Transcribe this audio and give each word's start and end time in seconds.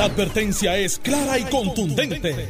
La 0.00 0.06
advertencia 0.06 0.78
es 0.78 0.98
clara 0.98 1.38
y 1.38 1.44
contundente. 1.44 2.48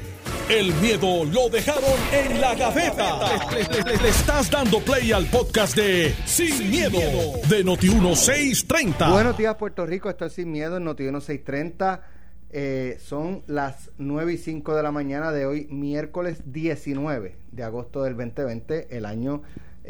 El 0.49 0.73
miedo 0.75 1.25
lo 1.25 1.49
dejaron 1.49 1.99
en 2.13 2.41
la 2.41 2.55
gaveta. 2.55 3.19
Le, 3.53 4.09
estás 4.09 4.49
dando 4.53 4.79
play 4.79 5.11
al 5.11 5.27
podcast 5.27 5.75
de 5.75 6.15
Sin, 6.27 6.71
miedo, 6.71 7.01
de 7.49 7.65
Noti1630. 7.65 9.11
Buenos 9.11 9.37
días, 9.37 9.57
Puerto 9.57 9.85
Rico. 9.85 10.09
Esto 10.09 10.27
es 10.27 10.35
Sin 10.35 10.53
Miedo 10.53 10.77
en 10.77 10.85
Noti1630. 10.85 12.01
Eh, 12.51 12.99
son 13.05 13.43
las 13.49 13.91
9 13.99 14.35
y 14.35 14.39
5 14.39 14.77
de 14.77 14.83
la 14.85 14.93
mañana 14.93 15.33
de 15.33 15.45
hoy, 15.45 15.67
miércoles 15.73 16.53
19 16.53 17.37
de 17.51 17.63
agosto 17.65 18.05
del 18.05 18.17
2020, 18.17 18.97
el 18.97 19.05
año 19.05 19.43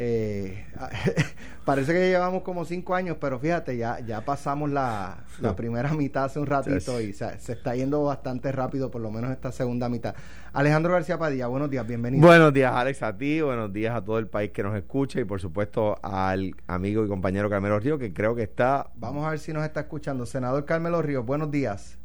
eh, 0.03 0.65
parece 1.67 1.93
que 1.93 2.09
llevamos 2.09 2.43
como 2.43 2.65
cinco 2.65 2.95
años, 2.95 3.19
pero 3.21 3.39
fíjate, 3.39 3.77
ya, 3.77 4.01
ya 4.01 4.25
pasamos 4.25 4.71
la, 4.71 5.25
primera 5.59 5.93
mitad 5.93 6.25
hace 6.25 6.41
un 6.41 6.47
ratito 6.47 7.03
y 7.03 7.13
se, 7.13 7.35
está 7.35 7.77
yendo 7.77 8.03
bastante 8.05 8.51
rápido, 8.51 8.91
por 8.91 9.03
lo 9.03 9.11
menos 9.11 9.31
esta 9.31 9.53
segunda 9.53 9.91
mitad. 9.91 10.15
Alejandro 10.55 10.95
García 10.95 11.19
Padilla, 11.19 11.49
buenos 11.49 11.69
días, 11.69 11.87
bienvenido. 11.87 12.27
Buenos 12.27 12.51
días, 12.55 12.73
Alex, 12.75 13.03
a 13.03 13.15
ti, 13.19 13.43
buenos 13.43 13.75
días 13.75 13.95
a 13.95 14.03
todo 14.03 14.19
el 14.19 14.27
país 14.27 14.53
que 14.53 14.63
nos 14.63 14.75
escucha 14.75 15.21
y 15.21 15.25
por 15.25 15.39
supuesto 15.39 15.99
al 16.03 16.55
amigo 16.67 17.05
y 17.05 17.09
compañero 17.09 17.51
Carmelo 17.51 17.79
Ríos, 17.79 17.99
que 17.99 18.15
creo 18.15 18.35
que 18.35 18.45
está... 18.45 18.91
Vamos 18.95 19.27
a 19.27 19.31
ver 19.31 19.39
si 19.39 19.53
nos 19.53 19.65
está 19.65 19.81
escuchando. 19.81 20.25
Senador 20.25 20.65
Carmelo 20.65 21.03
Ríos, 21.03 21.27
buenos 21.27 21.51
días. 21.51 21.99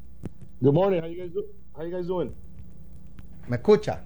Good 0.59 0.73
morning, 0.73 1.00
how 1.00 1.08
you 1.86 1.95
guys, 1.95 2.08
doing? 2.08 2.34
¿Me 3.48 3.55
escucha? 3.55 4.03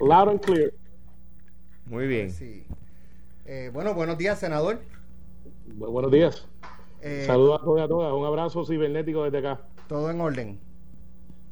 Loud 0.00 0.30
and 0.30 0.40
clear. 0.40 0.72
Muy 1.86 2.08
bien. 2.08 2.32
Sí. 2.32 2.66
Eh, 3.50 3.70
bueno, 3.72 3.94
buenos 3.94 4.18
días, 4.18 4.38
senador. 4.38 4.78
buenos 5.74 6.12
días. 6.12 6.46
Eh, 7.00 7.24
Saludos 7.26 7.62
a 7.62 7.64
todos 7.64 7.80
y 7.80 7.82
a 7.82 7.88
todas. 7.88 8.12
Un 8.12 8.26
abrazo 8.26 8.62
cibernético 8.62 9.24
desde 9.24 9.38
acá. 9.38 9.62
Todo 9.88 10.10
en 10.10 10.20
orden. 10.20 10.58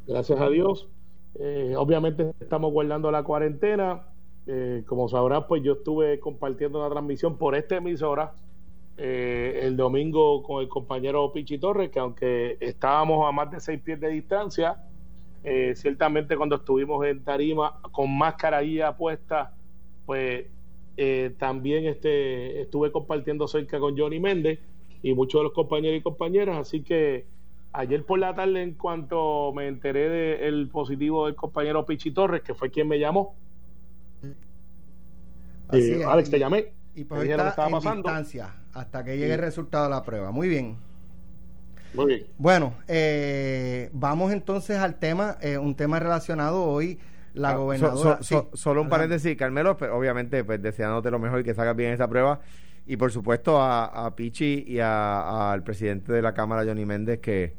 Gracias 0.06 0.38
a 0.38 0.50
Dios. 0.50 0.90
Eh, 1.40 1.74
obviamente 1.74 2.34
estamos 2.38 2.70
guardando 2.70 3.10
la 3.10 3.22
cuarentena. 3.22 4.02
como 4.84 5.08
sabrás, 5.08 5.44
pues 5.48 5.62
yo 5.62 5.72
estuve 5.72 6.20
compartiendo 6.20 6.80
una 6.80 6.90
transmisión 6.90 7.38
por 7.38 7.54
esta 7.56 7.76
emisora 7.76 8.34
el 8.98 9.76
domingo 9.76 10.42
con 10.42 10.62
el 10.62 10.68
compañero 10.68 11.32
Pichi 11.32 11.58
Torres, 11.58 11.90
que 11.90 11.98
aunque 11.98 12.58
estábamos 12.60 13.26
a 13.26 13.32
más 13.32 13.50
de 13.50 13.58
seis 13.58 13.80
pies 13.80 13.98
de 14.00 14.08
distancia, 14.08 14.84
ciertamente 15.74 16.36
cuando 16.36 16.56
estuvimos 16.56 17.04
en 17.06 17.24
Tarima 17.24 17.80
con 17.90 18.16
mascarilla 18.16 18.96
puesta, 18.96 19.54
pues 20.04 20.46
eh, 20.96 21.34
también 21.38 21.86
este, 21.86 22.62
estuve 22.62 22.90
compartiendo 22.90 23.46
cerca 23.48 23.78
con 23.78 23.98
Johnny 23.98 24.18
Méndez 24.18 24.60
y 25.02 25.12
muchos 25.14 25.40
de 25.40 25.44
los 25.44 25.52
compañeros 25.52 25.98
y 25.98 26.02
compañeras, 26.02 26.56
así 26.56 26.82
que 26.82 27.26
ayer 27.72 28.04
por 28.04 28.18
la 28.18 28.34
tarde 28.34 28.62
en 28.62 28.74
cuanto 28.74 29.52
me 29.54 29.68
enteré 29.68 30.08
del 30.38 30.68
positivo 30.68 31.26
del 31.26 31.34
compañero 31.34 31.84
Pichi 31.84 32.12
Torres, 32.12 32.42
que 32.42 32.54
fue 32.54 32.70
quien 32.70 32.88
me 32.88 32.98
llamó, 32.98 33.34
eh, 35.72 36.02
Alex, 36.06 36.30
te 36.30 36.38
llamé. 36.38 36.72
Y 36.94 37.04
pues 37.04 37.28
está 37.28 37.68
en 37.68 37.74
distancia 37.74 38.54
hasta 38.72 39.04
que 39.04 39.18
llegue 39.18 39.34
el 39.34 39.40
resultado 39.40 39.84
de 39.84 39.90
la 39.90 40.02
prueba. 40.02 40.30
Muy 40.30 40.48
bien. 40.48 40.78
Muy 41.92 42.06
bien. 42.06 42.26
Bueno, 42.38 42.72
eh, 42.88 43.90
vamos 43.92 44.32
entonces 44.32 44.78
al 44.78 44.98
tema, 44.98 45.36
un 45.60 45.74
tema 45.74 45.98
relacionado 45.98 46.64
hoy 46.64 46.98
la 47.36 47.50
ah, 47.50 47.56
gobernadora. 47.56 48.18
solo 48.54 48.82
un 48.82 48.88
paréntesis, 48.88 49.36
Carmelo, 49.36 49.76
pero 49.76 49.96
obviamente 49.96 50.42
pues 50.42 50.60
deseándote 50.60 51.10
lo 51.10 51.18
mejor 51.18 51.40
y 51.40 51.44
que 51.44 51.54
salgas 51.54 51.76
bien 51.76 51.92
esa 51.92 52.08
prueba. 52.08 52.40
Y 52.86 52.96
por 52.96 53.12
supuesto 53.12 53.60
a, 53.60 54.06
a 54.06 54.14
Pichi 54.14 54.64
y 54.66 54.78
al 54.80 55.62
presidente 55.62 56.12
de 56.12 56.22
la 56.22 56.34
Cámara, 56.34 56.64
Johnny 56.64 56.84
Méndez, 56.84 57.20
que 57.20 57.54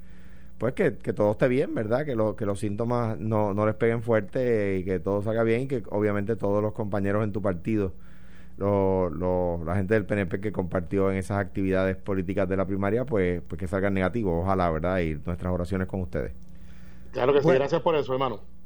pues 0.58 0.74
que, 0.74 0.92
todo 0.92 1.32
esté 1.32 1.48
bien, 1.48 1.76
¿verdad? 1.76 2.04
Que, 2.06 2.16
lo, 2.16 2.36
que 2.36 2.46
los 2.46 2.60
síntomas 2.60 3.20
no, 3.20 3.54
no 3.54 3.66
les 3.66 3.76
peguen 3.76 4.02
fuerte 4.02 4.78
y 4.78 4.84
que 4.84 5.00
todo 5.00 5.22
salga 5.22 5.44
bien 5.44 5.62
y 5.62 5.68
que 5.68 5.84
obviamente 5.90 6.36
todos 6.36 6.64
los 6.64 6.74
compañeros 6.74 7.24
en 7.24 7.32
tu 7.32 7.44
partido, 7.44 7.94
lo, 8.58 9.62
la 9.64 9.76
gente 9.76 9.94
del 9.94 10.06
PNP 10.06 10.42
que 10.42 10.52
compartió 10.52 11.12
en 11.12 11.18
esas 11.18 11.38
actividades 11.38 11.96
políticas 11.96 12.50
de 12.50 12.58
la 12.58 12.66
primaria, 12.66 13.06
pues, 13.06 13.42
pues 13.48 13.60
que 13.60 13.68
salgan 13.68 13.94
negativos, 13.94 14.34
ojalá, 14.44 14.72
¿verdad? 14.72 15.00
Y 15.00 15.14
nuestras 15.24 15.54
oraciones 15.54 15.88
con 15.88 16.02
ustedes. 16.02 16.34
Claro 17.12 17.34
que 17.34 17.42
sí, 17.42 17.50
gracias 17.50 17.82
por 17.82 17.96
eso, 17.96 18.14
hermano. 18.14 18.57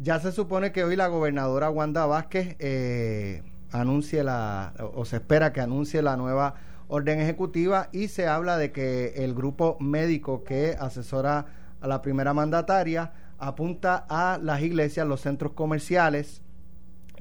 Ya 0.00 0.20
se 0.20 0.30
supone 0.30 0.70
que 0.70 0.84
hoy 0.84 0.94
la 0.94 1.08
gobernadora 1.08 1.70
Wanda 1.70 2.06
Vázquez 2.06 2.54
eh, 2.60 3.42
anuncie 3.72 4.22
la, 4.22 4.72
o 4.94 5.04
se 5.04 5.16
espera 5.16 5.52
que 5.52 5.60
anuncie 5.60 6.02
la 6.02 6.16
nueva 6.16 6.54
orden 6.86 7.18
ejecutiva 7.18 7.88
y 7.90 8.06
se 8.06 8.28
habla 8.28 8.56
de 8.58 8.70
que 8.70 9.14
el 9.16 9.34
grupo 9.34 9.76
médico 9.80 10.44
que 10.44 10.76
asesora 10.78 11.46
a 11.80 11.88
la 11.88 12.00
primera 12.00 12.32
mandataria 12.32 13.12
apunta 13.38 14.06
a 14.08 14.38
las 14.40 14.62
iglesias, 14.62 15.04
los 15.04 15.22
centros 15.22 15.52
comerciales 15.54 16.42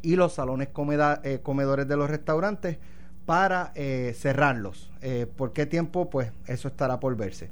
y 0.04 0.16
los 0.16 0.34
salones 0.34 0.70
eh, 1.24 1.40
comedores 1.42 1.88
de 1.88 1.98
los 1.98 2.12
restaurantes 2.12 2.78
para 3.26 3.72
eh, 3.74 4.14
cerrarlos. 4.16 4.92
¿Por 5.36 5.52
qué 5.52 5.66
tiempo? 5.66 6.12
Pues 6.12 6.32
eso 6.46 6.68
estará 6.68 7.00
por 7.00 7.18
verse. 7.18 7.50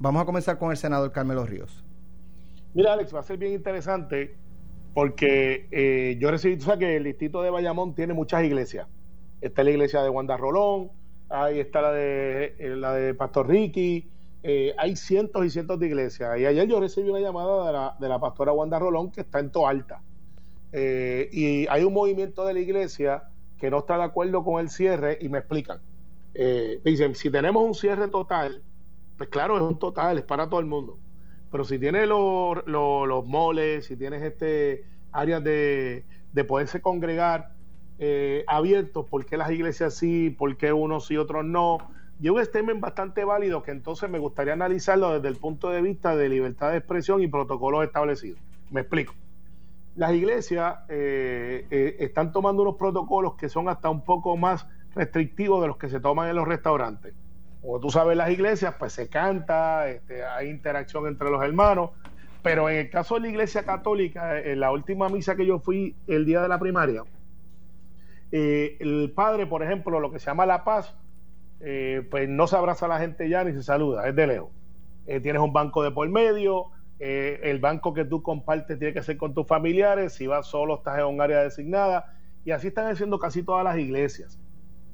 vamos 0.00 0.20
a 0.20 0.26
comenzar 0.26 0.58
con 0.58 0.72
el 0.72 0.76
senador 0.76 1.12
Carmelo 1.12 1.46
Ríos. 1.46 1.84
Mira, 2.78 2.92
Alex, 2.92 3.12
va 3.12 3.18
a 3.18 3.22
ser 3.24 3.38
bien 3.38 3.54
interesante 3.54 4.36
porque 4.94 5.66
eh, 5.72 6.16
yo 6.20 6.30
recibí, 6.30 6.56
tú 6.56 6.66
sabes 6.66 6.78
que 6.78 6.94
el 6.94 7.02
distrito 7.02 7.42
de 7.42 7.50
Bayamón 7.50 7.92
tiene 7.92 8.14
muchas 8.14 8.44
iglesias. 8.44 8.86
Está 9.40 9.64
la 9.64 9.70
iglesia 9.70 10.00
de 10.00 10.08
Wanda 10.08 10.36
Rolón, 10.36 10.92
ahí 11.28 11.58
está 11.58 11.82
la 11.82 11.90
de, 11.90 12.54
eh, 12.56 12.76
la 12.76 12.94
de 12.94 13.14
Pastor 13.14 13.48
Ricky, 13.48 14.08
eh, 14.44 14.76
hay 14.78 14.94
cientos 14.94 15.44
y 15.44 15.50
cientos 15.50 15.80
de 15.80 15.88
iglesias. 15.88 16.38
Y 16.38 16.46
ayer 16.46 16.68
yo 16.68 16.78
recibí 16.78 17.10
una 17.10 17.18
llamada 17.18 17.66
de 17.66 17.72
la, 17.72 17.96
de 17.98 18.08
la 18.08 18.20
pastora 18.20 18.52
Wanda 18.52 18.78
Rolón 18.78 19.10
que 19.10 19.22
está 19.22 19.40
en 19.40 19.50
Toalta. 19.50 20.00
y 20.72 21.66
hay 21.66 21.82
un 21.82 21.92
movimiento 21.92 22.46
de 22.46 22.54
la 22.54 22.60
iglesia 22.60 23.24
que 23.58 23.72
no 23.72 23.78
está 23.78 23.96
de 23.96 24.04
acuerdo 24.04 24.44
con 24.44 24.60
el 24.60 24.70
cierre 24.70 25.18
y 25.20 25.28
me 25.28 25.38
explican. 25.38 25.80
dicen, 26.84 27.16
si 27.16 27.28
tenemos 27.28 27.60
un 27.60 27.74
cierre 27.74 28.06
total, 28.06 28.62
pues 29.16 29.28
claro, 29.30 29.56
es 29.56 29.62
un 29.62 29.80
total, 29.80 30.18
es 30.18 30.24
para 30.24 30.48
todo 30.48 30.60
el 30.60 30.66
mundo 30.66 30.96
pero 31.50 31.64
si 31.64 31.78
tienes 31.78 32.08
los, 32.08 32.66
los, 32.66 33.26
moles, 33.26 33.86
si 33.86 33.96
tienes 33.96 34.22
este 34.22 34.84
áreas 35.12 35.42
de, 35.42 36.04
de 36.32 36.44
poderse 36.44 36.80
congregar 36.80 37.52
eh, 37.98 38.44
abiertos, 38.46 39.06
¿por 39.06 39.24
qué 39.24 39.36
las 39.36 39.50
iglesias 39.50 39.94
sí? 39.94 40.30
¿Por 40.30 40.56
qué 40.56 40.72
unos 40.72 41.10
y 41.10 41.16
otros 41.16 41.44
no? 41.44 41.78
Y 42.20 42.28
un 42.28 42.44
statement 42.44 42.80
bastante 42.80 43.24
válido 43.24 43.62
que 43.62 43.70
entonces 43.70 44.10
me 44.10 44.18
gustaría 44.18 44.52
analizarlo 44.52 45.14
desde 45.14 45.28
el 45.28 45.36
punto 45.36 45.70
de 45.70 45.82
vista 45.82 46.16
de 46.16 46.28
libertad 46.28 46.72
de 46.72 46.78
expresión 46.78 47.22
y 47.22 47.28
protocolos 47.28 47.84
establecidos. 47.84 48.38
Me 48.70 48.82
explico. 48.82 49.14
Las 49.96 50.12
iglesias 50.12 50.78
eh, 50.88 51.66
eh, 51.70 51.96
están 52.00 52.32
tomando 52.32 52.62
unos 52.62 52.76
protocolos 52.76 53.34
que 53.34 53.48
son 53.48 53.68
hasta 53.68 53.88
un 53.88 54.04
poco 54.04 54.36
más 54.36 54.66
restrictivos 54.94 55.60
de 55.62 55.68
los 55.68 55.76
que 55.76 55.88
se 55.88 56.00
toman 56.00 56.28
en 56.28 56.36
los 56.36 56.46
restaurantes 56.46 57.14
como 57.60 57.80
tú 57.80 57.90
sabes, 57.90 58.16
las 58.16 58.30
iglesias, 58.30 58.74
pues 58.78 58.92
se 58.92 59.08
canta, 59.08 59.88
este, 59.88 60.24
hay 60.24 60.48
interacción 60.48 61.06
entre 61.06 61.30
los 61.30 61.42
hermanos, 61.42 61.90
pero 62.42 62.68
en 62.68 62.76
el 62.76 62.90
caso 62.90 63.16
de 63.16 63.22
la 63.22 63.28
iglesia 63.28 63.64
católica, 63.64 64.38
en 64.38 64.60
la 64.60 64.70
última 64.70 65.08
misa 65.08 65.36
que 65.36 65.44
yo 65.44 65.58
fui 65.58 65.96
el 66.06 66.24
día 66.24 66.40
de 66.40 66.48
la 66.48 66.58
primaria, 66.58 67.02
eh, 68.30 68.76
el 68.80 69.12
padre, 69.14 69.46
por 69.46 69.62
ejemplo, 69.62 70.00
lo 70.00 70.12
que 70.12 70.18
se 70.18 70.26
llama 70.26 70.46
la 70.46 70.64
paz, 70.64 70.94
eh, 71.60 72.06
pues 72.10 72.28
no 72.28 72.46
se 72.46 72.56
abraza 72.56 72.86
a 72.86 72.88
la 72.88 72.98
gente 72.98 73.28
ya 73.28 73.42
ni 73.42 73.52
se 73.52 73.62
saluda, 73.62 74.08
es 74.08 74.14
de 74.14 74.26
lejos. 74.26 74.50
Eh, 75.06 75.20
tienes 75.20 75.42
un 75.42 75.52
banco 75.52 75.82
de 75.82 75.90
por 75.90 76.08
medio, 76.08 76.66
el 77.00 77.60
banco 77.60 77.94
que 77.94 78.04
tú 78.04 78.22
compartes 78.22 78.76
tiene 78.76 78.92
que 78.92 79.02
ser 79.02 79.16
con 79.16 79.32
tus 79.32 79.46
familiares, 79.46 80.14
si 80.14 80.26
vas 80.26 80.46
solo 80.46 80.76
estás 80.76 80.98
en 80.98 81.04
un 81.04 81.20
área 81.20 81.42
designada, 81.44 82.12
y 82.44 82.50
así 82.50 82.68
están 82.68 82.90
haciendo 82.90 83.20
casi 83.20 83.44
todas 83.44 83.64
las 83.64 83.78
iglesias. 83.78 84.38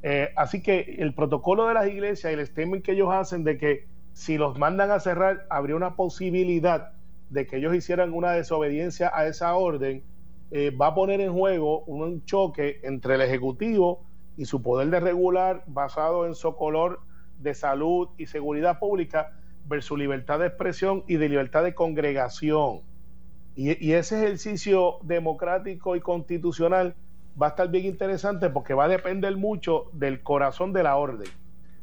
Eh, 0.06 0.34
así 0.37 0.60
que 0.60 0.97
el 0.98 1.15
protocolo 1.15 1.66
de 1.66 1.72
las 1.72 1.88
iglesias 1.88 2.31
y 2.31 2.34
el 2.34 2.47
statement 2.47 2.84
que 2.84 2.92
ellos 2.92 3.09
hacen 3.10 3.42
de 3.42 3.56
que 3.56 3.87
si 4.12 4.37
los 4.37 4.59
mandan 4.59 4.91
a 4.91 5.00
cerrar, 5.00 5.47
habría 5.48 5.76
una 5.76 5.97
posibilidad 5.97 6.93
de 7.31 7.46
que 7.46 7.56
ellos 7.56 7.75
hicieran 7.75 8.12
una 8.12 8.32
desobediencia 8.32 9.11
a 9.14 9.26
esa 9.26 9.55
orden, 9.55 10.02
eh, 10.50 10.70
va 10.70 10.88
a 10.88 10.94
poner 10.94 11.23
en 11.23 11.32
juego 11.32 11.84
un 11.84 12.23
choque 12.26 12.81
entre 12.82 13.14
el 13.14 13.23
Ejecutivo 13.23 14.05
y 14.37 14.44
su 14.44 14.61
poder 14.61 14.90
de 14.90 15.00
regular 15.00 15.64
basado 15.67 16.26
en 16.26 16.34
su 16.34 16.55
color 16.55 17.00
de 17.40 17.55
salud 17.55 18.11
y 18.19 18.26
seguridad 18.26 18.78
pública 18.78 19.32
versus 19.67 19.99
libertad 19.99 20.38
de 20.38 20.49
expresión 20.49 21.02
y 21.08 21.17
de 21.17 21.31
libertad 21.31 21.64
de 21.64 21.75
congregación. 21.75 22.82
y 23.56 23.93
ese 23.93 24.17
ejercicio 24.17 24.99
democrático 25.02 25.96
y 25.96 26.00
constitucional 26.00 26.94
va 27.40 27.46
a 27.46 27.50
estar 27.50 27.69
bien 27.69 27.84
interesante 27.84 28.48
porque 28.50 28.75
va 28.75 28.84
a 28.84 28.88
depender 28.88 29.36
mucho 29.36 29.86
del 29.92 30.22
corazón 30.22 30.72
de 30.72 30.82
la 30.82 30.96
orden. 30.96 31.28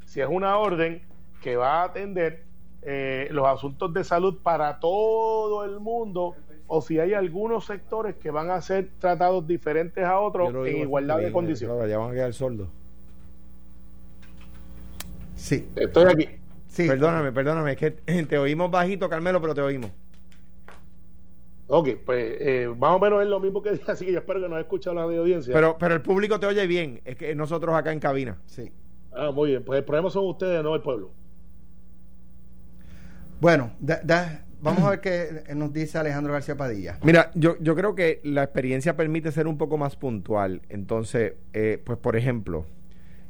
Si 0.05 0.21
es 0.21 0.27
una 0.29 0.57
orden 0.57 1.01
que 1.41 1.55
va 1.55 1.81
a 1.81 1.85
atender 1.85 2.43
eh, 2.83 3.27
los 3.31 3.47
asuntos 3.47 3.93
de 3.93 4.03
salud 4.03 4.39
para 4.41 4.79
todo 4.79 5.63
el 5.65 5.79
mundo 5.79 6.35
o 6.67 6.81
si 6.81 6.99
hay 6.99 7.13
algunos 7.13 7.65
sectores 7.65 8.15
que 8.15 8.31
van 8.31 8.49
a 8.49 8.61
ser 8.61 8.89
tratados 8.99 9.45
diferentes 9.45 10.03
a 10.03 10.19
otros 10.19 10.53
en 10.67 10.77
igualdad 10.77 11.19
de 11.19 11.31
condiciones. 11.31 11.89
ya 11.89 11.97
van 11.97 12.11
a 12.11 12.13
quedar 12.13 12.33
sordos. 12.33 12.69
Sí. 15.35 15.67
Estoy 15.75 16.05
aquí. 16.05 16.29
Sí. 16.67 16.87
Perdóname, 16.87 17.31
perdóname, 17.33 17.73
es 17.73 17.77
que 17.77 17.91
te 18.29 18.37
oímos 18.37 18.71
bajito, 18.71 19.09
Carmelo, 19.09 19.41
pero 19.41 19.53
te 19.53 19.61
oímos. 19.61 19.91
Ok, 21.73 21.87
pues 22.05 22.35
eh, 22.41 22.69
más 22.77 22.91
o 22.91 22.99
menos 22.99 23.21
es 23.21 23.29
lo 23.29 23.39
mismo 23.39 23.61
que 23.61 23.71
dije, 23.71 23.89
así 23.89 24.05
que 24.05 24.11
yo 24.11 24.19
espero 24.19 24.41
que 24.41 24.47
nos 24.49 24.57
haya 24.57 24.63
escuchado 24.63 24.93
la 24.93 25.07
de 25.07 25.17
audiencia. 25.17 25.53
Pero, 25.53 25.77
pero 25.79 25.93
el 25.95 26.01
público 26.01 26.37
te 26.37 26.45
oye 26.45 26.67
bien, 26.67 26.99
es 27.05 27.15
que 27.15 27.33
nosotros 27.33 27.73
acá 27.73 27.93
en 27.93 28.01
cabina. 28.01 28.37
Sí. 28.45 28.73
Ah, 29.13 29.31
muy 29.31 29.51
bien, 29.51 29.63
pues 29.63 29.79
el 29.79 29.85
problema 29.85 30.09
son 30.09 30.25
ustedes, 30.25 30.61
no 30.61 30.75
el 30.75 30.81
pueblo. 30.81 31.11
Bueno, 33.39 33.71
vamos 34.59 34.83
a 34.83 34.89
ver 34.89 34.99
qué 34.99 35.43
nos 35.55 35.71
dice 35.71 35.97
Alejandro 35.97 36.33
García 36.33 36.57
Padilla. 36.57 36.99
Mira, 37.03 37.31
yo, 37.35 37.55
yo 37.61 37.73
creo 37.73 37.95
que 37.95 38.19
la 38.25 38.43
experiencia 38.43 38.97
permite 38.97 39.31
ser 39.31 39.47
un 39.47 39.57
poco 39.57 39.77
más 39.77 39.95
puntual. 39.95 40.63
Entonces, 40.67 41.35
eh, 41.53 41.81
pues 41.85 41.97
por 41.97 42.17
ejemplo, 42.17 42.65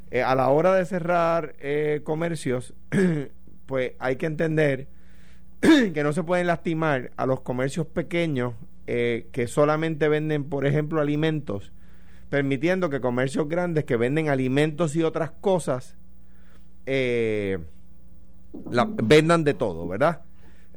eh, 0.10 0.24
a 0.24 0.34
la 0.34 0.50
hora 0.50 0.74
de 0.74 0.86
cerrar 0.86 1.54
eh, 1.60 2.02
comercios, 2.04 2.74
pues 3.68 3.92
hay 4.00 4.16
que 4.16 4.26
entender 4.26 4.88
que 5.94 6.04
no 6.04 6.14
se 6.14 6.24
pueden 6.24 6.48
lastimar 6.48 7.12
a 7.18 7.26
los 7.26 7.42
comercios 7.42 7.88
pequeños 7.88 8.54
que 8.86 9.46
solamente 9.48 10.10
venden, 10.10 10.44
por 10.44 10.66
ejemplo, 10.66 11.00
alimentos, 11.00 11.72
permitiendo 12.30 12.90
que 12.90 13.00
comercios 13.00 13.48
grandes 13.48 13.86
que 13.86 13.96
venden 13.96 14.28
alimentos 14.28 14.98
y 14.98 15.04
otras 15.04 15.32
cosas 15.32 15.96
la, 16.86 18.86
vendan 18.86 19.44
de 19.44 19.54
todo, 19.54 19.88
¿verdad? 19.88 20.22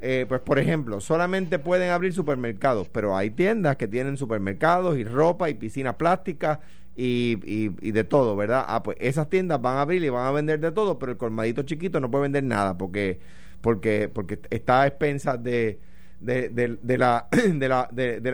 Eh, 0.00 0.26
pues 0.28 0.40
por 0.42 0.58
ejemplo, 0.58 1.00
solamente 1.00 1.58
pueden 1.58 1.90
abrir 1.90 2.12
supermercados, 2.12 2.88
pero 2.88 3.16
hay 3.16 3.30
tiendas 3.30 3.76
que 3.76 3.88
tienen 3.88 4.16
supermercados 4.16 4.98
y 4.98 5.04
ropa 5.04 5.48
y 5.48 5.54
piscinas 5.54 5.94
plásticas 5.94 6.58
y, 6.96 7.38
y, 7.44 7.90
de 7.90 8.04
todo, 8.04 8.36
¿verdad? 8.36 8.64
Ah, 8.68 8.82
pues 8.82 8.96
esas 9.00 9.28
tiendas 9.28 9.60
van 9.60 9.78
a 9.78 9.80
abrir 9.80 10.04
y 10.04 10.10
van 10.10 10.26
a 10.26 10.30
vender 10.30 10.60
de 10.60 10.72
todo, 10.72 10.98
pero 10.98 11.12
el 11.12 11.18
colmadito 11.18 11.62
chiquito 11.62 12.00
no 12.00 12.10
puede 12.10 12.24
vender 12.24 12.44
nada 12.44 12.76
porque 12.76 13.18
porque 13.64 14.10
porque 14.12 14.38
está 14.50 14.82
a 14.82 14.86
expensas 14.86 15.42
de, 15.42 15.80
de, 16.20 16.98
la 16.98 17.28
de 17.32 17.68
la 17.68 17.88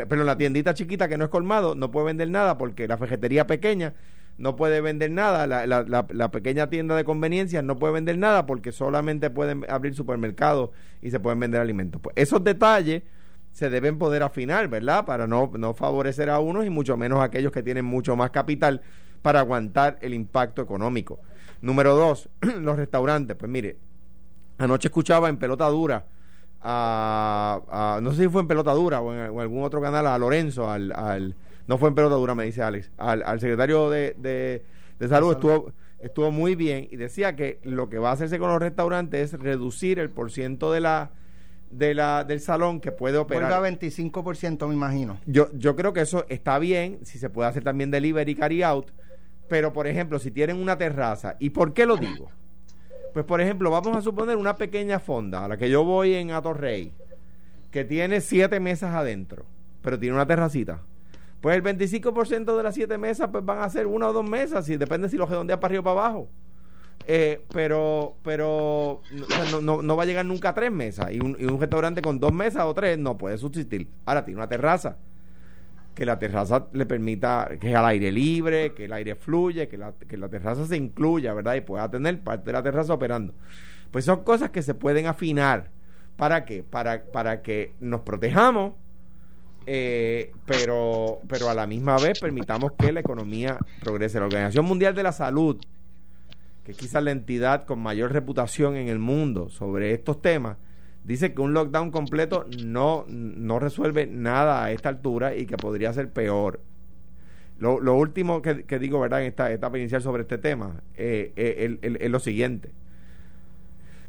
pero 0.09 0.25
la 0.25 0.37
tiendita 0.37 0.75
chiquita 0.75 1.07
que 1.07 1.17
no 1.17 1.25
es 1.25 1.31
colmado 1.31 1.77
no 1.77 1.93
puede 1.93 2.07
vender 2.07 2.29
nada 2.31 2.59
porque 2.59 2.89
la 2.89 2.99
fejetería 2.99 3.47
pequeña 3.47 3.95
no 4.39 4.57
puede 4.57 4.81
vender 4.81 5.11
nada, 5.11 5.47
la, 5.47 5.67
la, 5.67 6.07
la, 6.09 6.31
pequeña 6.31 6.69
tienda 6.69 6.97
de 6.97 7.05
conveniencia 7.05 7.61
no 7.63 7.79
puede 7.79 7.93
vender 7.93 8.17
nada 8.17 8.47
porque 8.47 8.73
solamente 8.73 9.29
pueden 9.29 9.67
abrir 9.69 9.95
supermercados 9.95 10.71
y 11.03 11.11
se 11.11 11.21
pueden 11.21 11.39
vender 11.39 11.61
alimentos. 11.61 12.01
Pues 12.01 12.17
esos 12.17 12.43
detalles 12.43 13.03
se 13.53 13.69
deben 13.69 13.99
poder 13.99 14.23
afinar, 14.23 14.67
¿verdad? 14.69 15.05
Para 15.05 15.27
no, 15.27 15.53
no 15.59 15.75
favorecer 15.75 16.31
a 16.31 16.39
unos 16.39 16.65
y 16.65 16.71
mucho 16.71 16.97
menos 16.97 17.21
a 17.21 17.25
aquellos 17.25 17.53
que 17.53 17.63
tienen 17.63 17.85
mucho 17.85 18.17
más 18.17 18.31
capital 18.31 18.81
para 19.21 19.41
aguantar 19.41 19.99
el 20.01 20.15
impacto 20.15 20.63
económico. 20.63 21.21
Número 21.61 21.95
dos, 21.95 22.31
los 22.41 22.77
restaurantes. 22.79 23.37
Pues 23.37 23.51
mire, 23.51 23.77
anoche 24.61 24.89
escuchaba 24.89 25.29
en 25.29 25.37
pelota 25.37 25.67
dura 25.69 26.05
a, 26.63 28.01
no 28.03 28.13
sé 28.13 28.25
si 28.25 28.29
fue 28.29 28.43
en 28.43 28.49
pelota 28.49 28.73
dura 28.73 29.01
o 29.01 29.13
en, 29.13 29.39
algún 29.39 29.63
otro 29.63 29.81
canal 29.81 30.07
a 30.07 30.19
Lorenzo, 30.19 30.71
al, 30.71 30.93
al 30.93 31.35
no 31.67 31.79
fue 31.79 31.89
en 31.89 31.95
pelota 31.95 32.17
dura, 32.17 32.35
me 32.35 32.45
dice 32.45 32.63
Alex. 32.63 32.91
Al, 32.99 33.41
secretario 33.41 33.91
de, 33.91 34.15
de, 34.99 35.09
salud 35.09 35.33
estuvo, 35.33 35.73
estuvo 36.01 36.31
muy 36.31 36.55
bien 36.55 36.89
y 36.91 36.97
decía 36.97 37.35
que 37.35 37.61
lo 37.63 37.89
que 37.89 37.99
va 37.99 38.11
a 38.11 38.13
hacerse 38.13 38.39
con 38.39 38.51
los 38.51 38.61
restaurantes 38.61 39.33
es 39.33 39.41
reducir 39.41 39.99
el 39.99 40.11
porciento 40.11 40.73
de 40.73 40.81
la 40.81 41.11
de 41.71 41.95
la 41.95 42.25
del 42.25 42.41
salón 42.41 42.81
que 42.81 42.91
puede 42.91 43.17
operar. 43.17 43.53
a 43.53 43.61
25%, 43.61 44.67
me 44.67 44.75
imagino. 44.75 45.21
Yo, 45.25 45.49
yo 45.53 45.77
creo 45.77 45.93
que 45.93 46.01
eso 46.01 46.27
está 46.29 46.59
bien, 46.59 46.99
si 47.05 47.19
se 47.21 47.31
puede 47.31 47.49
hacer 47.49 47.63
también 47.63 47.93
delivery 47.93 48.35
carry 48.35 48.65
out, 48.65 48.91
pero 49.49 49.73
por 49.73 49.87
ejemplo, 49.87 50.19
si 50.19 50.33
tienen 50.33 50.57
una 50.57 50.77
terraza, 50.77 51.37
¿y 51.39 51.51
por 51.51 51.73
qué 51.73 51.87
lo 51.87 51.97
digo? 51.97 52.29
Pues 53.13 53.25
por 53.25 53.41
ejemplo, 53.41 53.71
vamos 53.71 53.97
a 53.97 54.03
suponer 54.03 54.37
una 54.37 54.57
pequeña 54.57 54.99
fonda 55.01 55.45
a 55.45 55.49
la 55.49 55.57
que 55.57 55.69
yo 55.69 55.85
voy 55.85 56.15
en 56.15 56.31
Atorrey, 56.31 56.93
que 57.71 57.85
tiene 57.85 58.21
siete 58.21 58.61
mesas 58.61 58.95
adentro, 58.95 59.45
pero 59.83 59.99
tiene 59.99 60.15
una 60.15 60.27
terracita. 60.27 60.83
Pues 61.41 61.57
el 61.57 61.63
25% 61.63 62.57
de 62.57 62.63
las 62.63 62.75
siete 62.75 62.99
mesas 62.99 63.31
pues 63.33 63.45
van 63.45 63.63
a 63.63 63.71
ser 63.71 63.87
una 63.87 64.09
o 64.09 64.13
dos 64.13 64.29
mesas, 64.29 64.69
y 64.69 64.77
depende 64.77 65.09
si 65.09 65.17
lo 65.17 65.27
redondea 65.27 65.59
para 65.59 65.73
arriba 65.73 65.81
o 65.81 65.95
para 65.95 66.07
abajo. 66.07 66.29
Eh, 67.07 67.43
pero 67.53 68.17
pero 68.23 69.01
no, 69.63 69.83
no, 69.83 69.97
va 69.97 70.03
a 70.03 70.07
llegar 70.07 70.25
nunca 70.25 70.51
a 70.51 70.55
tres 70.55 70.71
mesas. 70.71 71.11
Y 71.13 71.19
un, 71.21 71.37
y 71.41 71.47
un 71.47 71.59
restaurante 71.59 72.03
con 72.03 72.21
dos 72.21 72.33
mesas 72.33 72.65
o 72.65 72.75
tres 72.75 72.99
no 72.99 73.17
puede 73.17 73.39
subsistir. 73.39 73.89
Ahora 74.05 74.25
tiene 74.25 74.39
una 74.39 74.49
terraza. 74.49 74.97
Que 75.95 76.07
la 76.07 76.19
terraza 76.19 76.67
le 76.73 76.87
permita 76.87 77.51
que 77.61 77.75
al 77.75 77.85
aire 77.85 78.13
libre, 78.13 78.73
que 78.75 78.87
el 78.87 78.93
aire 78.93 79.15
fluye, 79.17 79.69
que 79.69 79.77
la, 79.77 79.93
que 79.93 80.17
la 80.17 80.29
terraza 80.29 80.67
se 80.67 80.77
incluya, 80.77 81.35
¿verdad? 81.35 81.55
Y 81.57 81.61
pueda 81.61 81.91
tener 81.91 82.21
parte 82.21 82.47
de 82.47 82.53
la 82.53 82.63
terraza 82.63 82.95
operando. 82.95 83.35
Pues 83.91 84.05
son 84.05 84.23
cosas 84.23 84.51
que 84.51 84.63
se 84.63 84.75
pueden 84.75 85.07
afinar. 85.07 85.71
¿Para 86.17 86.45
qué? 86.45 86.63
Para, 86.63 87.05
para 87.05 87.43
que 87.43 87.75
nos 87.81 88.03
protejamos 88.03 88.75
eh, 89.67 90.33
pero, 90.47 91.21
pero 91.29 91.49
a 91.51 91.55
la 91.55 91.67
misma 91.67 91.97
vez 91.99 92.19
permitamos 92.19 92.73
que 92.73 92.93
la 92.93 93.01
economía 93.01 93.59
progrese. 93.81 94.19
La 94.19 94.27
Organización 94.27 94.65
Mundial 94.65 94.95
de 94.95 95.03
la 95.03 95.13
Salud, 95.13 95.59
que 96.65 96.73
es 96.73 96.79
quizás 96.79 97.03
la 97.03 97.11
entidad 97.11 97.65
con 97.65 97.79
mayor 97.79 98.13
reputación 98.13 98.77
en 98.77 98.89
el 98.89 98.99
mundo 98.99 99.49
sobre 99.49 99.93
estos 99.93 100.21
temas, 100.23 100.57
dice 101.11 101.35
que 101.35 101.43
un 101.43 101.55
lockdown 101.55 101.91
completo 101.91 102.47
no, 102.65 103.05
no 103.09 103.59
resuelve 103.59 104.07
nada 104.07 104.63
a 104.63 104.71
esta 104.71 104.89
altura 104.89 105.35
y 105.35 105.45
que 105.45 105.57
podría 105.57 105.93
ser 105.93 106.09
peor. 106.13 106.61
Lo, 107.59 107.81
lo 107.81 107.97
último 107.97 108.43
que, 108.43 108.79
digo, 108.79 109.01
¿verdad?, 109.01 109.23
en 109.23 109.27
esta 109.27 109.51
etapa 109.51 109.77
inicial 109.77 110.03
sobre 110.03 110.23
este 110.23 110.39
tema 110.39 110.83
eh, 110.95 111.33
eh, 111.35 111.79
es 111.83 112.11
lo 112.11 112.21
siguiente. 112.21 112.71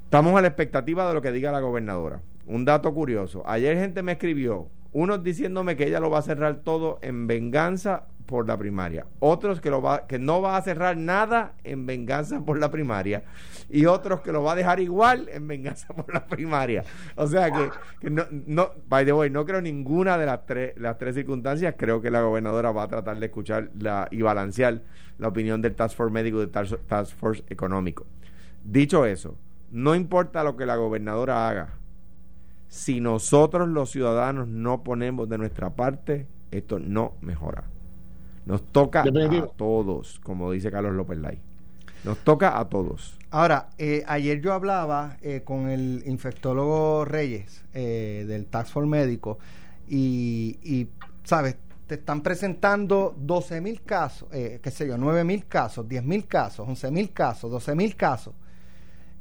Estamos 0.03 0.35
a 0.37 0.41
la 0.41 0.47
expectativa 0.47 1.07
de 1.07 1.15
lo 1.15 1.23
que 1.23 1.31
diga 1.31 1.51
la 1.51 1.59
gobernadora. 1.59 2.21
Un 2.45 2.65
dato 2.65 2.93
curioso. 2.93 3.41
Ayer 3.47 3.77
gente 3.77 4.03
me 4.03 4.11
escribió 4.11 4.67
unos 4.91 5.23
diciéndome 5.23 5.75
que 5.75 5.87
ella 5.87 5.99
lo 5.99 6.11
va 6.11 6.19
a 6.19 6.21
cerrar 6.21 6.57
todo 6.57 6.99
en 7.01 7.25
venganza 7.25 8.03
por 8.31 8.47
la 8.47 8.57
primaria. 8.57 9.05
Otros 9.19 9.59
que, 9.59 9.69
lo 9.69 9.81
va, 9.81 10.07
que 10.07 10.17
no 10.17 10.41
va 10.41 10.55
a 10.55 10.61
cerrar 10.61 10.95
nada 10.95 11.55
en 11.65 11.85
venganza 11.85 12.39
por 12.39 12.57
la 12.57 12.71
primaria. 12.71 13.23
Y 13.69 13.87
otros 13.87 14.21
que 14.21 14.31
lo 14.31 14.41
va 14.41 14.53
a 14.53 14.55
dejar 14.55 14.79
igual 14.79 15.27
en 15.33 15.49
venganza 15.49 15.93
por 15.93 16.11
la 16.13 16.25
primaria. 16.25 16.85
O 17.17 17.27
sea 17.27 17.51
que, 17.51 18.09
no, 18.09 18.23
no, 18.31 18.71
by 18.87 19.03
the 19.03 19.11
way, 19.11 19.29
no 19.29 19.45
creo 19.45 19.61
ninguna 19.61 20.17
de 20.17 20.25
las 20.25 20.45
tres, 20.45 20.73
las 20.77 20.97
tres 20.97 21.13
circunstancias. 21.13 21.75
Creo 21.77 22.01
que 22.01 22.09
la 22.09 22.21
gobernadora 22.21 22.71
va 22.71 22.83
a 22.83 22.87
tratar 22.87 23.19
de 23.19 23.25
escuchar 23.25 23.69
la, 23.77 24.07
y 24.11 24.21
balancear 24.21 24.81
la 25.17 25.27
opinión 25.27 25.61
del 25.61 25.75
Task 25.75 25.97
Force 25.97 26.13
médico 26.13 26.37
y 26.37 26.47
del 26.47 26.51
Task 26.51 27.13
Force 27.17 27.43
económico. 27.49 28.05
Dicho 28.63 29.05
eso, 29.05 29.35
no 29.71 29.93
importa 29.93 30.41
lo 30.45 30.55
que 30.55 30.65
la 30.65 30.77
gobernadora 30.77 31.49
haga, 31.49 31.73
si 32.69 33.01
nosotros 33.01 33.67
los 33.67 33.91
ciudadanos 33.91 34.47
no 34.47 34.83
ponemos 34.83 35.27
de 35.27 35.37
nuestra 35.37 35.71
parte, 35.71 36.27
esto 36.49 36.79
no 36.79 37.15
mejora. 37.19 37.65
Nos 38.45 38.63
toca 38.71 39.01
a 39.01 39.47
todos, 39.55 40.19
como 40.23 40.51
dice 40.51 40.71
Carlos 40.71 40.93
López 40.93 41.19
Lai. 41.19 41.39
Nos 42.03 42.17
toca 42.19 42.59
a 42.59 42.67
todos. 42.67 43.17
Ahora, 43.29 43.69
eh, 43.77 44.03
ayer 44.07 44.41
yo 44.41 44.53
hablaba 44.53 45.17
eh, 45.21 45.41
con 45.45 45.69
el 45.69 46.03
infectólogo 46.05 47.05
Reyes 47.05 47.63
eh, 47.73 48.25
del 48.27 48.47
Tax 48.47 48.71
Force 48.71 48.89
Médico 48.89 49.37
y, 49.87 50.57
y, 50.63 50.87
¿sabes? 51.23 51.57
Te 51.85 51.95
están 51.95 52.21
presentando 52.21 53.13
12 53.17 53.61
mil 53.61 53.81
casos, 53.81 54.29
qué 54.29 54.71
sé 54.71 54.87
yo, 54.87 54.97
9 54.97 55.25
mil 55.25 55.45
casos, 55.45 55.87
10 55.89 56.05
mil 56.05 56.25
casos, 56.25 56.65
11 56.67 56.89
mil 56.89 57.11
casos, 57.11 57.51
12 57.51 57.75
mil 57.75 57.95
casos 57.97 58.33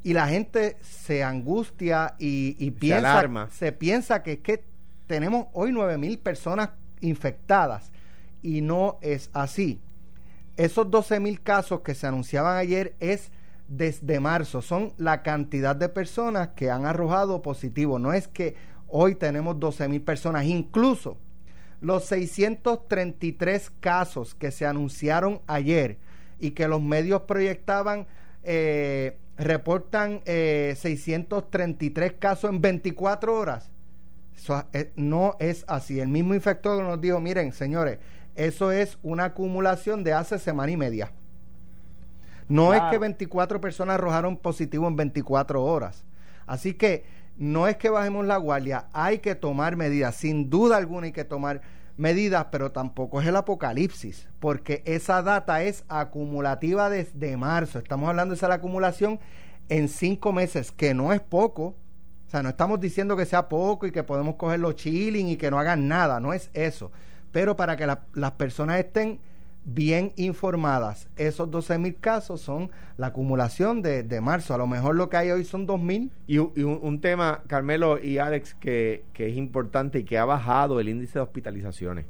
y 0.03 0.15
la 0.15 0.29
gente 0.29 0.77
se 0.81 1.23
angustia 1.23 2.15
y, 2.19 2.71
piensa, 2.71 3.49
se 3.51 3.73
piensa 3.73 4.23
que, 4.23 4.41
que 4.41 4.65
tenemos 5.07 5.49
hoy 5.53 5.73
nueve 5.73 5.99
mil 5.99 6.19
personas 6.19 6.71
infectadas 7.01 7.91
y 8.43 8.61
no 8.61 8.99
es 9.03 9.31
así. 9.33 9.81
Esos 10.57 10.91
12 10.91 11.21
mil 11.21 11.41
casos 11.41 11.81
que 11.81 11.95
se 11.95 12.07
anunciaban 12.07 12.57
ayer 12.57 12.95
es 13.01 13.33
desde 13.69 14.19
marzo, 14.19 14.63
son 14.63 14.93
la 14.99 15.23
cantidad 15.23 15.77
de 15.77 15.89
personas 15.89 16.49
que 16.57 16.71
han 16.71 16.87
arrojado 16.87 17.41
positivo. 17.41 17.99
No 17.99 18.13
es 18.13 18.27
que 18.27 18.57
hoy 18.89 19.15
tenemos 19.15 19.61
12 19.61 19.89
mil 19.89 20.03
personas, 20.03 20.45
incluso 20.45 21.17
los 21.81 22.05
633 22.07 23.71
casos 23.81 24.35
que 24.35 24.51
se 24.51 24.67
anunciaron 24.67 25.41
ayer 25.47 25.99
y 26.39 26.51
que 26.51 26.69
los 26.69 26.83
medios 26.83 27.23
proyectaban 27.23 28.07
eh, 28.43 29.19
reportan 29.37 30.21
eh, 30.27 30.75
633 30.79 32.15
casos 32.15 32.51
en 32.51 32.61
24 32.61 33.35
horas. 33.35 33.71
Eh, 34.73 34.93
no 34.97 35.37
es 35.39 35.65
así. 35.69 36.01
El 36.01 36.09
mismo 36.09 36.35
infectólogo 36.35 36.83
nos 36.83 37.01
dijo, 37.01 37.21
miren, 37.21 37.53
señores, 37.53 37.99
eso 38.35 38.73
es 38.73 38.99
una 39.03 39.27
acumulación 39.27 40.05
de 40.05 40.13
hace 40.13 40.39
semana 40.39 40.73
y 40.73 40.77
media. 40.77 41.13
No 42.49 42.75
es 42.75 42.83
que 42.91 42.99
24 42.99 43.61
personas 43.61 43.95
arrojaron 43.95 44.37
positivo 44.37 44.89
en 44.89 44.97
24 44.97 45.63
horas. 45.63 46.05
Así 46.47 46.75
que 46.75 47.05
no 47.37 47.69
es 47.69 47.77
que 47.77 47.91
bajemos 47.91 48.27
la 48.27 48.37
guardia, 48.37 48.87
hay 48.93 49.19
que 49.19 49.35
tomar 49.35 49.77
medidas. 49.77 50.17
Sin 50.17 50.51
duda 50.51 50.77
alguna 50.77 51.07
hay 51.07 51.13
que 51.13 51.25
tomar 51.25 51.63
medidas, 51.97 52.47
pero 52.51 52.73
tampoco 52.73 53.21
es 53.21 53.27
el 53.29 53.37
apocalipsis, 53.37 54.29
porque 54.41 54.83
esa 54.85 55.23
data 55.23 55.63
es 55.63 55.85
acumulativa 55.89 56.91
desde 56.91 57.37
marzo. 57.37 57.79
Estamos 57.79 58.09
hablando 58.09 58.35
de 58.35 58.37
esa 58.37 58.53
acumulación 58.53 59.21
en 59.69 59.89
cinco 59.89 60.33
meses, 60.33 60.73
que 60.73 60.93
no 60.93 61.13
es 61.13 61.21
poco, 61.21 61.77
o 62.27 62.31
sea, 62.31 62.43
no 62.43 62.49
estamos 62.49 62.81
diciendo 62.81 63.17
que 63.17 63.27
sea 63.27 63.49
poco 63.49 63.87
y 63.87 63.93
que 63.93 64.03
podemos 64.03 64.37
cogerlo 64.37 64.73
chilling 64.73 65.29
y 65.29 65.37
que 65.37 65.51
no 65.51 65.59
hagan 65.59 65.89
nada, 65.89 66.21
no 66.21 66.33
es 66.33 66.51
eso. 66.53 66.91
Pero 67.33 67.57
para 67.57 67.77
que 67.77 67.87
las 67.87 68.33
personas 68.33 68.79
estén 68.79 69.21
bien 69.65 70.13
informadas, 70.17 71.09
esos 71.17 71.51
12 71.51 71.79
mil 71.79 71.97
casos 71.97 72.41
son 72.41 72.71
la 72.97 73.09
acumulación 73.09 73.83
de, 73.83 74.21
marzo. 74.21 74.55
A 74.55 74.59
lo 74.59 74.67
mejor 74.67 74.97
lo 74.97 75.09
que 75.09 75.17
hay 75.17 75.31
hoy 75.31 75.45
son 75.45 75.67
2 75.67 75.81
mil. 75.81 76.11
Y, 76.27 76.39
un, 76.39 77.01
tema, 77.01 77.43
Carmelo 77.47 78.03
y 78.03 78.19
Alex, 78.19 78.55
que, 78.55 79.05
que 79.13 79.29
es 79.29 79.37
importante 79.37 80.01
y 80.01 80.05
que 80.05 80.19
ha 80.19 80.25
bajado 80.25 80.81
el 80.81 80.89
índice 80.89 81.15
de 81.15 81.21
hospitalizaciones. 81.21 82.07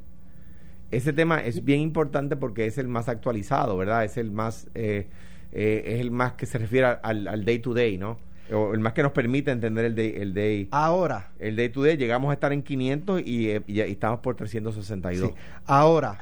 Ese 0.90 1.12
tema 1.12 1.40
es 1.44 1.64
bien 1.64 1.80
importante 1.80 2.36
porque 2.36 2.66
es 2.66 2.78
el 2.78 2.88
más 2.88 3.08
actualizado, 3.08 3.76
¿verdad? 3.76 4.04
Es 4.04 4.16
el 4.16 4.32
más, 4.32 4.68
eh, 4.74 5.08
eh, 5.52 5.82
es 5.86 6.00
el 6.00 6.10
más 6.10 6.32
que 6.32 6.46
se 6.46 6.58
refiere 6.58 6.86
al 7.02 7.44
day 7.44 7.60
to 7.60 7.74
day, 7.74 7.96
¿no? 7.96 8.18
O 8.52 8.74
el 8.74 8.80
más 8.80 8.92
que 8.92 9.02
nos 9.02 9.12
permite 9.12 9.50
entender 9.50 9.84
el 9.84 9.94
day, 9.94 10.14
el 10.16 10.34
day. 10.34 10.68
Ahora. 10.70 11.30
El 11.38 11.56
day 11.56 11.68
to 11.68 11.82
day, 11.82 11.96
llegamos 11.96 12.30
a 12.30 12.34
estar 12.34 12.52
en 12.52 12.62
500 12.62 13.22
y, 13.24 13.50
eh, 13.50 13.62
y, 13.66 13.80
estamos 13.80 14.20
por 14.20 14.36
362. 14.36 15.32
Ahora, 15.66 16.18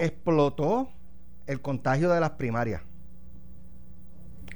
explotó 0.00 0.88
el 1.46 1.60
contagio 1.60 2.10
de 2.10 2.20
las 2.20 2.30
primarias. 2.30 2.82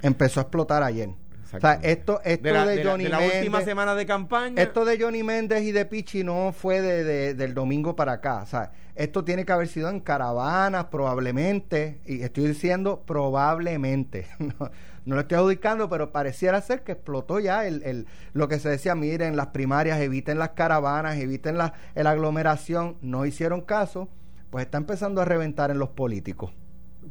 Empezó 0.02 0.40
a 0.40 0.42
explotar 0.44 0.82
ayer. 0.82 1.10
O 1.54 1.60
sea, 1.60 1.74
esto, 1.82 2.20
esto 2.24 2.66
de, 2.66 2.84
Johnny 2.84 3.04
de 3.04 3.10
la, 3.10 3.20
última 3.20 3.60
semana 3.60 3.94
de 3.94 4.04
campaña. 4.04 4.60
Esto 4.60 4.84
de 4.84 5.00
Johnny 5.00 5.22
Méndez 5.22 5.62
y 5.62 5.72
de 5.72 5.86
Pichi 5.86 6.24
no 6.24 6.52
fue 6.52 6.82
de, 6.82 7.34
del 7.34 7.54
domingo 7.54 7.94
para 7.94 8.14
acá. 8.14 8.42
O 8.42 8.46
sea, 8.46 8.72
esto 8.96 9.24
tiene 9.24 9.44
que 9.44 9.52
haber 9.52 9.68
sido 9.68 9.88
en 9.88 10.00
caravanas, 10.00 10.86
probablemente. 10.86 12.00
Y 12.04 12.22
estoy 12.22 12.48
diciendo 12.48 13.04
probablemente. 13.06 14.26
no 14.38 14.70
lo 15.14 15.20
estoy 15.20 15.38
adjudicando, 15.38 15.88
pero 15.88 16.10
pareciera 16.10 16.60
ser 16.60 16.82
que 16.82 16.92
explotó 16.92 17.38
ya 17.38 17.66
el, 17.66 17.82
el, 17.84 18.06
lo 18.32 18.48
que 18.48 18.58
se 18.58 18.68
decía, 18.68 18.94
miren, 18.94 19.36
las 19.36 19.48
primarias, 19.48 20.00
eviten 20.00 20.38
las 20.38 20.50
caravanas, 20.50 21.16
eviten 21.16 21.56
la, 21.56 21.74
la 21.94 22.10
aglomeración, 22.10 22.96
no 23.02 23.24
hicieron 23.24 23.60
caso, 23.60 24.08
pues 24.50 24.64
está 24.64 24.78
empezando 24.78 25.20
a 25.20 25.24
reventar 25.24 25.70
en 25.70 25.78
los 25.78 25.90
políticos. 25.90 26.52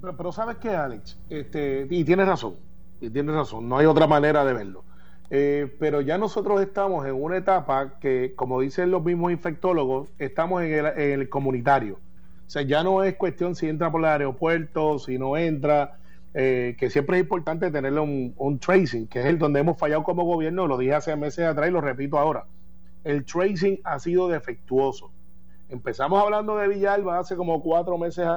Pero, 0.02 0.32
sabes 0.34 0.58
qué, 0.58 0.70
Alex, 0.70 1.18
este, 1.30 1.88
y 1.90 2.04
tienes 2.04 2.28
razón, 2.28 2.56
y 3.00 3.10
tienes 3.10 3.34
razón, 3.34 3.70
no 3.70 3.78
hay 3.78 3.86
otra 3.86 4.08
manera 4.08 4.44
de 4.44 4.54
verlo. 4.54 4.84
Eh, 5.30 5.74
pero 5.80 6.02
ya 6.02 6.18
nosotros 6.18 6.62
estamos 6.62 7.06
en 7.08 7.16
una 7.16 7.38
etapa 7.38 7.98
que, 8.00 8.34
como 8.36 8.60
dicen 8.60 8.92
los 8.92 9.04
mismos 9.04 9.32
infectólogos, 9.32 10.10
estamos 10.20 10.64
en 10.64 10.74
el, 10.74 10.86
en 10.86 11.22
el 11.22 11.30
comunitario. 11.30 11.96
O 11.96 12.50
sea, 12.50 12.62
ya 12.62 12.84
no 12.84 13.04
es 13.04 13.16
cuestión 13.16 13.56
si 13.56 13.68
entra 13.68 13.92
por 13.92 14.02
el 14.02 14.06
aeropuerto, 14.06 15.00
si 15.00 15.18
no 15.18 15.36
entra, 15.36 15.98
eh, 16.38 16.76
que 16.78 16.90
siempre 16.90 17.16
es 17.16 17.24
importante 17.24 17.72
tenerle 17.72 18.02
un, 18.02 18.60
tracing, 18.60 19.08
que 19.08 19.22
es 19.22 19.26
el 19.26 19.40
donde 19.40 19.62
hemos 19.62 19.80
fallado 19.80 20.04
como 20.04 20.26
gobierno, 20.26 20.68
lo 20.68 20.78
dije 20.78 20.94
hace 20.94 21.16
meses 21.16 21.46
atrás 21.46 21.70
y 21.70 21.72
lo 21.72 21.80
repito 21.80 22.20
ahora. 22.20 22.46
El 23.06 23.24
tracing 23.24 23.80
ha 23.86 23.98
sido 24.00 24.28
defectuoso. 24.28 25.14
Empezamos 25.70 26.22
hablando 26.22 26.58
de 26.58 26.68
Villalba 26.68 27.20
hace 27.20 27.38
como 27.38 27.64
cuatro 27.64 27.98
meses 27.98 28.28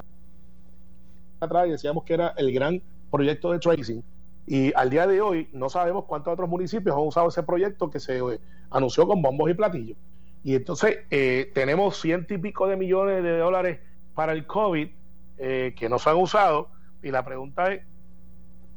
atrás 1.40 1.66
y 1.66 1.70
decíamos 1.72 2.04
que 2.04 2.14
era 2.14 2.34
el 2.36 2.52
gran 2.52 2.80
proyecto 3.10 3.50
de 3.50 3.58
tracing. 3.58 4.04
Y 4.46 4.72
al 4.76 4.90
día 4.90 5.08
de 5.08 5.20
hoy 5.20 5.48
no 5.52 5.68
sabemos 5.68 6.04
cuántos 6.04 6.32
otros 6.32 6.48
municipios 6.48 6.94
han 6.94 7.02
usado 7.02 7.26
ese 7.30 7.42
proyecto 7.42 7.90
que 7.90 7.98
se 7.98 8.18
eh, 8.18 8.40
anunció 8.70 9.08
con 9.08 9.20
bombos 9.22 9.50
y 9.50 9.54
platillos. 9.54 9.98
Y 10.44 10.54
entonces 10.54 10.98
eh, 11.10 11.50
tenemos 11.52 12.00
ciento 12.00 12.32
y 12.32 12.38
pico 12.38 12.68
de 12.68 12.76
millones 12.76 13.24
de 13.24 13.38
dólares 13.38 13.80
para 14.14 14.34
el 14.34 14.46
COVID 14.46 14.88
que 15.36 15.88
no 15.88 16.00
se 16.00 16.10
han 16.10 16.16
usado 16.16 16.68
y 17.02 17.10
la 17.10 17.24
pregunta 17.24 17.72
es, 17.72 17.82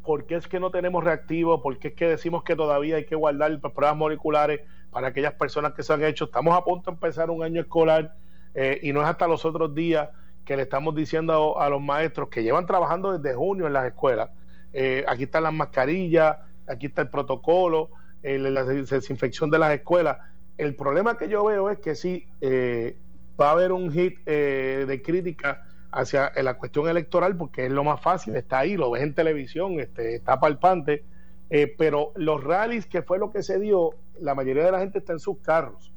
¿por 0.03 0.25
qué 0.25 0.35
es 0.35 0.47
que 0.47 0.59
no 0.59 0.71
tenemos 0.71 1.03
reactivos? 1.03 1.61
¿Por 1.61 1.77
qué 1.77 1.89
es 1.89 1.93
que 1.93 2.07
decimos 2.07 2.43
que 2.43 2.55
todavía 2.55 2.97
hay 2.97 3.05
que 3.05 3.15
guardar 3.15 3.59
pruebas 3.59 3.95
moleculares 3.95 4.61
para 4.91 5.07
aquellas 5.07 5.33
personas 5.33 5.73
que 5.73 5.83
se 5.83 5.93
han 5.93 6.03
hecho? 6.03 6.25
Estamos 6.25 6.57
a 6.57 6.63
punto 6.63 6.91
de 6.91 6.95
empezar 6.95 7.29
un 7.29 7.43
año 7.43 7.61
escolar 7.61 8.15
eh, 8.53 8.79
y 8.81 8.93
no 8.93 9.01
es 9.01 9.07
hasta 9.07 9.27
los 9.27 9.45
otros 9.45 9.73
días 9.73 10.09
que 10.45 10.55
le 10.55 10.63
estamos 10.63 10.95
diciendo 10.95 11.59
a, 11.59 11.69
los 11.69 11.81
maestros 11.81 12.29
que 12.29 12.43
llevan 12.43 12.65
trabajando 12.65 13.17
desde 13.17 13.35
junio 13.35 13.67
en 13.67 13.73
las 13.73 13.85
escuelas. 13.85 14.29
Eh, 14.73 15.05
aquí 15.07 15.23
están 15.23 15.43
las 15.43 15.53
mascarillas, 15.53 16.37
aquí 16.67 16.87
está 16.87 17.03
el 17.03 17.09
protocolo, 17.09 17.89
la 18.23 18.63
desinfección 18.63 19.49
de 19.49 19.59
las 19.59 19.73
escuelas. 19.73 20.17
El 20.57 20.75
problema 20.75 21.17
que 21.17 21.27
yo 21.27 21.45
veo 21.45 21.69
es 21.69 21.79
que 21.79 21.95
sí 21.95 22.27
eh, 22.41 22.97
va 23.39 23.49
a 23.49 23.51
haber 23.51 23.71
un 23.71 23.91
hit 23.91 24.23
de 24.25 25.01
crítica 25.03 25.63
hacia 25.91 26.31
la 26.41 26.55
cuestión 26.55 26.87
electoral 26.87 27.35
porque 27.35 27.65
es 27.65 27.71
lo 27.71 27.83
más 27.83 28.01
fácil, 28.01 28.35
está 28.35 28.59
ahí, 28.59 28.77
lo 28.77 28.91
ves 28.91 29.03
en 29.03 29.13
televisión, 29.13 29.79
este, 29.79 30.15
está 30.15 30.39
palpante, 30.39 31.03
eh, 31.49 31.73
pero 31.77 32.13
los 32.15 32.43
rallies, 32.43 32.85
que 32.85 33.01
fue 33.01 33.19
lo 33.19 33.31
que 33.31 33.43
se 33.43 33.59
dio, 33.59 33.91
la 34.19 34.33
mayoría 34.35 34.63
de 34.63 34.71
la 34.71 34.79
gente 34.79 34.99
está 34.99 35.13
en 35.13 35.19
sus 35.19 35.39
carros, 35.39 35.93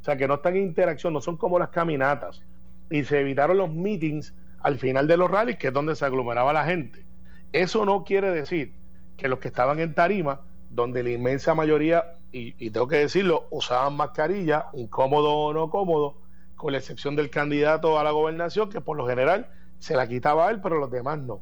o 0.00 0.04
sea 0.04 0.16
que 0.16 0.28
no 0.28 0.34
están 0.34 0.56
en 0.56 0.64
interacción, 0.64 1.12
no 1.14 1.20
son 1.20 1.36
como 1.36 1.58
las 1.58 1.70
caminatas, 1.70 2.42
y 2.90 3.04
se 3.04 3.20
evitaron 3.20 3.56
los 3.56 3.72
meetings 3.72 4.34
al 4.60 4.78
final 4.78 5.06
de 5.06 5.16
los 5.16 5.30
rallies, 5.30 5.56
que 5.56 5.68
es 5.68 5.72
donde 5.72 5.96
se 5.96 6.04
aglomeraba 6.04 6.52
la 6.52 6.64
gente. 6.64 7.04
Eso 7.52 7.84
no 7.84 8.04
quiere 8.04 8.30
decir 8.30 8.74
que 9.16 9.28
los 9.28 9.38
que 9.38 9.48
estaban 9.48 9.80
en 9.80 9.94
tarima, 9.94 10.42
donde 10.70 11.02
la 11.02 11.10
inmensa 11.10 11.54
mayoría, 11.54 12.16
y, 12.32 12.54
y 12.64 12.70
tengo 12.70 12.86
que 12.86 12.96
decirlo, 12.96 13.46
usaban 13.50 13.96
mascarilla, 13.96 14.66
incómodo 14.74 15.32
o 15.32 15.52
no 15.52 15.70
cómodo, 15.70 16.21
con 16.62 16.70
la 16.70 16.78
excepción 16.78 17.16
del 17.16 17.28
candidato 17.28 17.98
a 17.98 18.04
la 18.04 18.12
gobernación, 18.12 18.70
que 18.70 18.80
por 18.80 18.96
lo 18.96 19.04
general 19.04 19.48
se 19.80 19.96
la 19.96 20.06
quitaba 20.06 20.46
a 20.46 20.50
él, 20.52 20.60
pero 20.60 20.78
los 20.78 20.92
demás 20.92 21.18
no. 21.18 21.40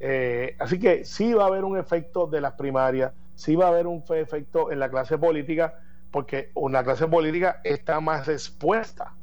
Eh, 0.00 0.54
así 0.58 0.78
que 0.78 1.06
sí 1.06 1.32
va 1.32 1.44
a 1.44 1.46
haber 1.46 1.64
un 1.64 1.78
efecto 1.78 2.26
de 2.26 2.42
las 2.42 2.52
primarias, 2.52 3.14
sí 3.34 3.56
va 3.56 3.64
a 3.64 3.68
haber 3.68 3.86
un 3.86 4.04
efecto 4.10 4.70
en 4.70 4.78
la 4.78 4.90
clase 4.90 5.16
política, 5.16 5.80
porque 6.10 6.50
una 6.52 6.84
clase 6.84 7.06
política 7.06 7.62
está 7.64 8.00
más 8.00 8.28
expuesta. 8.28 9.14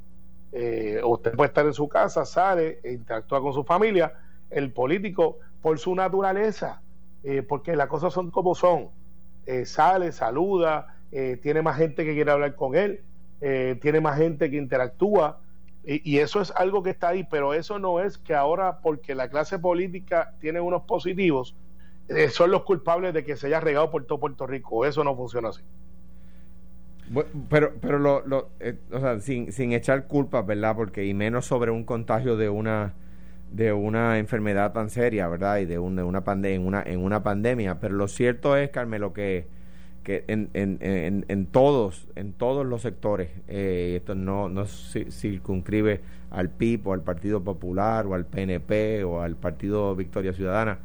Eh, 0.53 1.01
usted 1.03 1.35
puede 1.35 1.49
estar 1.49 1.67
en 1.67 1.73
su 1.73 1.87
casa, 1.87 2.25
sale, 2.25 2.79
e 2.83 2.93
interactúa 2.93 3.39
con 3.39 3.53
su 3.53 3.63
familia. 3.63 4.13
El 4.49 4.73
político, 4.73 5.37
por 5.61 5.77
su 5.77 5.93
naturaleza, 5.93 6.81
eh, 7.23 7.43
porque 7.43 7.75
las 7.75 7.89
cosas 7.89 8.11
son 8.11 8.31
como 8.31 8.55
son, 8.55 8.89
sale, 9.65 10.11
saluda, 10.11 10.95
tiene 11.11 11.61
más 11.61 11.77
gente 11.77 12.03
que 12.03 12.15
quiere 12.15 12.31
hablar 12.31 12.55
con 12.55 12.75
él. 12.75 13.03
Eh, 13.41 13.77
tiene 13.81 14.01
más 14.01 14.17
gente 14.17 14.49
que 14.49 14.57
interactúa 14.57 15.39
y, 15.89 16.17
eso 16.17 16.41
es 16.41 16.51
algo 16.57 16.83
que 16.83 16.89
está 16.89 17.09
ahí, 17.09 17.25
pero 17.29 17.53
eso 17.53 17.79
no 17.79 18.01
es 18.01 18.17
que 18.17 18.35
ahora 18.35 18.79
porque 18.79 19.15
la 19.15 19.29
clase 19.29 19.57
política 19.57 20.33
tiene 20.41 20.59
unos 20.59 20.81
positivos, 20.83 21.55
eh, 22.09 22.27
son 22.27 22.51
los 22.51 22.63
culpables 22.63 23.13
de 23.13 23.23
que 23.23 23.37
se 23.37 23.47
haya 23.47 23.61
regado 23.61 23.89
por 23.89 24.03
todo 24.03 24.19
Puerto 24.19 24.45
Rico, 24.45 24.85
eso 24.85 25.05
no 25.05 25.15
funciona 25.15 25.47
así. 25.47 25.61
pero, 27.49 27.73
pero 27.79 27.99
lo, 27.99 28.21
lo 28.27 28.49
eh, 28.59 28.75
o 28.91 28.99
sea, 28.99 29.21
sin, 29.21 29.53
sin 29.53 29.71
echar 29.71 30.07
culpas, 30.07 30.45
¿verdad? 30.45 30.75
Porque 30.75 31.05
y 31.05 31.13
menos 31.13 31.45
sobre 31.45 31.71
un 31.71 31.85
contagio 31.85 32.35
de 32.35 32.49
una 32.49 32.93
de 33.49 33.71
una 33.71 34.17
enfermedad 34.17 34.73
tan 34.73 34.89
seria, 34.89 35.29
¿verdad? 35.29 35.59
Y 35.59 35.65
de, 35.65 35.79
un, 35.79 35.95
de 35.95 36.03
una, 36.03 36.25
pandemia 36.25 36.55
en 36.57 36.67
una 36.67 36.83
en 36.83 37.01
una 37.01 37.23
pandemia, 37.23 37.79
pero 37.79 37.95
lo 37.95 38.09
cierto 38.09 38.57
es, 38.57 38.71
Carmelo, 38.71 39.13
que 39.13 39.47
que 40.07 40.23
en, 40.29 40.49
en, 40.53 40.77
en, 40.79 41.25
en, 41.27 41.47
todos 41.47 42.07
en 42.15 42.31
todos 42.31 42.65
los 42.65 42.81
sectores 42.81 43.29
eh, 43.49 43.95
esto 43.97 44.15
no 44.15 44.47
no 44.47 44.65
circunscribe 44.65 45.99
al 46.31 46.49
PIB 46.49 46.87
o 46.87 46.93
al 46.93 47.01
Partido 47.01 47.43
Popular 47.43 48.05
o 48.05 48.13
al 48.13 48.25
PNP 48.25 49.03
o 49.03 49.21
al 49.21 49.35
Partido 49.35 49.93
Victoria 49.97 50.31
Ciudadana. 50.31 50.79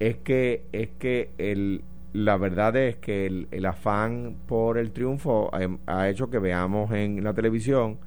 Es 0.00 0.16
que 0.16 0.62
es 0.72 0.88
que 0.98 1.28
el 1.36 1.82
la 2.14 2.38
verdad 2.38 2.74
es 2.76 2.96
que 2.96 3.26
el, 3.26 3.66
afán 3.66 4.36
por 4.46 4.78
el 4.78 4.92
triunfo 4.92 5.50
ha, 5.86 6.08
hecho 6.08 6.30
que 6.30 6.38
veamos 6.38 6.90
en 6.92 7.22
la 7.22 7.34
televisión 7.34 7.98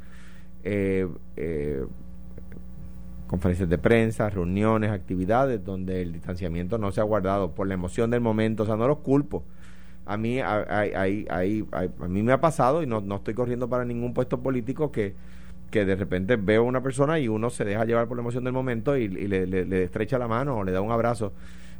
eh, 0.64 1.08
eh, 1.36 1.86
conferencias 3.28 3.70
de 3.70 3.78
prensa, 3.78 4.28
reuniones, 4.32 4.90
actividades 4.90 5.64
donde 5.64 6.02
el 6.02 6.14
distanciamiento 6.14 6.80
no 6.80 6.92
se 6.92 7.00
ha 7.00 7.04
guardado 7.04 7.54
por 7.54 7.68
la 7.68 7.76
emoción 7.76 8.10
del 8.10 8.22
momento, 8.22 8.64
o 8.64 8.66
sea, 8.66 8.76
no 8.76 8.88
los 8.88 9.00
culpo, 9.00 9.44
a 10.08 10.18
mí, 10.18 10.40
a, 10.40 10.62
a, 10.62 12.08
mí 12.08 12.24
me 12.24 12.32
ha 12.32 12.40
pasado, 12.40 12.82
y 12.82 12.88
no, 12.88 13.02
no 13.02 13.18
estoy 13.18 13.34
corriendo 13.34 13.68
para 13.68 13.84
ningún 13.84 14.14
puesto 14.14 14.40
político, 14.40 14.92
que, 14.92 15.14
que 15.70 15.84
de 15.84 15.96
repente 15.96 16.38
veo 16.38 16.62
a 16.62 16.66
una 16.66 16.82
persona 16.82 17.20
y 17.20 17.28
uno 17.28 17.50
se 17.50 17.66
deja 17.66 17.84
llevar 17.84 18.08
por 18.08 18.16
la 18.16 18.22
emoción 18.22 18.46
del 18.46 18.54
momento 18.54 18.96
y, 18.96 19.10
le, 19.10 19.46
le, 19.46 19.84
estrecha 19.84 20.18
la 20.18 20.28
mano 20.28 20.58
o 20.58 20.64
le 20.64 20.72
da 20.72 20.82
un 20.82 20.92
abrazo. 20.92 21.34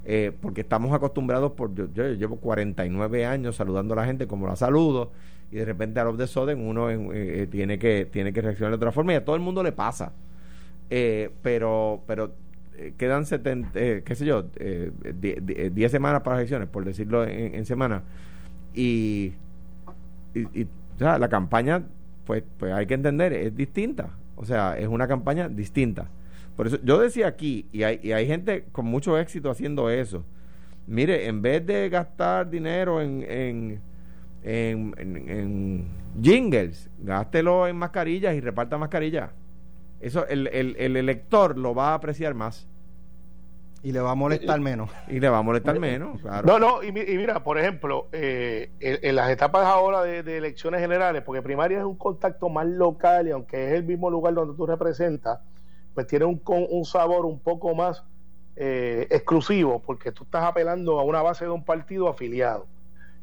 Eh, 0.06 0.32
porque 0.42 0.62
estamos 0.62 0.94
acostumbrados, 0.94 1.54
por 1.54 1.74
yo, 1.74 1.88
yo, 1.94 2.06
llevo 2.14 2.38
49 2.38 3.26
años 3.26 3.56
saludando 3.56 3.94
a 3.94 3.98
la 3.98 4.06
gente 4.06 4.28
como 4.28 4.48
la 4.48 4.56
saludo, 4.56 5.12
y 5.52 5.56
de 5.56 5.66
repente 5.66 6.00
a 6.00 6.04
los 6.04 6.18
de 6.18 6.28
Soden 6.28 6.60
uno 6.60 6.90
eh, 6.90 6.98
eh, 7.14 7.48
tiene, 7.50 7.80
que, 7.80 8.06
tiene 8.06 8.34
que 8.34 8.42
reaccionar 8.42 8.72
de 8.72 8.76
otra 8.76 8.92
forma 8.92 9.14
y 9.14 9.16
a 9.16 9.24
todo 9.24 9.36
el 9.36 9.42
mundo 9.42 9.64
le 9.64 9.72
pasa. 9.72 10.12
pero 10.90 12.02
pero 12.06 12.32
quedan 12.98 13.26
70, 13.26 13.72
eh, 13.76 14.04
qué 14.06 14.16
sé 14.16 14.26
yo, 14.26 14.44
10 14.44 14.54
eh, 14.60 15.90
semanas 15.90 16.22
para 16.22 16.36
las 16.36 16.42
elecciones, 16.42 16.70
por 16.70 16.86
decirlo 16.86 17.26
en, 17.26 17.66
semana, 17.66 18.04
y, 18.74 19.34
y, 20.34 20.68
la 21.00 21.30
campaña, 21.30 21.84
pues, 22.26 22.44
pues 22.58 22.74
hay 22.74 22.86
que 22.86 22.94
entender, 22.94 23.34
es 23.34 23.56
distinta, 23.56 24.10
o 24.36 24.46
sea, 24.46 24.78
es 24.78 24.88
una 24.88 25.08
campaña 25.08 25.50
distinta. 25.50 26.10
Por 26.56 26.68
eso 26.68 26.80
yo 26.84 27.00
decía 27.00 27.28
aquí, 27.28 27.68
y 27.72 27.84
hay, 27.84 28.00
y 28.02 28.12
hay 28.12 28.26
gente 28.28 28.66
con 28.72 28.86
mucho 28.86 29.18
éxito 29.18 29.50
haciendo 29.50 29.90
eso, 29.90 30.24
mire, 30.88 31.28
en 31.28 31.42
vez 31.42 31.66
de 31.66 31.90
gastar 31.90 32.50
dinero 32.50 33.02
en, 33.02 33.24
en, 33.24 33.82
en, 34.44 34.94
en, 35.30 35.88
jingles, 36.22 36.90
gástelo 37.00 37.68
en 37.68 37.76
mascarillas 37.76 38.36
y 38.36 38.40
reparta 38.40 38.78
mascarillas. 38.78 39.32
Eso 40.00 40.28
el, 40.28 40.48
el, 40.48 40.76
el 40.78 40.96
elector 40.98 41.58
lo 41.58 41.74
va 41.74 41.90
a 41.90 41.94
apreciar 41.96 42.34
más. 42.34 42.68
Y 43.84 43.92
le 43.92 44.00
va 44.00 44.12
a 44.12 44.16
molestar 44.16 44.60
menos. 44.60 44.90
Y 45.08 45.20
le 45.20 45.30
va 45.30 45.38
a 45.38 45.42
molestar 45.42 45.80
menos, 45.80 46.20
claro. 46.22 46.46
No, 46.46 46.60
no, 46.60 46.84
y, 46.84 46.92
mira, 46.92 47.44
por 47.44 47.58
ejemplo, 47.58 48.08
eh, 48.12 48.72
en, 48.80 49.16
las 49.16 49.30
etapas 49.30 49.66
ahora 49.66 50.02
de, 50.02 50.38
elecciones 50.38 50.82
generales, 50.82 51.22
porque 51.22 51.42
primaria 51.42 51.80
es 51.80 51.84
un 51.84 51.96
contacto 51.96 52.50
más 52.50 52.66
local 52.66 53.28
y 53.28 53.32
aunque 53.32 53.68
es 53.68 53.74
el 53.74 53.84
mismo 53.84 54.10
lugar 54.10 54.34
donde 54.34 54.56
tú 54.58 54.66
representas, 54.66 55.40
pues 55.94 56.08
tiene 56.08 56.26
un, 56.26 56.42
un 56.46 56.86
sabor 56.86 57.26
un 57.26 57.40
poco 57.40 57.74
más 57.76 58.04
eh, 58.56 59.08
exclusivo, 59.12 59.82
porque 59.86 60.12
tú 60.12 60.24
estás 60.24 60.44
apelando 60.44 61.00
a 61.00 61.04
una 61.04 61.22
base 61.22 61.46
de 61.46 61.52
un 61.52 61.64
partido 61.64 62.10
afiliado. 62.10 62.66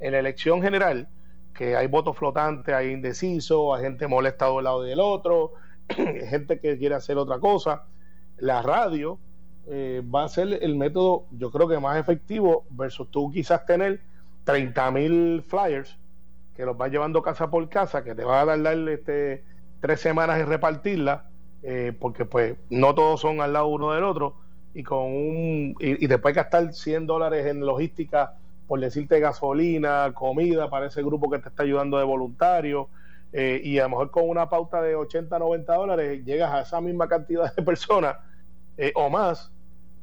En 0.00 0.12
la 0.12 0.20
elección 0.20 0.62
general, 0.62 1.08
que 1.52 1.76
hay 1.76 1.88
votos 1.88 2.16
flotantes, 2.16 2.74
hay 2.74 2.90
indecisos, 2.90 3.76
hay 3.76 3.84
gente 3.84 4.06
molesta 4.06 4.46
de 4.46 4.52
un 4.52 4.64
lado 4.64 4.86
y 4.86 4.90
del 4.90 5.00
otro, 5.00 5.54
gente 6.28 6.60
que 6.60 6.78
quiere 6.78 6.94
hacer 6.94 7.16
otra 7.18 7.38
cosa, 7.38 7.84
la 8.38 8.62
radio 8.62 9.18
eh, 9.66 10.02
va 10.14 10.24
a 10.24 10.28
ser 10.28 10.58
el 10.62 10.74
método, 10.74 11.26
yo 11.30 11.50
creo 11.50 11.68
que 11.68 11.78
más 11.78 11.98
efectivo, 11.98 12.64
versus 12.70 13.10
tú 13.10 13.30
quizás 13.30 13.64
tener 13.64 14.00
30 14.44 14.90
mil 14.90 15.42
flyers 15.46 15.96
que 16.54 16.64
los 16.64 16.76
vas 16.76 16.90
llevando 16.90 17.22
casa 17.22 17.50
por 17.50 17.68
casa, 17.68 18.04
que 18.04 18.14
te 18.14 18.24
va 18.24 18.42
a 18.42 18.44
dar 18.44 18.62
darle 18.62 18.94
este, 18.94 19.44
tres 19.80 20.00
semanas 20.00 20.40
en 20.40 20.46
repartirla, 20.46 21.24
eh, 21.62 21.92
porque 21.98 22.24
pues 22.24 22.56
no 22.70 22.94
todos 22.94 23.20
son 23.20 23.40
al 23.40 23.52
lado 23.52 23.66
uno 23.68 23.92
del 23.92 24.04
otro, 24.04 24.36
y 24.74 24.82
con 24.82 25.04
un 25.04 25.74
y, 25.78 26.06
después 26.06 26.34
gastar 26.34 26.72
100 26.72 27.06
dólares 27.06 27.46
en 27.46 27.60
logística, 27.60 28.34
por 28.66 28.80
decirte 28.80 29.20
gasolina, 29.20 30.12
comida 30.14 30.68
para 30.68 30.86
ese 30.86 31.02
grupo 31.02 31.30
que 31.30 31.38
te 31.38 31.48
está 31.48 31.62
ayudando 31.62 31.98
de 31.98 32.04
voluntario, 32.04 32.88
eh, 33.34 33.60
y 33.62 33.78
a 33.78 33.82
lo 33.82 33.90
mejor 33.90 34.10
con 34.10 34.26
una 34.26 34.48
pauta 34.48 34.80
de 34.80 34.94
80, 34.94 35.38
90 35.38 35.74
dólares 35.74 36.24
llegas 36.24 36.50
a 36.50 36.60
esa 36.62 36.80
misma 36.80 37.06
cantidad 37.08 37.54
de 37.54 37.62
personas 37.62 38.16
o 38.94 39.08
más 39.10 39.52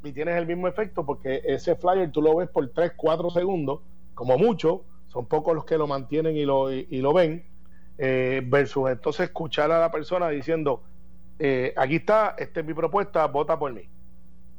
y 0.04 0.12
tienes 0.12 0.36
el 0.38 0.48
mismo 0.48 0.68
efecto 0.68 1.06
porque 1.06 1.42
ese 1.46 1.76
flyer 1.76 2.12
tú 2.12 2.22
lo 2.22 2.36
ves 2.36 2.50
por 2.50 2.68
3, 2.70 2.94
4 2.96 3.30
segundos, 3.32 3.82
como 4.14 4.38
mucho, 4.38 4.84
son 5.08 5.26
pocos 5.26 5.54
los 5.54 5.66
que 5.66 5.78
lo 5.78 5.88
mantienen 5.88 6.36
y 6.38 6.46
lo, 6.46 6.72
y, 6.72 7.02
lo 7.02 7.14
ven, 7.14 7.46
eh, 7.98 8.42
versus 8.46 8.90
entonces 8.90 9.26
escuchar 9.26 9.72
a 9.72 9.80
la 9.80 9.92
persona 9.92 10.30
diciendo, 10.30 10.82
eh, 11.38 11.74
aquí 11.76 11.98
está, 11.98 12.36
esta 12.38 12.62
es 12.62 12.66
mi 12.66 12.74
propuesta, 12.74 13.26
vota 13.28 13.58
por 13.60 13.74
mí. 13.74 13.88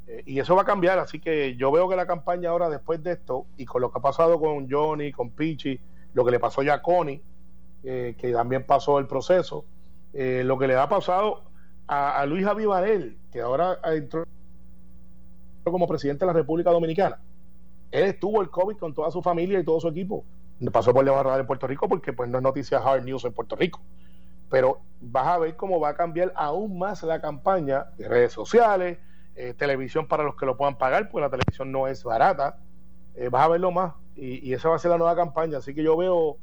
Eh, 0.07 0.23
y 0.26 0.38
eso 0.38 0.55
va 0.55 0.62
a 0.62 0.67
cambiar, 0.67 0.99
así 0.99 1.21
que 1.21 1.57
yo 1.57 1.71
veo 1.73 1.88
que 1.88 1.97
la 1.97 2.07
campaña 2.07 2.50
ahora 2.50 2.69
después 2.69 3.02
de 3.02 3.12
esto, 3.12 3.47
y 3.57 3.64
con 3.64 3.81
lo 3.81 3.91
que 3.91 3.99
ha 3.99 4.02
pasado 4.02 4.38
con 4.38 4.71
Johnny, 4.71 5.11
con 5.11 5.31
Pichi, 5.31 5.81
lo 6.14 6.25
que 6.25 6.31
le 6.31 6.38
pasó 6.38 6.62
ya 6.62 6.75
a 6.75 6.83
Connie, 6.83 7.23
que 7.82 8.32
también 8.32 8.64
pasó 8.64 8.98
el 8.98 9.06
proceso, 9.06 9.64
lo 10.12 10.58
que 10.58 10.66
le 10.66 10.76
ha 10.76 10.88
pasado 10.88 11.42
a, 11.86 12.24
Luis 12.26 12.46
Avivarel, 12.46 13.18
que 13.30 13.40
ahora 13.40 13.78
entró 13.84 14.24
como 15.64 15.86
presidente 15.86 16.24
de 16.24 16.26
la 16.26 16.32
República 16.32 16.70
Dominicana. 16.70 17.18
Él 17.90 18.04
estuvo 18.04 18.40
el 18.40 18.50
COVID 18.50 18.76
con 18.78 18.94
toda 18.94 19.10
su 19.10 19.22
familia 19.22 19.60
y 19.60 19.64
todo 19.64 19.78
su 19.80 19.88
equipo. 19.88 20.24
Pasó 20.72 20.94
por 20.94 21.04
la 21.04 21.12
barra 21.12 21.36
de 21.36 21.44
Puerto 21.44 21.66
Rico 21.66 21.88
porque 21.88 22.12
pues 22.12 22.28
no 22.30 22.38
es 22.38 22.42
noticia 22.42 22.78
hard 22.78 23.04
news 23.04 23.24
en 23.24 23.32
Puerto 23.32 23.56
Rico. 23.56 23.80
Pero 24.48 24.80
vas 25.00 25.26
a 25.26 25.38
ver 25.38 25.56
cómo 25.56 25.80
va 25.80 25.90
a 25.90 25.94
cambiar 25.94 26.32
aún 26.36 26.78
más 26.78 27.02
la 27.02 27.20
campaña 27.20 27.86
de 27.96 28.08
redes 28.08 28.32
sociales, 28.32 28.98
eh, 29.34 29.54
televisión 29.54 30.06
para 30.06 30.24
los 30.24 30.36
que 30.36 30.46
lo 30.46 30.56
puedan 30.56 30.76
pagar, 30.76 31.10
porque 31.10 31.22
la 31.22 31.30
televisión 31.30 31.72
no 31.72 31.86
es 31.86 32.04
barata. 32.04 32.58
Eh, 33.14 33.28
vas 33.28 33.44
a 33.44 33.48
verlo 33.48 33.70
más 33.70 33.94
y, 34.14 34.52
esa 34.52 34.68
va 34.68 34.76
a 34.76 34.78
ser 34.78 34.90
la 34.90 34.98
nueva 34.98 35.16
campaña. 35.16 35.58
Así 35.58 35.74
que 35.74 35.82
yo 35.82 35.96
veo 35.96 36.38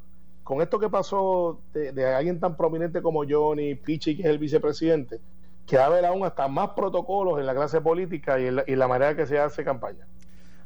con 0.50 0.64
esto 0.64 0.80
que 0.80 0.90
pasó 0.90 1.60
de, 1.76 2.16
alguien 2.16 2.40
tan 2.40 2.58
prominente 2.58 3.04
como 3.04 3.22
Johnny 3.24 3.76
Pichi, 3.76 4.18
que 4.18 4.24
es 4.24 4.30
el 4.30 4.40
vicepresidente, 4.40 5.20
que 5.68 5.78
va 5.78 5.84
a 5.84 5.86
haber 5.86 6.06
aún 6.08 6.26
hasta 6.26 6.48
más 6.48 6.70
protocolos 6.70 7.40
en 7.40 7.46
la 7.46 7.54
clase 7.54 7.80
política 7.82 8.40
y, 8.40 8.48
en 8.48 8.80
la, 8.80 8.88
manera 8.88 9.16
que 9.16 9.28
se 9.28 9.38
hace 9.38 9.64
campaña. 9.64 10.08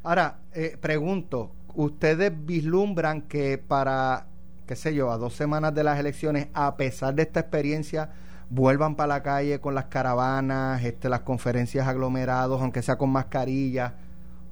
Ahora, 0.02 0.38
eh, 0.54 0.78
pregunto, 0.80 1.50
¿ustedes 1.74 2.32
vislumbran 2.34 3.28
que 3.28 3.58
para, 3.58 4.26
qué 4.66 4.74
sé 4.74 4.94
yo, 4.94 5.10
a 5.10 5.18
dos 5.18 5.34
semanas 5.34 5.74
de 5.74 5.84
las 5.84 6.00
elecciones, 6.00 6.48
a 6.54 6.78
pesar 6.78 7.14
de 7.14 7.20
esta 7.20 7.40
experiencia, 7.40 8.08
vuelvan 8.48 8.96
para 8.96 9.08
la 9.08 9.22
calle 9.22 9.60
con 9.60 9.74
las 9.74 9.84
caravanas, 9.84 10.82
este, 10.82 11.10
las 11.10 11.20
conferencias 11.20 11.86
aglomerados, 11.86 12.62
aunque 12.62 12.80
sea 12.80 12.96
con 12.96 13.10
mascarilla, 13.10 13.96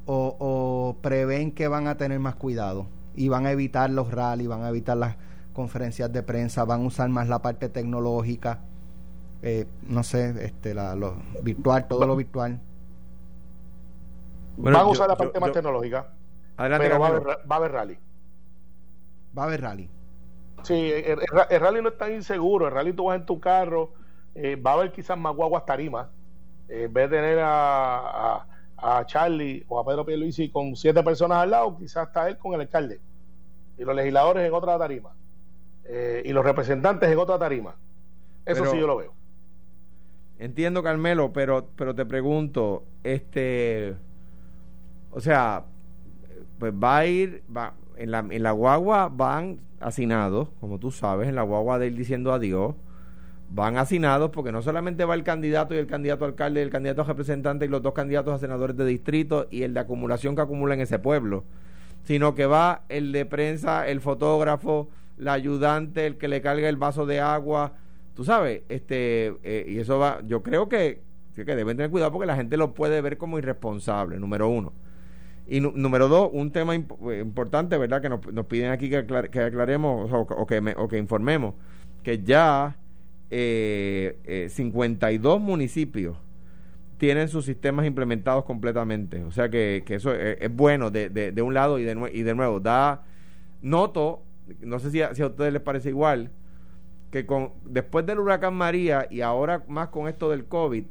o, 0.05 0.37
o 0.39 1.01
prevén 1.01 1.53
que 1.53 1.69
van 1.69 1.87
a 1.87 1.97
tener 1.97 2.19
más 2.19 2.35
cuidado 2.35 2.87
y 3.15 3.29
van 3.29 3.47
a 3.47 3.51
evitar 3.51 3.91
los 3.91 4.11
rallies, 4.11 4.49
van 4.49 4.63
a 4.63 4.69
evitar 4.69 4.97
las 4.97 5.17
conferencias 5.53 6.13
de 6.13 6.23
prensa, 6.23 6.65
van 6.65 6.83
a 6.83 6.87
usar 6.87 7.09
más 7.09 7.29
la 7.29 7.41
parte 7.41 7.69
tecnológica? 7.69 8.61
Eh, 9.43 9.67
no 9.89 10.03
sé, 10.03 10.45
este, 10.45 10.75
la, 10.75 10.95
lo 10.95 11.17
virtual, 11.43 11.89
todo 11.89 12.07
lo 12.07 12.17
virtual. 12.17 12.61
Van 14.57 14.77
a 14.77 14.85
usar 14.85 15.09
la 15.09 15.17
parte 15.17 15.41
más 15.41 15.53
tecnológica. 15.53 16.07
pero 16.57 17.01
va 17.01 17.07
a, 17.07 17.11
haber, 17.11 17.27
va 17.27 17.37
a, 17.49 17.57
haber, 17.57 17.73
rally. 17.73 17.99
Va 19.37 19.43
a 19.43 19.47
haber 19.47 19.61
rally. 19.63 19.91
Sí, 20.63 20.93
el, 20.93 21.19
rally 21.61 21.83
no 21.83 21.89
es 21.89 21.99
tan 21.99 22.13
inseguro. 22.13 22.69
El 22.69 22.73
rally 22.73 22.93
tú 22.93 23.07
vas 23.07 23.19
en 23.19 23.27
tu 23.27 23.41
carro, 23.41 23.93
eh, 24.35 24.57
va 24.57 24.73
a 24.73 24.75
haber 24.75 24.93
quizás 24.93 25.19
más 25.19 25.35
guaguas 25.35 25.67
tarimas. 25.67 26.07
Eh, 26.69 26.85
en 26.85 26.93
vez 26.93 27.11
de 27.11 27.17
tener 27.17 27.39
a, 27.41 28.37
a, 28.37 28.47
Charlie 29.07 29.65
o 29.69 29.79
a 29.79 29.85
Pedro 29.85 30.05
Pierluisi 30.05 30.51
con 30.51 30.75
siete 30.77 31.03
personas 31.03 31.39
al 31.39 31.51
lado, 31.51 31.77
quizás 31.79 32.09
está 32.09 32.29
él 32.29 32.37
con 32.39 32.55
el 32.55 32.63
alcalde. 32.63 33.01
Y 33.79 33.85
los 33.85 33.95
legisladores 33.95 34.47
en 34.47 34.53
otra 34.53 34.79
tarima. 34.79 35.11
y 36.25 36.33
los 36.33 36.45
representantes 36.45 37.09
en 37.09 37.19
otra 37.19 37.39
tarima. 37.39 37.75
Eso 38.45 38.67
sí 38.67 38.79
yo 38.79 38.87
lo 38.87 38.97
veo. 38.97 39.13
Entiendo, 40.39 40.83
Carmelo, 40.83 41.33
pero, 41.33 41.69
pero 41.77 41.95
te 41.95 42.05
pregunto, 42.05 42.83
este, 43.05 43.95
o 45.13 45.21
sea, 45.21 45.65
pues 46.59 46.73
va 46.73 46.99
a 46.99 47.07
ir, 47.07 47.45
va, 47.55 47.75
en 47.97 48.11
la, 48.11 48.27
en 48.29 48.43
la 48.43 48.51
guagua 48.51 49.09
van 49.09 49.61
hacinados, 49.79 50.49
como 50.61 50.79
tú 50.79 50.91
sabes, 50.91 51.29
en 51.29 51.37
la 51.37 51.43
guagua 51.43 51.79
de 51.79 51.89
ir 51.89 51.97
diciendo 51.97 52.33
adiós, 52.33 52.75
van 53.55 53.77
hacinados 53.77 54.31
porque 54.31 54.51
no 54.51 54.63
solamente 54.63 55.05
va 55.05 55.15
el 55.15 55.25
candidato 55.25 55.75
y 55.75 55.79
el 55.79 55.87
candidato 55.87 56.25
alcalde 56.25 56.61
y 56.61 56.63
el 56.63 56.71
candidato 56.71 57.03
a 57.03 57.05
representante 57.05 57.67
y 57.67 57.69
los 57.69 57.83
dos 57.83 57.93
candidatos 57.93 58.35
a 58.35 58.39
senadores 58.39 58.77
de 58.77 58.87
distrito 58.87 59.47
y 59.51 59.63
el 59.63 59.75
de 59.75 59.81
acumulación 59.81 60.35
que 60.35 60.43
acumula 60.43 60.75
en 60.75 60.81
ese 60.81 60.99
pueblo, 60.99 61.45
sino 62.05 62.35
que 62.35 62.47
va 62.47 62.83
el 62.89 63.13
de 63.13 63.27
prensa, 63.27 63.87
el 63.87 64.01
fotógrafo, 64.01 64.89
la 65.19 65.35
ayudante, 65.35 66.07
el 66.07 66.17
que 66.17 66.29
le 66.29 66.41
carga 66.41 66.69
el 66.69 66.77
vaso 66.77 67.05
de 67.05 67.21
agua, 67.21 67.75
tú 68.15 68.25
sabes, 68.25 68.63
este, 68.69 69.35
eh, 69.43 69.67
y 69.69 69.79
eso 69.79 69.99
va, 69.99 70.21
yo 70.27 70.43
creo 70.43 70.69
que, 70.69 71.03
que 71.35 71.45
deben 71.45 71.77
tener 71.77 71.91
cuidado 71.91 72.13
porque 72.13 72.27
la 72.27 72.37
gente 72.37 72.57
lo 72.57 72.73
puede 72.73 73.01
ver 73.03 73.19
como 73.19 73.39
irresponsable, 73.39 74.19
número 74.19 74.49
uno. 74.49 74.73
Y 75.47 75.61
número 75.61 76.09
dos, 76.09 76.31
un 76.33 76.53
tema 76.53 76.75
eh, 76.75 76.85
importante, 77.21 77.77
¿verdad? 77.77 78.01
Que 78.01 78.09
nos, 78.09 78.33
nos 78.33 78.47
piden 78.47 78.71
aquí 78.71 78.89
que, 78.89 79.05
que 79.31 79.41
aclaremos 79.41 80.11
o, 80.13 80.47
que 80.47 80.75
o 80.77 80.89
que 80.89 80.99
informemos 80.99 81.55
que 82.03 82.23
ya 82.23 82.77
eh, 83.35 84.49
52 84.51 85.37
eh, 85.37 85.41
municipios 85.41 86.17
tienen 86.99 87.29
sus 87.29 87.45
sistemas 87.45 87.87
implementados 87.87 88.45
completamente. 88.45 89.25
O 89.25 89.33
sea 89.33 89.49
que, 89.49 89.83
eso 89.89 90.15
es, 90.15 90.55
bueno 90.55 90.91
de, 90.91 91.35
un 91.43 91.55
lado 91.55 91.79
y 91.79 91.85
de, 91.85 92.11
y 92.13 92.23
de 92.23 92.35
nuevo. 92.35 92.61
Da, 92.61 93.03
noto, 93.61 94.23
no 94.61 94.79
sé 94.79 94.91
si 94.91 95.01
si 95.15 95.23
a 95.23 95.27
ustedes 95.27 95.53
les 95.53 95.63
parece 95.63 95.89
igual, 95.89 96.31
que 97.11 97.27
con, 97.27 97.53
después 97.65 98.07
del 98.07 98.21
huracán 98.21 98.55
María 98.55 99.07
y 99.11 99.21
ahora 99.21 99.65
más 99.67 99.89
con 99.89 100.09
esto 100.09 100.31
del 100.31 100.45
COVID, 100.45 100.85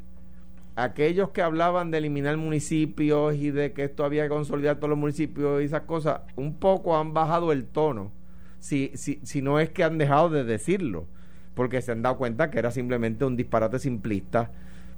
aquellos 0.76 1.30
que 1.30 1.42
hablaban 1.42 1.92
de 1.92 1.98
eliminar 1.98 2.38
municipios 2.38 3.36
y 3.36 3.52
de 3.52 3.74
que 3.74 3.86
esto 3.86 4.04
había 4.04 4.24
que 4.24 4.30
consolidar 4.30 4.78
todos 4.78 4.90
los 4.90 5.00
municipios 5.00 5.62
y 5.62 5.66
esas 5.66 5.82
cosas, 5.82 6.22
un 6.36 6.56
poco 6.56 6.98
han 6.98 7.14
bajado 7.14 7.52
el 7.52 7.66
tono, 7.66 8.12
si, 8.60 8.92
si, 8.96 9.20
si 9.24 9.42
no 9.42 9.60
es 9.60 9.70
que 9.70 9.84
han 9.84 9.98
dejado 9.98 10.30
de 10.30 10.44
decirlo, 10.44 11.08
porque 11.54 11.82
se 11.82 11.92
han 11.92 12.02
dado 12.02 12.18
cuenta 12.18 12.50
que 12.50 12.60
era 12.60 12.72
simplemente 12.72 13.26
un 13.26 13.36
disparate 13.36 13.80
simplista, 13.80 14.52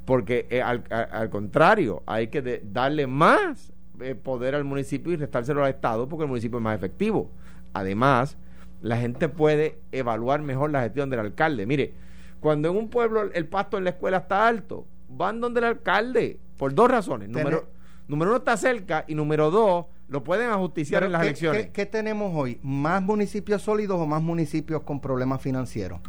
porque 0.06 0.48
eh, 0.50 0.62
al, 0.62 0.84
al, 0.90 1.30
contrario, 1.30 2.04
hay 2.06 2.28
que 2.28 2.62
darle 2.72 3.08
más 3.08 3.72
eh, 4.02 4.16
poder 4.16 4.56
al 4.56 4.64
municipio 4.64 5.14
y 5.14 5.16
restárselo 5.16 5.64
al 5.64 5.72
Estado, 5.72 6.08
porque 6.10 6.24
el 6.24 6.30
municipio 6.30 6.58
es 6.58 6.64
más 6.64 6.76
efectivo. 6.76 7.30
Además, 7.74 8.38
la 8.82 8.98
gente 8.98 9.30
puede 9.30 9.80
evaluar 9.92 10.42
mejor 10.42 10.72
la 10.72 10.82
gestión 10.82 11.10
del 11.10 11.20
alcalde. 11.20 11.66
Mire, 11.66 11.94
cuando 12.40 12.70
en 12.70 12.76
un 12.76 12.90
pueblo 12.90 13.32
el 13.34 13.48
pasto 13.48 13.78
en 13.78 13.86
la 13.86 13.92
escuela 13.92 14.18
está 14.18 14.48
alto, 14.48 14.86
van 15.08 15.40
donde 15.40 15.60
el 15.62 15.66
alcalde, 15.66 16.38
por 16.58 16.74
dos 16.74 16.90
razones. 16.90 17.30
Número, 17.30 17.68
número 18.08 18.32
uno 18.32 18.38
está 18.40 18.58
cerca 18.58 19.06
y 19.08 19.16
número 19.16 19.50
dos, 19.52 19.86
lo 20.10 20.24
pueden 20.24 20.50
ajusticiar 20.50 21.04
en 21.04 21.14
las 21.14 21.22
elecciones. 21.24 21.70
¿qué, 21.70 21.86
tenemos 21.86 22.34
hoy? 22.36 22.60
¿Más 22.62 23.02
municipios 23.02 23.62
sólidos 23.62 24.00
o 24.00 24.06
más 24.06 24.22
municipios 24.22 24.84
con 24.84 25.00
problemas 25.00 25.42
financieros? 25.42 26.02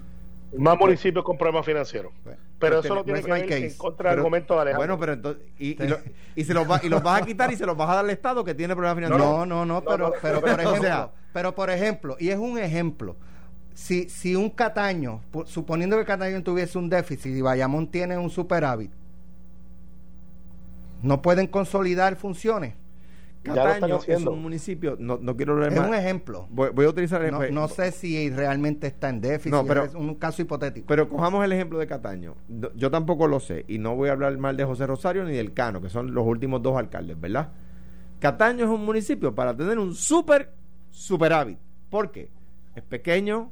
Más 0.59 0.79
municipios 0.79 1.25
con 1.25 1.37
problemas 1.37 1.67
financieros. 1.67 2.13
pero 2.59 2.81
eso 2.81 2.95
lo 2.95 3.05
tiene 3.05 3.23
que 3.23 3.31
ver 3.31 3.53
en 3.53 3.77
contra 3.77 4.11
del 4.11 4.19
argumento 4.21 4.55
de 4.55 4.61
Alejandro. 4.61 4.97
Bueno, 4.97 5.01
pero 5.01 5.13
entonces, 5.13 5.43
y, 5.59 5.77
y, 6.35 6.45
se 6.45 6.55
los 6.55 6.67
y 6.83 6.89
los 6.89 7.03
vas 7.03 7.23
a 7.23 7.27
quitar 7.27 7.53
y 7.53 7.57
se 7.57 7.67
los 7.67 7.77
vas 7.77 7.91
a 7.91 7.95
dar 7.97 8.05
al 8.05 8.11
Estado 8.11 8.45
que 8.45 8.55
tiene 8.55 8.75
problemas 8.75 8.97
financieros. 8.97 9.27
No, 9.27 9.47
no, 9.47 9.65
no, 9.67 9.83
pero, 9.83 10.13
pero, 10.23 10.41
por 10.41 10.61
ejemplo, 10.61 11.13
pero 11.33 11.55
por 11.55 11.71
ejemplo, 11.71 12.17
y 12.19 12.31
es 12.31 12.39
un 12.39 12.59
ejemplo, 12.59 13.17
si, 13.75 14.09
si 14.09 14.37
un 14.37 14.51
Cataño, 14.51 15.21
suponiendo 15.47 15.97
que 15.99 16.05
Cataño 16.05 16.43
tuviese 16.43 16.79
un 16.79 16.89
déficit 16.89 17.35
y 17.35 17.41
Bayamón 17.41 17.89
tiene 17.89 18.17
un 18.17 18.31
superávit, 18.31 18.91
no 21.03 21.21
pueden 21.21 21.47
consolidar 21.47 22.17
funciones. 22.17 22.75
Cataño 23.45 24.01
es 24.07 24.25
un 24.25 24.43
municipio, 24.43 24.97
no, 24.99 25.19
no 25.21 25.37
quiero 25.37 25.65
Es 25.67 25.79
un 25.79 25.95
ejemplo. 25.95 26.49
Voy, 26.51 26.87
a 26.87 26.89
utilizar 26.89 27.21
el 27.21 27.29
ejemplo. 27.29 27.51
No, 27.51 27.69
sé 27.69 27.93
si 27.93 28.31
realmente 28.31 28.87
está 28.87 29.11
en 29.11 29.21
déficit, 29.21 29.55
pero, 29.69 29.85
es 29.85 29.95
un 29.95 30.15
caso 30.15 30.41
hipotético. 30.41 30.87
Pero 30.87 31.09
cojamos 31.09 31.45
el 31.45 31.53
ejemplo 31.53 31.79
de 31.79 31.87
Cataño. 31.87 32.37
Yo 32.75 32.91
tampoco 32.91 33.29
lo 33.29 33.41
sé 33.41 33.65
y 33.69 33.79
no 33.79 33.95
voy 33.97 34.09
a 34.09 34.13
hablar 34.13 34.37
mal 34.39 34.57
de 34.57 34.65
José 34.65 34.87
Rosario 34.87 35.25
ni 35.25 35.35
del 35.35 35.53
Cano, 35.53 35.83
que 35.83 35.91
son 35.91 36.15
los 36.15 36.27
últimos 36.27 36.63
dos 36.63 36.77
alcaldes, 36.77 37.21
¿verdad? 37.21 37.53
Cataño 38.19 38.65
es 38.65 38.71
un 38.71 38.85
municipio 38.85 39.35
para 39.35 39.55
tener 39.55 39.79
un 39.79 39.95
super 39.95 40.51
superávit. 40.91 41.59
¿Por 41.91 42.11
qué? 42.11 42.31
Es 42.75 42.83
pequeño. 42.83 43.51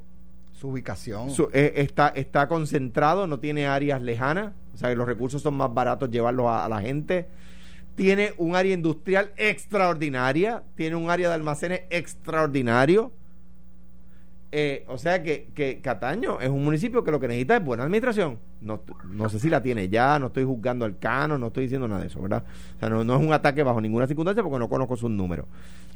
Su 0.51 0.69
ubicación. 0.69 1.29
Eh, 1.51 1.73
está, 1.77 2.09
está 2.09 2.47
concentrado, 2.47 3.27
no 3.27 3.39
tiene 3.39 3.67
áreas 3.67 4.01
lejanas. 4.01 4.53
O 4.73 4.77
sea, 4.77 4.89
que 4.89 4.95
los 4.95 5.07
recursos 5.07 5.41
son 5.41 5.55
más 5.55 5.73
baratos 5.73 6.09
llevarlos 6.09 6.47
a 6.47 6.67
la 6.69 6.79
gente 6.81 7.27
tiene 7.95 8.33
un 8.37 8.55
área 8.55 8.73
industrial 8.73 9.31
extraordinaria, 9.37 10.63
tiene 10.75 10.95
un 10.95 11.09
área 11.09 11.29
de 11.29 11.35
almacenes 11.35 11.81
extraordinario. 11.89 13.11
Eh, 14.55 14.85
o 14.87 14.99
sea 14.99 15.23
que, 15.23 15.49
que, 15.55 15.81
Cataño 15.81 16.39
es 16.39 16.49
un 16.49 16.63
municipio 16.63 17.03
que 17.03 17.09
lo 17.09 17.19
que 17.19 17.27
necesita 17.27 17.57
es 17.57 17.63
buena 17.63 17.83
administración. 17.83 18.37
No, 18.61 18.81
no 19.09 19.27
sé 19.27 19.39
si 19.39 19.49
la 19.49 19.63
tiene 19.63 19.89
ya, 19.89 20.19
no 20.19 20.27
estoy 20.27 20.43
juzgando 20.43 20.85
al 20.85 20.99
cano, 20.99 21.39
no 21.39 21.47
estoy 21.47 21.63
diciendo 21.63 21.87
nada 21.87 22.01
de 22.01 22.07
eso, 22.07 22.21
¿verdad? 22.21 22.43
O 22.75 22.79
sea, 22.79 22.89
no, 22.89 23.01
es 23.01 23.19
un 23.19 23.33
ataque 23.33 23.63
bajo 23.63 23.81
ninguna 23.81 24.05
circunstancia 24.05 24.43
porque 24.43 24.59
no 24.59 24.69
conozco 24.69 24.95
sus 24.95 25.09
números. 25.09 25.47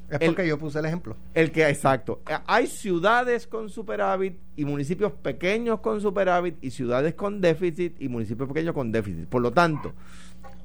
Es 0.10 0.20
porque 0.26 0.48
yo 0.48 0.58
puse 0.58 0.80
el 0.80 0.86
ejemplo. 0.86 1.18
El 1.34 1.52
que, 1.52 1.68
exacto. 1.68 2.22
Hay 2.48 2.68
ciudades 2.68 3.46
con 3.46 3.70
superávit 3.70 4.38
y 4.56 4.66
municipios 4.66 5.12
pequeños 5.12 5.82
con 5.82 6.02
superávit 6.02 6.56
y 6.62 6.72
ciudades 6.72 7.14
con 7.14 7.42
déficit 7.42 8.02
y 8.02 8.08
municipios 8.08 8.48
pequeños 8.48 8.74
con 8.74 8.92
déficit. 8.92 9.28
Por 9.28 9.42
lo 9.42 9.52
tanto, 9.52 9.94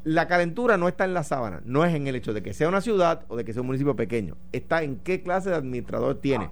la 0.05 0.27
calentura 0.27 0.77
no 0.77 0.89
está 0.89 1.05
en 1.05 1.15
la 1.15 1.23
sábana, 1.23 1.63
no 1.65 1.85
es 1.85 1.95
en 1.95 2.07
el 2.07 2.17
hecho 2.17 2.33
de 2.33 2.43
que 2.43 2.55
sea 2.55 2.69
una 2.69 2.81
ciudad 2.81 3.25
o 3.29 3.37
de 3.37 3.45
que 3.45 3.53
sea 3.53 3.63
un 3.63 3.67
municipio 3.67 3.95
pequeño, 3.95 4.37
está 4.53 4.83
en 4.83 4.97
qué 4.97 5.23
clase 5.23 5.51
de 5.51 5.57
administrador 5.57 6.21
tiene. 6.21 6.51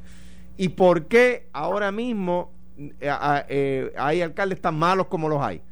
Y 0.57 0.71
por 0.71 1.07
qué 1.07 1.49
ahora 1.53 1.91
mismo 1.91 2.53
eh, 2.79 3.13
eh, 3.49 3.93
hay 3.97 4.23
alcaldes 4.23 4.61
tan 4.61 4.75
malos 4.77 5.07
como 5.07 5.29
los 5.29 5.41
hay. 5.43 5.63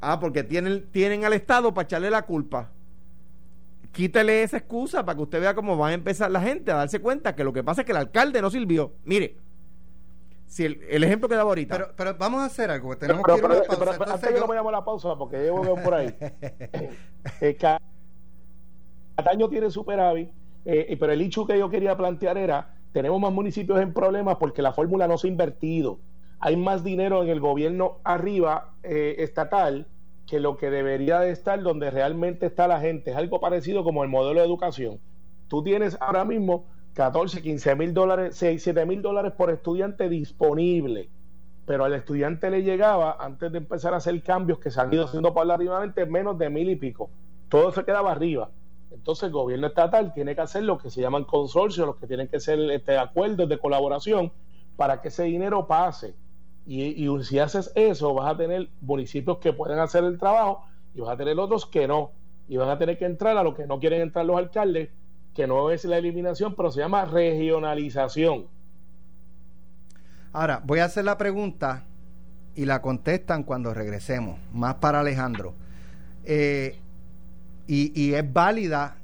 Ah, 0.00 0.20
porque 0.20 0.44
tienen, 0.44 0.86
tienen 0.92 1.24
al 1.24 1.32
Estado 1.32 1.74
para 1.74 1.84
echarle 1.84 2.10
la 2.10 2.22
culpa. 2.22 2.70
Quítele 3.92 4.42
esa 4.42 4.58
excusa 4.58 5.04
para 5.04 5.16
que 5.16 5.22
usted 5.22 5.40
vea 5.40 5.54
cómo 5.54 5.76
va 5.76 5.88
a 5.88 5.92
empezar 5.92 6.30
la 6.30 6.40
gente 6.40 6.70
a 6.70 6.76
darse 6.76 7.00
cuenta 7.00 7.34
que 7.34 7.42
lo 7.42 7.52
que 7.52 7.64
pasa 7.64 7.82
es 7.82 7.84
que 7.84 7.92
el 7.92 7.98
alcalde 7.98 8.40
no 8.40 8.50
sirvió. 8.50 8.92
Mire, 9.04 9.36
si 10.48 10.64
el, 10.64 10.80
el, 10.88 11.04
ejemplo 11.04 11.28
que 11.28 11.36
daba 11.36 11.50
ahorita. 11.50 11.76
Pero, 11.76 11.92
pero 11.96 12.14
vamos 12.18 12.40
a 12.40 12.46
hacer 12.46 12.70
algo. 12.70 12.96
Tenemos 12.96 13.22
que 13.22 13.36
ir 13.36 13.44
a 13.44 13.46
una 13.46 13.62
pausa. 13.62 13.78
Pero, 13.78 14.12
antes 14.12 14.30
yo... 14.30 14.40
no 14.40 14.46
vayamos 14.46 14.72
a 14.72 14.76
la 14.76 14.84
pausa, 14.84 15.16
porque 15.16 15.38
llevo 15.38 15.76
por 15.76 15.94
ahí. 15.94 16.14
eh, 17.40 17.56
Cataño 19.16 19.48
tiene 19.48 19.70
superávit, 19.70 20.30
eh, 20.64 20.96
pero 20.98 21.12
el 21.12 21.20
hecho 21.20 21.46
que 21.46 21.58
yo 21.58 21.68
quería 21.68 21.96
plantear 21.96 22.38
era: 22.38 22.74
tenemos 22.92 23.20
más 23.20 23.32
municipios 23.32 23.80
en 23.80 23.92
problemas 23.92 24.36
porque 24.36 24.62
la 24.62 24.72
fórmula 24.72 25.06
no 25.06 25.18
se 25.18 25.26
ha 25.26 25.30
invertido. 25.30 25.98
Hay 26.40 26.56
más 26.56 26.82
dinero 26.82 27.22
en 27.22 27.28
el 27.28 27.40
gobierno 27.40 27.98
arriba 28.04 28.72
eh, 28.82 29.16
estatal 29.18 29.86
que 30.26 30.40
lo 30.40 30.56
que 30.56 30.70
debería 30.70 31.20
de 31.20 31.30
estar 31.30 31.62
donde 31.62 31.90
realmente 31.90 32.46
está 32.46 32.68
la 32.68 32.80
gente. 32.80 33.10
Es 33.10 33.16
algo 33.16 33.40
parecido 33.40 33.82
como 33.84 34.02
el 34.02 34.08
modelo 34.08 34.40
de 34.40 34.46
educación. 34.46 35.00
Tú 35.48 35.62
tienes 35.62 35.96
ahora 36.00 36.24
mismo 36.24 36.66
14, 36.98 37.42
15 37.42 37.76
mil 37.76 37.94
dólares, 37.94 38.34
6, 38.34 38.60
7 38.60 38.84
mil 38.84 39.00
dólares 39.00 39.32
por 39.36 39.50
estudiante 39.50 40.08
disponible. 40.08 41.08
Pero 41.64 41.84
al 41.84 41.94
estudiante 41.94 42.50
le 42.50 42.64
llegaba, 42.64 43.16
antes 43.20 43.52
de 43.52 43.58
empezar 43.58 43.94
a 43.94 43.98
hacer 43.98 44.20
cambios 44.20 44.58
que 44.58 44.72
se 44.72 44.80
han 44.80 44.92
ido 44.92 45.04
haciendo 45.04 45.32
paulatinamente, 45.32 46.06
menos 46.06 46.36
de 46.36 46.50
mil 46.50 46.68
y 46.68 46.74
pico. 46.74 47.08
Todo 47.48 47.70
se 47.70 47.84
quedaba 47.84 48.10
arriba. 48.10 48.50
Entonces 48.90 49.28
el 49.28 49.30
gobierno 49.30 49.68
estatal 49.68 50.12
tiene 50.12 50.34
que 50.34 50.40
hacer 50.40 50.64
lo 50.64 50.76
que 50.76 50.90
se 50.90 51.00
llaman 51.00 51.22
consorcios, 51.22 51.86
los 51.86 51.94
que 51.98 52.08
tienen 52.08 52.26
que 52.26 52.40
ser 52.40 52.58
este, 52.72 52.98
acuerdos 52.98 53.48
de 53.48 53.58
colaboración 53.58 54.32
para 54.76 55.00
que 55.00 55.06
ese 55.06 55.22
dinero 55.22 55.68
pase. 55.68 56.16
Y, 56.66 56.82
y 57.06 57.22
si 57.22 57.38
haces 57.38 57.70
eso, 57.76 58.12
vas 58.12 58.34
a 58.34 58.36
tener 58.36 58.70
municipios 58.80 59.38
que 59.38 59.52
pueden 59.52 59.78
hacer 59.78 60.02
el 60.02 60.18
trabajo 60.18 60.64
y 60.96 61.00
vas 61.00 61.10
a 61.10 61.16
tener 61.16 61.38
otros 61.38 61.64
que 61.64 61.86
no. 61.86 62.10
Y 62.48 62.56
van 62.56 62.70
a 62.70 62.76
tener 62.76 62.98
que 62.98 63.04
entrar 63.04 63.38
a 63.38 63.44
lo 63.44 63.54
que 63.54 63.68
no 63.68 63.78
quieren 63.78 64.00
entrar 64.00 64.26
los 64.26 64.36
alcaldes 64.36 64.88
que 65.38 65.46
no 65.46 65.70
es 65.70 65.84
la 65.84 65.98
eliminación, 65.98 66.56
pero 66.56 66.72
se 66.72 66.80
llama 66.80 67.04
regionalización. 67.04 68.48
Ahora, 70.32 70.60
voy 70.64 70.80
a 70.80 70.86
hacer 70.86 71.04
la 71.04 71.16
pregunta 71.16 71.84
y 72.56 72.64
la 72.64 72.82
contestan 72.82 73.44
cuando 73.44 73.72
regresemos, 73.72 74.40
más 74.52 74.74
para 74.74 74.98
Alejandro. 74.98 75.54
Eh, 76.24 76.80
y, 77.68 78.14
es 78.14 78.32
válida, 78.32 78.96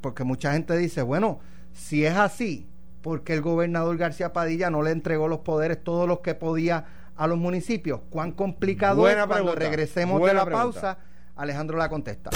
porque 0.00 0.24
mucha 0.24 0.54
gente 0.54 0.78
dice, 0.78 1.02
bueno, 1.02 1.40
si 1.74 2.06
es 2.06 2.16
así, 2.16 2.66
¿por 3.02 3.22
qué 3.22 3.34
el 3.34 3.42
gobernador 3.42 3.98
García 3.98 4.32
Padilla 4.32 4.70
no 4.70 4.80
le 4.80 4.92
entregó 4.92 5.28
los 5.28 5.40
poderes, 5.40 5.84
todos 5.84 6.08
los 6.08 6.20
que 6.20 6.34
podía 6.34 6.86
a 7.16 7.26
los 7.26 7.36
municipios? 7.36 8.00
¿Cuán 8.08 8.32
complicado 8.32 9.06
es 9.10 9.26
cuando 9.26 9.54
regresemos 9.54 10.24
de 10.24 10.32
la 10.32 10.46
pausa? 10.46 10.96
Alejandro 11.36 11.76
la 11.76 11.90
contesta. 11.90 12.30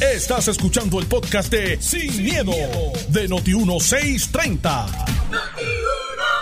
Estás 0.00 0.48
escuchando 0.48 0.98
el 0.98 1.06
podcast 1.06 1.52
de 1.52 1.80
Sin, 1.80 2.24
miedo, 2.24 2.50
de 3.10 3.28
Noti1630. 3.28 4.86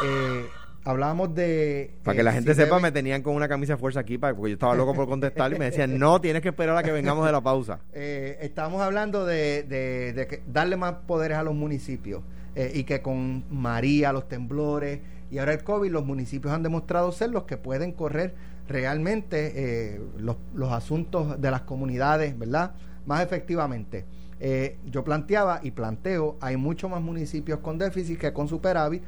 Eh, 0.04 0.46
hablábamos 0.84 1.34
de. 1.34 1.98
Para 2.02 2.16
que 2.16 2.22
la 2.22 2.32
gente 2.32 2.54
sepa, 2.54 2.80
me 2.80 2.92
tenían 2.92 3.22
con 3.22 3.34
una 3.34 3.46
camisa 3.46 3.74
de 3.74 3.78
fuerza 3.78 4.00
aquí, 4.00 4.16
porque 4.16 4.48
yo 4.48 4.54
estaba 4.54 4.74
loco 4.74 4.94
por 4.94 5.06
contestar 5.06 5.52
y 5.52 5.58
me 5.58 5.66
decían, 5.66 5.98
no, 5.98 6.18
tienes 6.18 6.40
que 6.40 6.48
esperar 6.48 6.78
a 6.78 6.82
que 6.82 6.92
vengamos 6.92 7.26
de 7.26 7.32
la 7.32 7.42
pausa. 7.42 7.80
Eh, 7.92 8.38
estamos 8.40 8.80
hablando 8.80 9.26
de, 9.26 10.42
darle 10.46 10.76
más 10.76 10.94
poderes 11.06 11.36
a 11.36 11.42
los 11.42 11.54
municipios 11.54 12.22
eh, 12.54 12.72
y 12.74 12.84
que 12.84 13.02
con 13.02 13.44
María, 13.50 14.12
los 14.14 14.28
temblores 14.28 15.00
y 15.30 15.38
ahora 15.38 15.52
el 15.52 15.62
COVID, 15.62 15.90
los 15.90 16.06
municipios 16.06 16.54
han 16.54 16.62
demostrado 16.62 17.12
ser 17.12 17.30
los 17.30 17.42
que 17.42 17.58
pueden 17.58 17.92
correr 17.92 18.34
realmente 18.66 19.52
eh, 19.54 20.00
los, 20.18 20.36
los, 20.54 20.72
asuntos 20.72 21.40
de 21.40 21.50
las 21.50 21.62
comunidades, 21.62 22.38
¿verdad? 22.38 22.72
Más 23.06 23.22
efectivamente. 23.22 24.04
Eh, 24.38 24.78
yo 24.84 25.02
planteaba 25.02 25.60
y 25.62 25.70
planteo, 25.70 26.36
hay 26.40 26.56
muchos 26.56 26.90
más 26.90 27.00
municipios 27.00 27.60
con 27.60 27.78
déficit 27.78 28.18
que 28.18 28.32
con 28.32 28.48
superávit. 28.48 29.02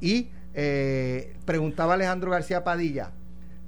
Y 0.00 0.30
eh, 0.54 1.36
preguntaba 1.44 1.94
Alejandro 1.94 2.30
García 2.30 2.64
Padilla, 2.64 3.12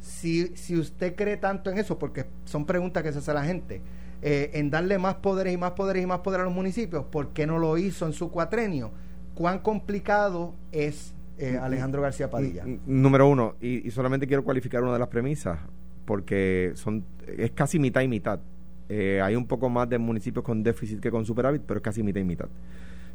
si, 0.01 0.57
si 0.57 0.77
usted 0.77 1.15
cree 1.15 1.37
tanto 1.37 1.71
en 1.71 1.79
eso, 1.79 1.99
porque 1.99 2.27
son 2.45 2.67
preguntas 2.67 3.03
que 3.03 3.13
se 3.13 3.19
hace 3.19 3.33
la 3.33 3.45
gente, 3.45 3.83
en 4.21 4.69
darle 4.69 4.99
más 4.99 5.15
poderes 5.17 5.55
y 5.55 5.57
más 5.57 5.73
poderes 5.73 6.03
y 6.03 6.07
más 6.07 6.21
poder 6.21 6.41
a 6.41 6.45
los 6.45 6.53
municipios, 6.53 7.05
¿por 7.05 7.29
qué 7.29 7.47
no 7.47 7.59
lo 7.59 7.79
hizo 7.79 8.05
en 8.05 8.13
su 8.13 8.33
cuatrenio? 8.33 8.91
¿Cuán 9.35 9.61
complicado 9.61 10.55
es 10.73 11.15
eh, 11.39 11.57
Alejandro 11.57 12.03
García 12.03 12.29
Padilla. 12.29 12.65
Número 12.85 13.29
uno, 13.29 13.55
y, 13.61 13.89
solamente 13.93 14.27
quiero 14.27 14.43
cualificar 14.43 14.83
una 14.83 14.93
de 14.93 14.99
las 14.99 15.07
premisas, 15.07 15.61
porque 16.05 16.73
son 16.75 17.05
es 17.27 17.53
casi 17.53 17.79
mitad 17.79 18.01
y 18.01 18.09
mitad. 18.09 18.41
Eh, 18.89 19.21
hay 19.23 19.37
un 19.37 19.47
poco 19.47 19.69
más 19.69 19.89
de 19.89 19.99
municipios 19.99 20.45
con 20.45 20.63
déficit 20.63 21.01
que 21.01 21.11
con 21.11 21.25
superávit, 21.25 21.63
pero 21.67 21.79
es 21.79 21.85
casi 21.85 22.03
mitad 22.03 22.21
y 22.21 22.25
mitad. 22.25 22.49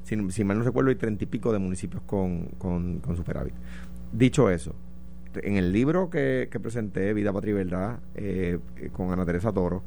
Si, 0.03 0.43
mal 0.43 0.57
no 0.57 0.63
recuerdo, 0.63 0.89
hay 0.89 0.95
treinta 0.95 1.23
y 1.23 1.27
pico 1.27 1.51
de 1.53 1.59
municipios 1.59 2.03
con, 2.03 2.47
con, 2.57 3.01
superávit. 3.15 3.53
Dicho 4.11 4.49
eso, 4.49 4.75
en 5.35 5.55
el 5.55 5.71
libro 5.71 6.09
que, 6.09 6.49
presenté, 6.61 7.13
Vida, 7.13 7.31
Patria 7.31 7.51
y 7.51 7.55
Verdad, 7.55 7.99
eh, 8.15 8.59
con 8.91 9.11
Ana 9.11 9.25
Teresa 9.25 9.51
Toro, 9.51 9.83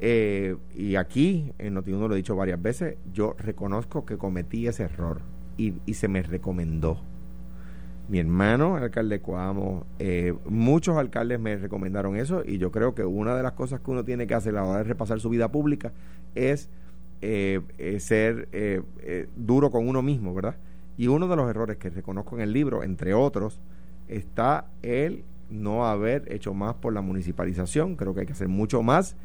y 0.00 0.96
aquí 0.96 1.52
en 1.58 1.74
Notiuno 1.74 2.08
lo 2.08 2.14
he 2.14 2.16
dicho 2.16 2.34
varias 2.34 2.60
veces, 2.60 2.96
yo 3.12 3.36
reconozco 3.38 4.04
que 4.04 4.16
cometí 4.16 4.66
ese 4.66 4.84
error 4.84 5.20
y, 5.56 5.74
y 5.86 5.94
se 5.94 6.08
me 6.08 6.22
recomendó 6.22 7.00
mi 8.08 8.18
hermano, 8.18 8.76
el 8.76 8.84
alcalde 8.84 9.20
Cuamo, 9.20 9.86
eh, 9.98 10.34
muchos 10.46 10.96
alcaldes 10.96 11.40
me 11.40 11.56
recomendaron 11.56 12.16
eso 12.16 12.42
y 12.44 12.58
yo 12.58 12.70
creo 12.70 12.94
que 12.94 13.04
una 13.04 13.34
de 13.36 13.42
las 13.42 13.52
cosas 13.52 13.80
que 13.80 13.90
uno 13.90 14.04
tiene 14.04 14.26
que 14.26 14.34
hacer 14.34 14.56
a 14.56 14.62
la 14.62 14.64
hora 14.64 14.78
de 14.78 14.84
repasar 14.84 15.20
su 15.20 15.28
vida 15.30 15.50
pública 15.50 15.92
es 16.34 16.68
eh, 17.22 17.60
eh, 17.78 18.00
ser 18.00 18.48
duro 19.36 19.70
con 19.70 19.88
uno 19.88 20.02
mismo, 20.02 20.34
¿verdad? 20.34 20.56
Y 20.98 21.06
uno 21.06 21.28
de 21.28 21.36
los 21.36 21.48
errores 21.48 21.78
que 21.78 21.90
reconozco 21.90 22.36
en 22.36 22.42
el 22.42 22.52
libro, 22.52 22.82
entre 22.82 23.14
otros, 23.14 23.60
está 24.08 24.66
el 24.82 25.24
no 25.48 25.86
haber 25.86 26.30
hecho 26.32 26.54
más 26.54 26.74
por 26.74 26.92
la 26.92 27.00
municipalización. 27.00 27.96
Creo 27.96 28.14
que 28.14 28.20
hay 28.20 28.26
que 28.26 28.32
hacer 28.32 28.48
mucho 28.48 28.82
más 28.82 29.16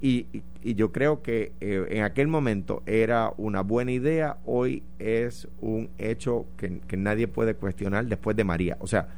y, 0.00 0.26
yo 0.62 0.92
creo 0.92 1.22
que 1.22 1.52
eh, 1.60 1.86
en 1.90 2.04
aquel 2.04 2.28
momento 2.28 2.82
era 2.86 3.32
una 3.36 3.62
buena 3.62 3.92
idea, 3.92 4.38
hoy 4.44 4.82
es 4.98 5.48
un 5.60 5.90
hecho 5.98 6.46
que, 6.56 6.80
nadie 6.96 7.28
puede 7.28 7.54
cuestionar 7.54 8.06
después 8.06 8.36
de 8.36 8.44
María. 8.44 8.76
O 8.80 8.86
sea, 8.86 9.08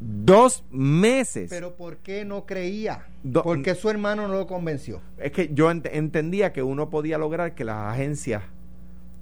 Dos 0.00 0.62
meses. 0.70 1.50
Pero 1.50 1.74
¿por 1.74 1.96
qué 1.96 2.24
no 2.24 2.46
creía? 2.46 3.06
¿Por 3.32 3.62
qué 3.62 3.74
su 3.74 3.90
hermano 3.90 4.28
no 4.28 4.34
lo 4.34 4.46
convenció? 4.46 5.00
Es 5.18 5.32
que 5.32 5.50
yo 5.52 5.72
entendía 5.72 6.52
que 6.52 6.62
uno 6.62 6.88
podía 6.88 7.18
lograr 7.18 7.56
que 7.56 7.64
las 7.64 7.92
agencias... 7.92 8.44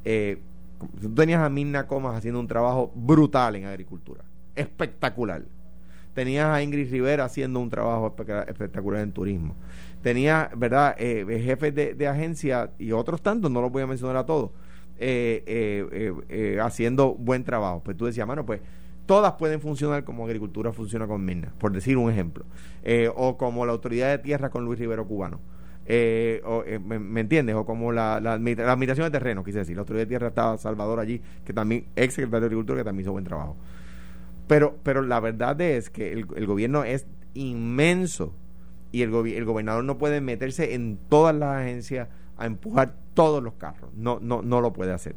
Eh, 0.05 0.43
tú 1.01 1.15
tenías 1.15 1.41
a 1.41 1.49
Mirna 1.49 1.87
Comas 1.87 2.15
haciendo 2.15 2.41
un 2.41 2.47
trabajo 2.47 2.93
brutal 2.95 3.57
en 3.57 3.65
agricultura. 3.65 4.23
Espectacular. 4.55 5.45
Tenías 6.13 6.47
a 6.47 6.63
Ingrid 6.63 6.91
Rivera 6.91 7.25
haciendo 7.25 7.59
un 7.59 7.71
trabajo 7.71 8.15
espectacular 8.47 9.03
en 9.03 9.13
turismo. 9.13 9.57
Tenías, 10.07 10.49
¿verdad?, 10.57 10.95
eh, 11.01 11.43
jefes 11.45 11.75
de, 11.75 11.95
de 11.95 12.07
agencia 12.07 12.71
y 12.79 12.93
otros 12.93 13.23
tantos, 13.23 13.51
no 13.51 13.61
los 13.61 13.73
voy 13.73 13.83
a 13.83 13.89
mencionar 13.89 14.17
a 14.17 14.25
todos, 14.25 14.53
eh, 15.01 15.43
eh, 15.49 16.15
eh, 16.29 16.61
haciendo 16.63 17.15
buen 17.15 17.43
trabajo. 17.43 17.83
Pues 17.83 17.97
tú 17.97 18.07
decías, 18.07 18.25
mano, 18.25 18.47
pues 18.47 18.61
todas 19.07 19.33
pueden 19.33 19.61
funcionar 19.61 20.05
como 20.05 20.25
agricultura 20.25 20.73
funciona 20.73 21.09
con 21.09 21.25
Mirna, 21.25 21.53
por 21.59 21.73
decir 21.73 21.97
un 21.97 22.09
ejemplo, 22.09 22.45
eh, 22.85 23.11
o 23.13 23.37
como 23.37 23.67
la 23.67 23.73
autoridad 23.73 24.11
de 24.11 24.19
tierra 24.19 24.49
con 24.49 24.65
Luis 24.65 24.79
Rivero 24.79 25.09
Cubano. 25.09 25.41
Eh, 25.89 26.41
o, 26.45 26.63
eh, 26.65 26.79
me, 26.79 27.21
entiendes? 27.21 27.57
O 27.57 27.67
como 27.67 27.91
la, 27.91 28.21
la, 28.21 28.35
admiración 28.35 29.07
de 29.07 29.11
terreno, 29.11 29.43
quise 29.43 29.59
decir. 29.59 29.75
La 29.75 29.81
autoridad 29.81 30.05
de 30.05 30.09
tierra 30.09 30.29
estaba 30.29 30.57
Salvador 30.57 31.01
allí, 31.01 31.21
que 31.45 31.53
también, 31.53 31.87
ex 31.97 32.15
secretario 32.15 32.43
de 32.43 32.47
Agricultura, 32.47 32.79
que 32.79 32.85
también 32.85 33.03
hizo 33.03 33.11
buen 33.11 33.25
trabajo. 33.25 33.57
Pero, 34.47 34.77
pero 34.85 35.03
la 35.03 35.19
verdad 35.19 35.61
es 35.61 35.91
que 35.91 36.13
el, 36.13 36.47
gobierno 36.47 36.85
es 36.85 37.09
inmenso 37.35 38.33
y 38.97 39.03
el, 39.03 39.15
el 39.15 39.45
gobernador 39.45 39.85
no 39.85 39.99
puede 39.99 40.23
meterse 40.23 40.73
en 40.73 40.97
todas 41.11 41.35
las 41.35 41.61
agencias 41.61 42.09
a 42.39 42.47
empujar 42.47 42.97
todos 43.13 43.43
los 43.43 43.53
carros. 43.55 43.91
No, 43.95 44.19
no, 44.23 44.41
no 44.41 44.63
lo 44.63 44.73
puede 44.73 44.95
hacer. 44.95 45.17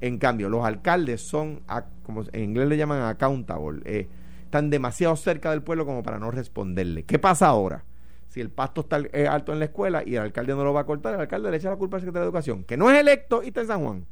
En 0.00 0.18
cambio, 0.18 0.48
los 0.48 0.64
alcaldes 0.64 1.20
son, 1.20 1.62
como 2.02 2.24
en 2.32 2.42
inglés 2.42 2.68
le 2.68 2.76
llaman 2.76 3.02
accountable, 3.02 3.80
eh, 3.84 4.08
están 4.42 4.70
demasiado 4.70 5.14
cerca 5.14 5.52
del 5.52 5.62
pueblo 5.62 5.86
como 5.86 6.02
para 6.02 6.18
no 6.18 6.32
responderle. 6.32 7.04
¿Qué 7.04 7.20
pasa 7.20 7.46
ahora? 7.46 7.84
Si 8.26 8.40
el 8.40 8.50
pasto 8.50 8.80
está 8.80 9.00
alto 9.30 9.52
en 9.52 9.60
la 9.60 9.66
escuela 9.66 10.02
y 10.04 10.16
el 10.16 10.22
alcalde 10.22 10.56
no 10.56 10.64
lo 10.64 10.72
va 10.72 10.80
a 10.80 10.86
cortar, 10.86 11.14
el 11.14 11.20
alcalde 11.20 11.48
le 11.48 11.58
echa 11.58 11.70
la 11.70 11.76
culpa 11.76 11.98
al 11.98 12.00
secretario 12.00 12.24
de 12.24 12.26
Educación, 12.26 12.64
que 12.64 12.76
no 12.76 12.90
es 12.90 12.98
electo 12.98 13.44
y 13.44 13.48
está 13.48 13.60
en 13.60 13.66
San 13.68 13.84
Juan. 13.84 14.04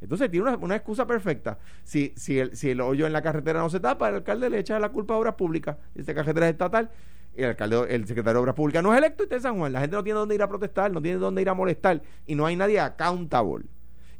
Entonces 0.00 0.30
tiene 0.30 0.56
una, 0.56 0.74
excusa 0.74 1.06
perfecta. 1.06 1.58
Si, 1.84 2.14
si, 2.16 2.38
el, 2.38 2.56
si 2.56 2.70
el 2.70 2.80
hoyo 2.80 3.06
en 3.06 3.12
la 3.12 3.20
carretera 3.20 3.60
no 3.60 3.68
se 3.68 3.78
tapa, 3.78 4.08
el 4.08 4.16
alcalde 4.16 4.48
le 4.48 4.58
echa 4.58 4.78
la 4.78 4.88
culpa 4.88 5.14
a 5.14 5.18
Obras 5.18 5.34
Públicas. 5.34 5.76
Esta 5.94 6.14
carretera 6.14 6.46
es 6.46 6.52
estatal. 6.52 6.90
El 7.34 7.46
alcalde, 7.46 7.86
el 7.88 8.06
secretario 8.06 8.34
de 8.34 8.42
Obras 8.42 8.54
Públicas 8.54 8.82
no 8.82 8.92
es 8.92 8.98
electo 8.98 9.22
y 9.22 9.24
está 9.24 9.36
en 9.36 9.42
San 9.42 9.58
Juan. 9.58 9.72
La 9.72 9.80
gente 9.80 9.96
no 9.96 10.04
tiene 10.04 10.18
dónde 10.18 10.34
ir 10.34 10.42
a 10.42 10.48
protestar, 10.48 10.90
no 10.90 11.00
tiene 11.00 11.18
dónde 11.18 11.40
ir 11.40 11.48
a 11.48 11.54
molestar. 11.54 12.02
Y 12.26 12.34
no 12.34 12.44
hay 12.46 12.56
nadie 12.56 12.78
accountable. 12.78 13.64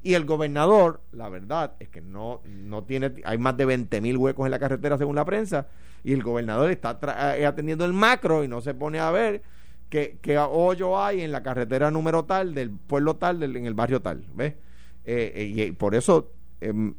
Y 0.05 0.15
el 0.15 0.25
gobernador, 0.25 1.01
la 1.13 1.29
verdad 1.29 1.75
es 1.79 1.89
que 1.89 2.01
no, 2.01 2.41
no 2.45 2.83
tiene, 2.83 3.13
hay 3.25 3.39
más 3.39 3.57
de 3.57 3.65
20 3.67 4.01
mil 4.01 4.17
huecos 4.17 4.45
en 4.47 4.51
la 4.51 4.59
carretera 4.59 4.99
según 4.99 5.15
la 5.15 5.25
prensa, 5.25 5.69
y 6.03 6.13
el 6.13 6.25
gobernador 6.25 6.73
está 6.73 6.99
eh, 7.37 7.47
atendiendo 7.47 7.85
el 7.85 7.93
macro 7.93 8.43
y 8.43 8.49
no 8.49 8.61
se 8.61 8.75
pone 8.75 8.99
a 8.99 9.13
ver 9.13 9.43
qué, 9.89 10.19
qué 10.21 10.39
hoyo 10.39 11.01
hay 11.01 11.21
en 11.21 11.31
la 11.31 11.45
carretera 11.45 11.93
número 11.93 12.25
tal, 12.25 12.53
del 12.53 12.71
pueblo 12.71 13.15
tal, 13.15 13.39
del, 13.39 13.57
en 13.57 13.67
el 13.67 13.75
barrio 13.75 14.03
tal. 14.03 14.25
¿Ves? 14.35 14.55
Eh, 15.05 15.33
eh, 15.37 15.69
y 15.69 15.73
por 15.73 15.95
eso, 15.95 16.33
em, 16.61 16.95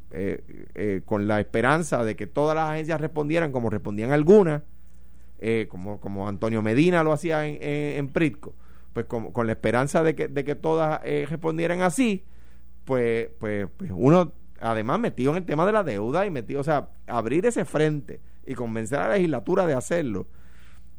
con 1.04 1.28
la 1.28 1.40
esperanza 1.40 2.04
de 2.04 2.16
que 2.16 2.26
todas 2.26 2.56
las 2.56 2.70
agencias 2.70 3.02
respondieran 3.02 3.52
como 3.52 3.68
respondían 3.68 4.12
algunas, 4.12 4.62
como, 5.68 6.00
como 6.00 6.28
Antonio 6.28 6.62
Medina 6.62 7.02
lo 7.02 7.12
hacía 7.12 7.46
en, 7.46 7.58
en, 7.60 8.08
Pritco, 8.08 8.54
pues 8.92 9.06
con, 9.06 9.32
con, 9.32 9.46
la 9.46 9.52
esperanza 9.52 10.02
de 10.02 10.14
que, 10.14 10.28
de 10.28 10.44
que 10.44 10.54
todas 10.54 11.00
respondieran 11.02 11.82
así, 11.82 12.24
pues, 12.84 13.28
pues, 13.38 13.68
pues 13.76 13.90
uno 13.94 14.32
además 14.60 14.98
metido 14.98 15.32
en 15.32 15.38
el 15.38 15.44
tema 15.44 15.66
de 15.66 15.72
la 15.72 15.82
deuda 15.82 16.26
y 16.26 16.30
metido, 16.30 16.60
o 16.60 16.64
sea, 16.64 16.88
abrir 17.06 17.44
ese 17.46 17.64
frente 17.64 18.20
y 18.46 18.54
convencer 18.54 18.98
a 18.98 19.08
la 19.08 19.14
legislatura 19.14 19.66
de 19.66 19.74
hacerlo, 19.74 20.26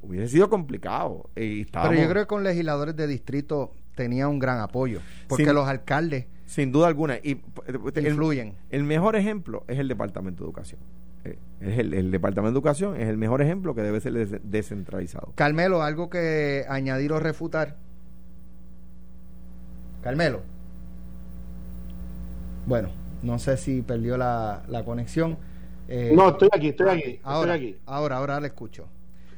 hubiese 0.02 0.30
sido 0.30 0.50
complicado. 0.50 1.30
Y 1.36 1.66
Pero 1.66 1.94
yo 1.94 2.10
creo 2.10 2.24
que 2.24 2.28
con 2.28 2.44
legisladores 2.44 2.96
de 2.96 3.08
distrito 3.08 3.72
tenía 3.96 4.28
un 4.28 4.40
gran 4.40 4.60
apoyo, 4.60 5.00
porque 5.28 5.52
los 5.54 5.68
alcaldes... 5.68 6.28
Sin 6.46 6.72
duda 6.72 6.88
alguna. 6.88 7.18
Y, 7.24 7.42
influyen. 7.96 8.54
El, 8.70 8.84
mejor 8.84 9.16
ejemplo 9.16 9.64
es 9.68 9.80
el 9.80 9.88
Departamento 9.88 10.44
de 10.44 10.48
Educación. 10.50 10.80
Eh, 11.26 11.38
es 11.62 11.80
el, 11.80 11.94
el, 11.94 12.12
Departamento 12.12 12.54
de 12.54 12.60
Educación 12.60 12.96
es 12.96 13.08
el 13.08 13.18
mejor 13.18 13.42
ejemplo 13.42 13.76
que 13.76 13.82
debe 13.82 14.00
ser 14.00 14.42
descentralizado. 14.42 15.34
Carmelo, 15.36 15.82
¿algo 15.82 16.10
que 16.10 16.66
añadir 16.70 17.12
o 17.12 17.20
refutar? 17.20 17.76
Carmelo. 20.04 20.42
Bueno, 22.68 22.90
no 23.24 23.40
sé 23.40 23.58
si 23.58 23.82
perdió 23.82 24.18
la, 24.18 24.64
la 24.68 24.84
conexión. 24.84 25.38
Eh, 25.88 26.14
no, 26.16 26.30
estoy 26.30 26.50
aquí, 26.52 26.70
estoy 26.70 26.90
aquí. 26.90 27.20
Ahora, 27.24 27.56
estoy 27.56 27.70
aquí. 27.70 27.80
ahora, 27.86 28.18
ahora 28.18 28.40
le 28.40 28.48
escucho. 28.48 28.86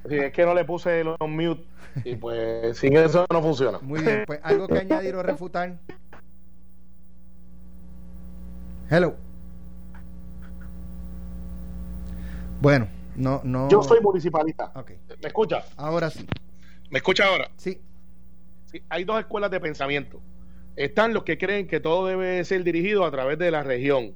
Sí, 0.07 0.15
es 0.15 0.31
que 0.31 0.45
no 0.45 0.53
le 0.53 0.65
puse 0.65 1.01
el 1.01 1.07
on 1.19 1.35
mute 1.35 1.63
y 2.03 2.15
pues 2.15 2.77
sin 2.79 2.95
eso 2.97 3.25
no 3.31 3.41
funciona. 3.41 3.79
Muy 3.79 4.01
bien, 4.01 4.23
pues 4.25 4.39
algo 4.43 4.67
que 4.67 4.79
añadir 4.79 5.15
o 5.15 5.23
refutar. 5.23 5.77
Hello. 8.89 9.15
Bueno, 12.59 12.87
no, 13.15 13.41
no. 13.43 13.69
Yo 13.69 13.83
soy 13.83 13.99
municipalista. 14.01 14.71
Okay. 14.75 14.97
¿Me 15.21 15.27
escucha? 15.27 15.63
Ahora 15.75 16.09
sí. 16.09 16.25
¿Me 16.89 16.99
escucha 16.99 17.25
ahora? 17.25 17.49
Sí. 17.57 17.79
sí. 18.65 18.81
Hay 18.89 19.03
dos 19.03 19.19
escuelas 19.19 19.51
de 19.51 19.59
pensamiento. 19.59 20.21
Están 20.75 21.13
los 21.13 21.23
que 21.23 21.37
creen 21.37 21.67
que 21.67 21.79
todo 21.79 22.05
debe 22.05 22.43
ser 22.45 22.63
dirigido 22.63 23.03
a 23.05 23.11
través 23.11 23.39
de 23.39 23.49
la 23.49 23.63
región, 23.63 24.13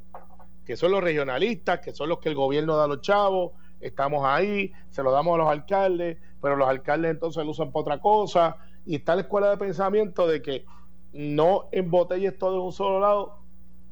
que 0.66 0.78
son 0.78 0.92
los 0.92 1.04
regionalistas, 1.04 1.80
que 1.80 1.92
son 1.92 2.10
los 2.10 2.20
que 2.20 2.30
el 2.30 2.36
gobierno 2.36 2.78
da 2.78 2.86
a 2.86 2.88
los 2.88 3.02
chavos, 3.02 3.54
estamos 3.80 4.24
ahí, 4.26 4.72
se 4.92 5.02
lo 5.02 5.12
damos 5.12 5.36
a 5.36 5.38
los 5.40 5.50
alcaldes, 5.50 6.18
pero 6.42 6.56
los 6.56 6.70
alcaldes 6.70 7.12
entonces 7.12 7.44
lo 7.44 7.52
usan 7.52 7.72
para 7.72 7.82
otra 7.82 8.00
cosa. 8.00 8.58
Y 8.86 8.96
está 8.96 9.16
la 9.16 9.22
escuela 9.22 9.50
de 9.50 9.58
pensamiento 9.58 10.28
de 10.28 10.42
que 10.42 10.66
no 11.14 11.68
embotelles 11.72 12.38
todo 12.38 12.56
en 12.56 12.62
un 12.62 12.72
solo 12.72 13.00
lado, 13.00 13.40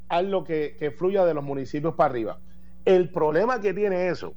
haz 0.07 0.23
lo 0.23 0.43
que, 0.43 0.75
que 0.77 0.91
fluya 0.91 1.25
de 1.25 1.33
los 1.33 1.43
municipios 1.43 1.95
para 1.95 2.11
arriba. 2.11 2.39
El 2.85 3.09
problema 3.09 3.59
que 3.59 3.73
tiene 3.73 4.07
eso, 4.09 4.33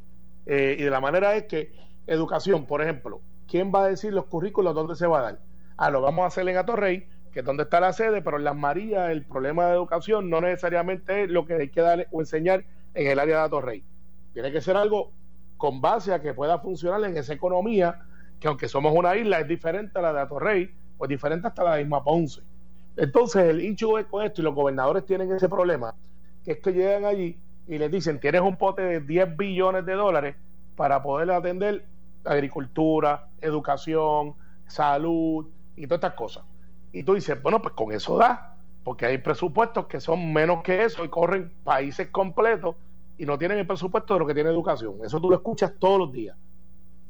eh, 0.47 0.77
y 0.79 0.83
de 0.83 0.91
la 0.91 1.01
manera 1.01 1.35
es 1.37 1.45
que 1.45 1.73
educación, 2.07 2.67
por 2.67 2.83
ejemplo, 2.83 3.21
¿quién 3.49 3.73
va 3.75 3.85
a 3.85 3.89
decir 3.89 4.13
los 4.13 4.27
currículos 4.27 4.75
dónde 4.75 4.97
se 4.97 5.07
va 5.07 5.21
a 5.21 5.23
dar? 5.23 5.39
Ah, 5.77 5.91
lo 5.91 6.01
vamos 6.01 6.25
a 6.25 6.27
hacer 6.27 6.49
en 6.49 6.57
Atorrey, 6.57 7.07
que 7.33 7.41
es 7.41 7.47
donde 7.47 7.63
está 7.63 7.81
la 7.81 7.93
sede, 7.93 8.21
pero 8.21 8.37
en 8.37 8.45
Las 8.45 8.57
Marías 8.57 9.11
el 9.11 9.25
problema 9.25 9.67
de 9.67 9.75
educación 9.75 10.29
no 10.29 10.41
necesariamente 10.41 11.25
es 11.25 11.31
lo 11.31 11.47
que 11.47 11.55
hay 11.55 11.69
que 11.69 11.81
dar 11.81 12.07
o 12.11 12.21
enseñar 12.21 12.65
en 12.95 13.07
el 13.07 13.19
área 13.19 13.39
de 13.39 13.43
Atorrey. 13.45 13.85
Tiene 14.33 14.53
que 14.53 14.61
ser 14.61 14.77
algo 14.77 15.13
con 15.57 15.81
base 15.81 16.13
a 16.13 16.21
que 16.21 16.35
pueda 16.35 16.59
funcionar 16.59 17.03
en 17.05 17.17
esa 17.17 17.33
economía, 17.33 18.01
que 18.41 18.49
aunque 18.49 18.69
somos 18.69 18.93
una 18.95 19.17
isla, 19.17 19.41
es 19.41 19.49
diferente 19.49 19.99
a 19.99 20.03
la 20.03 20.13
de 20.13 20.21
Atorrey, 20.21 20.71
o 20.99 21.05
es 21.05 21.09
diferente 21.09 21.47
hasta 21.47 21.65
la 21.65 21.77
de 21.77 21.83
Isma 21.83 22.03
Ponce. 22.03 22.43
Entonces, 22.97 23.45
el 23.45 23.61
hincho 23.61 23.99
es 23.99 24.07
con 24.07 24.25
esto, 24.25 24.41
y 24.41 24.45
los 24.45 24.55
gobernadores 24.55 25.07
tienen 25.07 25.33
ese 25.33 25.49
problema, 25.49 25.95
que 26.45 26.53
es 26.53 26.59
que 26.59 26.73
llegan 26.73 27.05
allí 27.05 27.39
y 27.67 27.79
les 27.79 27.91
dicen, 27.91 28.19
tienes 28.21 28.41
un 28.43 28.57
pote 28.57 28.83
de 28.83 29.01
10 29.01 29.37
billones 29.37 29.87
de 29.87 29.95
dólares 29.95 30.37
para 30.77 31.03
poder 31.03 31.31
atender 31.31 31.85
agricultura, 32.25 33.29
educación, 33.41 34.35
salud 34.67 35.47
y 35.77 35.87
todas 35.87 35.99
estas 35.99 36.15
cosas. 36.15 36.45
Y 36.93 37.03
tú 37.05 37.15
dices, 37.15 37.41
bueno, 37.43 37.63
pues 37.63 37.75
con 37.75 37.93
eso 37.93 38.17
da, 38.17 38.57
porque 38.85 39.07
hay 39.07 39.19
presupuestos 39.19 39.87
que 39.87 40.01
son 40.01 40.33
menos 40.33 40.63
que 40.63 40.85
eso 40.85 41.05
y 41.05 41.09
corren 41.09 41.53
países 41.65 42.09
completos 42.09 42.77
y 43.19 43.27
no 43.27 43.39
tienen 43.39 43.59
el 43.59 43.67
presupuesto 43.67 44.15
de 44.15 44.21
lo 44.21 44.27
que 44.27 44.35
tiene 44.35 44.51
educación. 44.51 44.97
Eso 45.05 45.21
tú 45.21 45.31
lo 45.31 45.37
escuchas 45.37 45.75
todos 45.79 45.99
los 45.99 46.13
días. 46.13 46.37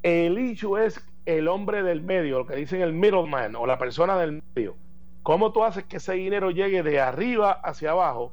El 0.03 0.39
issue 0.39 0.77
es 0.77 1.01
el 1.25 1.49
hombre 1.49 1.83
del 1.83 2.03
medio, 2.03 2.41
lo 2.41 2.47
que 2.47 2.57
dicen 2.57 2.81
el 2.81 2.93
middleman 2.93 3.55
o 3.57 3.67
la 3.67 3.79
persona 3.79 4.17
del 4.19 4.43
medio. 4.55 4.77
¿Cómo 5.23 5.53
tú 5.53 5.63
haces 5.63 5.85
que 5.85 5.99
ese 5.99 6.15
dinero 6.15 6.51
llegue 6.51 6.83
de 6.83 7.01
arriba 7.01 7.53
hacia 7.53 7.93
abajo? 7.93 8.33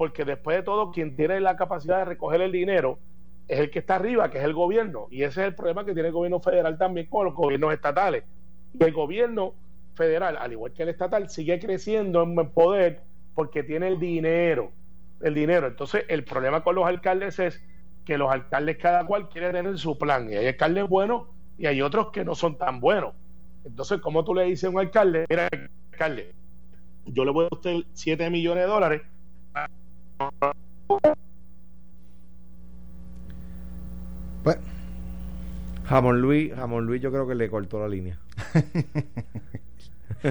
Porque 0.00 0.24
después 0.24 0.56
de 0.56 0.62
todo, 0.62 0.92
quien 0.92 1.14
tiene 1.14 1.40
la 1.40 1.56
capacidad 1.56 1.98
de 1.98 2.06
recoger 2.06 2.40
el 2.40 2.52
dinero 2.52 2.98
es 3.46 3.58
el 3.58 3.70
que 3.70 3.80
está 3.80 3.96
arriba, 3.96 4.30
que 4.30 4.38
es 4.38 4.44
el 4.44 4.54
gobierno. 4.54 5.08
Y 5.10 5.24
ese 5.24 5.42
es 5.42 5.48
el 5.48 5.54
problema 5.54 5.84
que 5.84 5.92
tiene 5.92 6.08
el 6.08 6.14
gobierno 6.14 6.40
federal 6.40 6.78
también 6.78 7.06
con 7.08 7.26
los 7.26 7.34
gobiernos 7.34 7.70
estatales. 7.74 8.24
Y 8.72 8.82
el 8.82 8.94
gobierno 8.94 9.52
federal, 9.96 10.38
al 10.38 10.52
igual 10.52 10.72
que 10.72 10.84
el 10.84 10.88
estatal, 10.88 11.28
sigue 11.28 11.60
creciendo 11.60 12.22
en 12.22 12.34
poder 12.48 13.02
porque 13.34 13.62
tiene 13.62 13.88
el 13.88 14.00
dinero. 14.00 14.72
El 15.20 15.34
dinero. 15.34 15.66
Entonces, 15.66 16.06
el 16.08 16.24
problema 16.24 16.64
con 16.64 16.76
los 16.76 16.86
alcaldes 16.86 17.38
es 17.38 17.62
que 18.06 18.16
los 18.16 18.32
alcaldes 18.32 18.78
cada 18.78 19.04
cual 19.04 19.28
quiere 19.28 19.52
tener 19.52 19.76
su 19.76 19.98
plan. 19.98 20.32
Y 20.32 20.34
hay 20.34 20.46
alcaldes 20.46 20.88
buenos 20.88 21.24
y 21.58 21.66
hay 21.66 21.82
otros 21.82 22.08
que 22.08 22.24
no 22.24 22.34
son 22.34 22.56
tan 22.56 22.80
buenos. 22.80 23.12
Entonces, 23.66 24.00
como 24.00 24.24
tú 24.24 24.34
le 24.34 24.44
dices 24.44 24.64
a 24.64 24.70
un 24.70 24.78
alcalde, 24.78 25.26
mira, 25.28 25.46
alcalde, 25.92 26.32
yo 27.04 27.22
le 27.22 27.32
voy 27.32 27.48
a 27.50 27.54
usted 27.54 27.82
7 27.92 28.30
millones 28.30 28.64
de 28.64 28.70
dólares. 28.70 29.02
Pues, 34.42 34.58
Jamón 35.84 36.20
Luis, 36.20 36.54
Jamón 36.54 36.86
Luis 36.86 37.00
yo 37.02 37.10
creo 37.10 37.26
que 37.26 37.34
le 37.34 37.48
cortó 37.50 37.80
la 37.80 37.88
línea. 37.88 38.18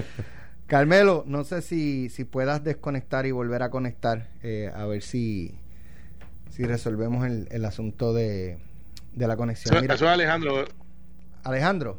Carmelo, 0.66 1.24
no 1.26 1.42
sé 1.44 1.62
si, 1.62 2.08
si 2.10 2.24
puedas 2.24 2.62
desconectar 2.62 3.26
y 3.26 3.32
volver 3.32 3.62
a 3.62 3.70
conectar, 3.70 4.28
eh, 4.42 4.70
a 4.74 4.86
ver 4.86 5.02
si, 5.02 5.58
si 6.50 6.64
resolvemos 6.64 7.26
el, 7.26 7.48
el 7.50 7.64
asunto 7.64 8.14
de, 8.14 8.58
de 9.14 9.26
la 9.26 9.36
conexión. 9.36 9.84
Eso, 9.84 9.92
es 9.92 10.02
Alejandro. 10.02 10.64
Alejandro. 11.42 11.98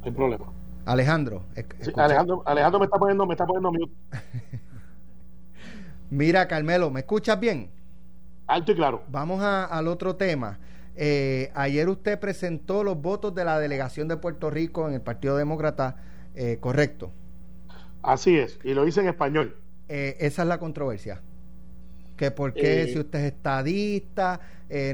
No 0.00 0.06
hay 0.06 0.12
problema. 0.12 0.52
Alejandro. 0.84 1.44
Alejandro, 1.96 2.42
Alejandro 2.44 2.80
me 2.80 2.84
está 2.86 2.98
poniendo, 2.98 3.26
me 3.26 3.34
está 3.34 3.46
poniendo 3.46 3.72
mute. 3.72 3.94
Mira, 6.12 6.46
Carmelo, 6.46 6.90
¿me 6.90 7.00
escuchas 7.00 7.40
bien? 7.40 7.70
Alto 8.46 8.72
y 8.72 8.74
claro. 8.74 9.02
Vamos 9.08 9.42
al 9.42 9.88
otro 9.88 10.14
tema. 10.16 10.58
Eh, 10.94 11.50
ayer 11.54 11.88
usted 11.88 12.20
presentó 12.20 12.84
los 12.84 13.00
votos 13.00 13.34
de 13.34 13.46
la 13.46 13.58
delegación 13.58 14.08
de 14.08 14.18
Puerto 14.18 14.50
Rico 14.50 14.86
en 14.86 14.92
el 14.92 15.00
Partido 15.00 15.38
Demócrata, 15.38 15.96
eh, 16.34 16.58
¿correcto? 16.60 17.12
Así 18.02 18.36
es, 18.36 18.58
y 18.62 18.74
lo 18.74 18.86
hice 18.86 19.00
en 19.00 19.08
español. 19.08 19.56
Eh, 19.88 20.18
esa 20.20 20.42
es 20.42 20.48
la 20.48 20.58
controversia. 20.58 21.22
Que 22.18 22.30
por 22.30 22.52
qué 22.52 22.88
si 22.88 22.98
usted 22.98 23.20
es 23.20 23.32
estadista, 23.32 24.38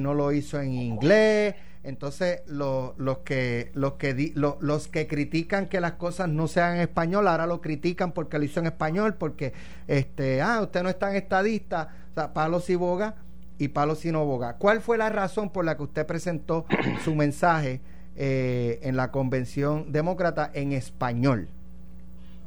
no 0.01 0.15
lo 0.15 0.31
hizo 0.31 0.61
en 0.61 0.71
inglés. 0.71 1.57
Entonces, 1.85 2.43
los 2.47 2.95
que, 3.25 3.71
los, 3.75 3.95
que 3.95 4.33
los 4.35 4.89
que 4.89 5.07
critican 5.07 5.69
que 5.69 5.81
las 5.81 5.93
cosas 5.93 6.29
no 6.29 6.49
sean 6.49 6.77
en 6.77 6.83
español, 6.83 7.29
ahora 7.29 7.47
lo 7.47 7.61
critican 7.61 8.13
porque 8.13 8.39
lo 8.39 8.45
hizo 8.45 8.61
en 8.61 8.67
español, 8.67 9.15
porque, 9.15 9.53
este, 9.87 10.43
ah, 10.43 10.61
usted 10.61 10.83
no 10.83 10.89
es 10.89 10.99
tan 10.99 11.15
estadista, 11.15 11.95
o 12.11 12.15
sea, 12.15 12.35
palos 12.35 12.69
y 12.71 12.75
boga 12.75 13.15
y 13.59 13.69
Palo 13.69 13.95
Sinoboga. 13.95 14.57
¿Cuál 14.57 14.81
fue 14.81 14.97
la 14.97 15.11
razón 15.11 15.51
por 15.51 15.65
la 15.65 15.77
que 15.77 15.83
usted 15.83 16.07
presentó 16.07 16.65
su 17.05 17.15
mensaje 17.15 17.81
eh, 18.17 18.79
en 18.83 18.97
la 18.97 19.11
convención 19.11 19.93
demócrata 19.93 20.51
en 20.55 20.73
español? 20.73 21.49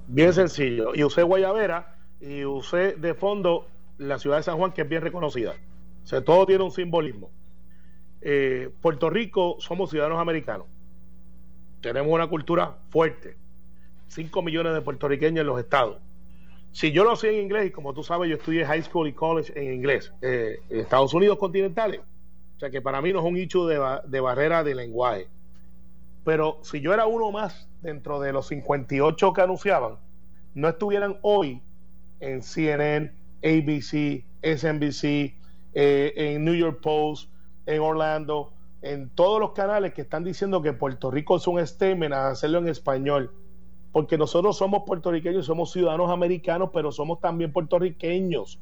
Bien 0.08 0.34
sencillo. 0.34 0.96
Y 0.96 1.04
usé 1.04 1.24
Guayavera 1.24 1.96
y 2.20 2.46
usé 2.46 2.94
de 2.94 3.14
fondo 3.14 3.68
la 3.98 4.20
ciudad 4.20 4.38
de 4.38 4.44
San 4.44 4.58
Juan, 4.58 4.72
que 4.72 4.82
es 4.82 4.90
bien 4.90 5.02
reconocida. 5.02 5.54
O 6.04 6.08
sea, 6.08 6.24
todo 6.24 6.46
tiene 6.46 6.64
un 6.64 6.72
simbolismo. 6.72 7.30
Eh, 8.22 8.70
Puerto 8.82 9.10
Rico 9.10 9.58
somos 9.60 9.90
ciudadanos 9.90 10.20
americanos. 10.20 10.68
Tenemos 11.82 12.14
una 12.14 12.28
cultura 12.28 12.78
fuerte. 12.90 13.36
5 14.08 14.42
millones 14.42 14.74
de 14.74 14.82
puertorriqueños 14.82 15.42
en 15.42 15.48
los 15.48 15.60
estados 15.60 15.98
si 16.72 16.92
yo 16.92 17.04
lo 17.04 17.12
hacía 17.12 17.32
en 17.32 17.42
inglés, 17.42 17.68
y 17.68 17.72
como 17.72 17.94
tú 17.94 18.04
sabes, 18.04 18.30
yo 18.30 18.38
estudié 18.38 18.66
high 18.66 18.84
school 18.84 19.08
y 19.08 19.14
college 19.14 19.52
en 19.56 19.74
inglés, 19.74 20.14
eh, 20.22 20.60
en 20.70 20.80
Estados 20.80 21.14
Unidos 21.14 21.38
continentales. 21.38 22.00
O 22.56 22.60
sea 22.60 22.70
que 22.70 22.82
para 22.82 23.02
mí 23.02 23.12
no 23.12 23.20
es 23.20 23.26
un 23.26 23.38
hecho 23.38 23.66
de, 23.68 24.20
barrera 24.20 24.64
de 24.64 24.76
lenguaje. 24.76 25.28
Pero 26.24 26.60
si 26.62 26.80
yo 26.80 26.94
era 26.94 27.08
uno 27.08 27.32
más 27.32 27.68
dentro 27.82 28.20
de 28.20 28.32
los 28.32 28.48
58 28.48 29.34
que 29.34 29.42
anunciaban, 29.42 29.96
no 30.54 30.70
estuvieran 30.70 31.18
hoy 31.24 31.62
en 32.20 32.44
CNN, 32.44 33.12
ABC, 33.44 34.24
SNBC, 34.44 35.36
eh, 35.74 36.14
en 36.16 36.46
New 36.46 36.54
York 36.54 36.80
Post, 36.82 37.30
en 37.66 37.82
Orlando, 37.82 38.52
en 38.82 39.10
todos 39.10 39.40
los 39.40 39.52
canales 39.52 39.94
que 39.94 40.02
están 40.02 40.24
diciendo 40.24 40.62
que 40.62 40.74
Puerto 40.74 41.12
Rico 41.12 41.38
es 41.38 41.48
un 41.48 41.66
statement 41.66 42.14
a 42.14 42.30
hacerlo 42.30 42.60
en 42.60 42.68
español 42.68 43.32
porque 43.92 44.18
nosotros 44.18 44.58
somos 44.58 44.84
puertorriqueños, 44.86 45.46
somos 45.46 45.72
ciudadanos 45.72 46.10
americanos, 46.10 46.70
pero 46.74 46.92
somos 46.92 47.20
también 47.20 47.52
puertorriqueños. 47.52 48.60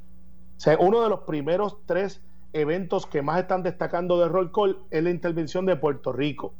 O 0.58 0.60
sea, 0.60 0.78
uno 0.80 1.02
de 1.04 1.10
los 1.10 1.22
primeros 1.22 1.78
tres 1.86 2.22
eventos 2.52 3.06
que 3.06 3.22
más 3.22 3.40
están 3.40 3.62
destacando 3.62 4.20
de 4.20 4.28
roll 4.28 4.52
call 4.52 4.80
es 4.90 5.04
la 5.04 5.12
intervención 5.12 5.66
de 5.66 5.76
Puerto 5.76 6.12
Rico. 6.12 6.54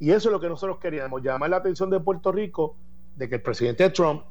Y 0.00 0.10
eso 0.10 0.28
es 0.28 0.32
lo 0.32 0.40
que 0.40 0.48
nosotros 0.48 0.78
queríamos, 0.78 1.22
llamar 1.22 1.50
la 1.50 1.58
atención 1.58 1.90
de 1.90 2.00
Puerto 2.00 2.32
Rico 2.32 2.74
de 3.16 3.28
que 3.28 3.36
el 3.36 3.42
presidente 3.42 3.88
Trump 3.90 4.22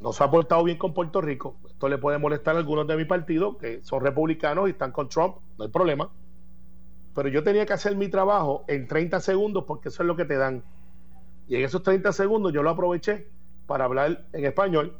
no 0.00 0.12
se 0.12 0.22
ha 0.22 0.30
portado 0.30 0.62
bien 0.62 0.78
con 0.78 0.92
Puerto 0.92 1.20
Rico. 1.20 1.56
Esto 1.66 1.88
le 1.88 1.98
puede 1.98 2.18
molestar 2.18 2.54
a 2.56 2.58
algunos 2.58 2.86
de 2.86 2.96
mi 2.96 3.04
partido, 3.04 3.56
que 3.56 3.82
son 3.82 4.02
republicanos 4.02 4.68
y 4.68 4.72
están 4.72 4.92
con 4.92 5.08
Trump, 5.08 5.36
no 5.58 5.64
hay 5.64 5.70
problema. 5.70 6.10
Pero 7.14 7.28
yo 7.28 7.42
tenía 7.42 7.66
que 7.66 7.72
hacer 7.72 7.96
mi 7.96 8.08
trabajo 8.08 8.64
en 8.68 8.88
30 8.88 9.20
segundos 9.20 9.64
porque 9.66 9.88
eso 9.88 10.02
es 10.02 10.06
lo 10.06 10.16
que 10.16 10.24
te 10.24 10.36
dan. 10.36 10.64
Y 11.48 11.56
en 11.56 11.64
esos 11.64 11.82
30 11.82 12.12
segundos 12.12 12.52
yo 12.52 12.62
lo 12.62 12.70
aproveché 12.70 13.28
para 13.66 13.84
hablar 13.84 14.26
en 14.32 14.44
español. 14.44 14.98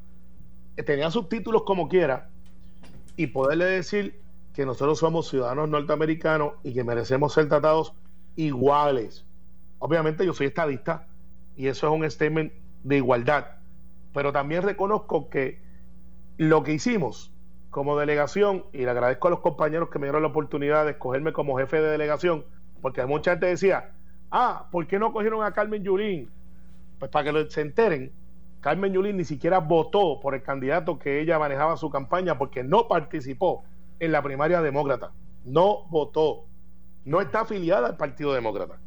Tenía 0.87 1.11
subtítulos 1.11 1.62
como 1.62 1.88
quiera 1.88 2.31
y 3.16 3.29
poderle 3.29 3.66
decir 3.66 4.20
que 4.55 4.66
nosotros 4.66 4.98
somos 4.98 5.29
ciudadanos 5.29 5.68
norteamericanos 5.68 6.55
y 6.62 6.75
que 6.75 6.85
merecemos 6.85 7.33
ser 7.33 7.48
tratados 7.48 7.94
iguales. 8.37 9.25
Obviamente 9.79 10.27
yo 10.27 10.33
soy 10.33 10.48
estadista 10.48 11.07
y 11.57 11.68
eso 11.68 11.87
es 11.87 11.92
un 11.92 12.11
statement 12.11 12.53
de 12.83 12.96
igualdad, 12.96 13.46
pero 14.12 14.33
también 14.33 14.62
reconozco 14.62 15.29
que 15.29 15.62
lo 16.37 16.62
que 16.62 16.72
hicimos 16.72 17.32
como 17.72 17.98
delegación, 17.98 18.66
y 18.72 18.85
le 18.85 18.90
agradezco 18.90 19.26
a 19.26 19.32
los 19.32 19.40
compañeros 19.40 19.88
que 19.90 19.98
me 19.98 20.06
dieron 20.06 20.22
la 20.22 20.28
oportunidad 20.28 20.85
de 20.85 20.92
escogerme 20.92 21.32
como 21.32 21.58
jefe 21.58 21.80
de 21.80 21.90
delegación, 21.90 22.44
porque 22.80 23.04
mucha 23.04 23.32
gente 23.32 23.46
decía, 23.46 23.90
Ah, 24.35 24.66
¿por 24.70 24.87
qué 24.87 24.98
no 24.98 25.12
cogieron 25.12 25.44
a 25.44 25.52
Carmen 25.52 25.85
Yulín? 25.85 26.30
Pues 26.98 27.11
para 27.11 27.30
que 27.30 27.50
se 27.50 27.61
enteren, 27.61 28.11
Carmen 28.62 28.94
Yulín 28.94 29.18
ni 29.18 29.24
siquiera 29.24 29.58
votó 29.58 30.20
por 30.20 30.35
el 30.35 30.42
candidato 30.42 30.98
que 30.98 31.20
ella 31.20 31.38
manejaba 31.38 31.76
su 31.76 31.90
campaña 31.90 32.38
porque 32.38 32.64
no 32.64 32.88
participó 32.88 33.62
en 34.00 34.11
la 34.11 34.22
primaria 34.22 34.62
demócrata. 34.62 35.12
No 35.44 35.85
votó. 35.90 36.46
No 37.04 37.20
está 37.20 37.40
afiliada 37.40 37.88
al 37.88 37.96
Partido 37.98 38.32
Demócrata. 38.32 38.78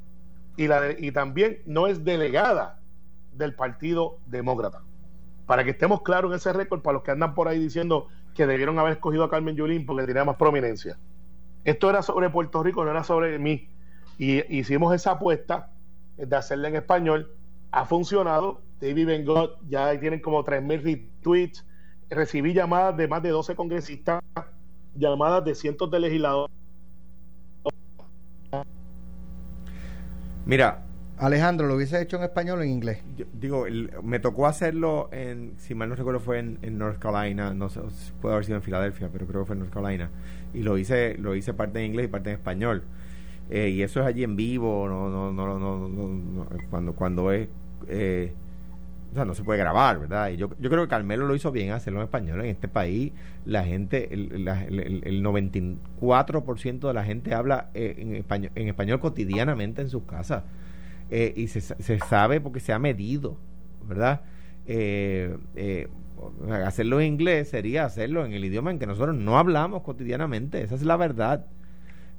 Y, 0.57 0.67
la 0.67 0.97
y 0.97 1.11
también 1.11 1.59
no 1.67 1.85
es 1.85 2.03
delegada 2.03 2.79
del 3.33 3.53
Partido 3.53 4.17
Demócrata. 4.25 4.81
Para 5.45 5.63
que 5.63 5.71
estemos 5.71 6.01
claros 6.01 6.31
en 6.31 6.37
ese 6.37 6.53
récord, 6.53 6.81
para 6.81 6.93
los 6.93 7.03
que 7.03 7.11
andan 7.11 7.35
por 7.35 7.47
ahí 7.47 7.59
diciendo 7.59 8.07
que 8.35 8.45
debieron 8.45 8.77
haber 8.77 8.93
escogido 8.93 9.23
a 9.23 9.29
Carmen 9.29 9.55
Yulín 9.55 9.85
porque 9.85 10.05
tenía 10.05 10.25
más 10.25 10.35
prominencia. 10.35 10.97
Esto 11.63 11.89
era 11.89 12.03
sobre 12.03 12.29
Puerto 12.29 12.61
Rico, 12.61 12.83
no 12.83 12.91
era 12.91 13.03
sobre 13.03 13.39
mí. 13.39 13.69
Y 14.19 14.55
hicimos 14.55 14.93
esa 14.93 15.11
apuesta 15.11 15.71
de 16.17 16.35
hacerla 16.35 16.67
en 16.67 16.75
español. 16.75 17.31
Ha 17.71 17.85
funcionado. 17.85 18.61
David 18.79 19.07
Bengot 19.07 19.59
ya 19.67 19.97
tienen 19.99 20.19
como 20.19 20.43
3.000 20.43 20.83
retweets. 20.83 21.65
Recibí 22.09 22.53
llamadas 22.53 22.95
de 22.97 23.07
más 23.07 23.23
de 23.23 23.29
12 23.29 23.55
congresistas, 23.55 24.21
llamadas 24.95 25.43
de 25.43 25.55
cientos 25.55 25.89
de 25.89 25.99
legisladores. 25.99 26.53
Mira, 30.45 30.84
Alejandro, 31.17 31.67
¿lo 31.67 31.75
hubiese 31.75 32.01
hecho 32.01 32.17
en 32.17 32.23
español 32.23 32.59
o 32.59 32.63
en 32.63 32.69
inglés? 32.69 33.01
digo, 33.33 33.65
me 34.03 34.19
tocó 34.19 34.47
hacerlo 34.47 35.07
en, 35.13 35.53
si 35.57 35.73
mal 35.73 35.87
no 35.87 35.95
recuerdo, 35.95 36.19
fue 36.19 36.39
en, 36.39 36.77
North 36.77 36.99
Carolina, 36.99 37.53
no 37.53 37.69
sé, 37.69 37.79
puede 38.21 38.33
haber 38.35 38.45
sido 38.45 38.57
en 38.57 38.63
Filadelfia, 38.63 39.09
pero 39.11 39.25
creo 39.25 39.41
que 39.41 39.47
fue 39.47 39.53
en 39.55 39.59
North 39.59 39.73
Carolina. 39.73 40.09
Y 40.53 40.63
lo 40.63 40.77
hice, 40.77 41.17
lo 41.17 41.35
hice 41.35 41.53
parte 41.53 41.79
en 41.79 41.85
inglés 41.85 42.05
y 42.05 42.09
parte 42.09 42.31
en 42.31 42.35
español. 42.35 42.83
Eh, 43.49 43.69
y 43.69 43.81
eso 43.81 44.01
es 44.01 44.07
allí 44.07 44.23
en 44.23 44.35
vivo, 44.35 44.89
no, 44.89 45.09
no, 45.09 45.31
no, 45.31 45.59
no, 45.87 46.47
cuando, 46.69 46.93
cuando 46.93 47.31
es, 47.31 47.47
eh, 47.87 48.33
o 49.11 49.15
sea, 49.15 49.23
no 49.23 49.33
se 49.33 49.43
puede 49.43 49.59
grabar, 49.59 49.99
¿verdad? 49.99 50.29
Y 50.29 50.35
yo, 50.35 50.49
yo 50.59 50.69
creo 50.69 50.83
que 50.83 50.89
Carmelo 50.89 51.25
lo 51.25 51.35
hizo 51.35 51.49
bien 51.51 51.71
hacerlo 51.71 51.99
en 51.99 52.05
español. 52.05 52.41
En 52.41 52.47
este 52.47 52.67
país, 52.67 53.13
la 53.45 53.63
gente, 53.63 54.13
el, 54.13 54.45
el, 54.45 55.01
el 55.05 55.23
94% 55.23 56.87
de 56.87 56.93
la 56.93 57.05
gente 57.05 57.33
habla 57.33 57.69
eh, 57.73 57.95
en, 57.97 58.15
español, 58.15 58.51
en 58.55 58.67
español 58.67 58.99
cotidianamente 58.99 59.81
en 59.81 59.89
sus 59.89 60.03
casas. 60.03 60.43
Y 61.09 61.47
se, 61.47 61.61
se 61.61 61.99
sabe 61.99 62.41
porque 62.41 62.59
se 62.59 62.73
ha 62.73 62.79
medido, 62.79 63.37
¿verdad? 63.87 64.21
hacerlo 66.65 66.99
en 66.99 67.13
inglés 67.13 67.49
sería 67.49 67.85
hacerlo 67.85 68.25
en 68.25 68.33
el 68.33 68.43
idioma 68.43 68.71
en 68.71 68.79
que 68.79 68.87
nosotros 68.87 69.15
no 69.15 69.37
hablamos 69.37 69.83
cotidianamente. 69.83 70.61
Esa 70.61 70.75
es 70.75 70.83
la 70.83 70.97
verdad. 70.97 71.45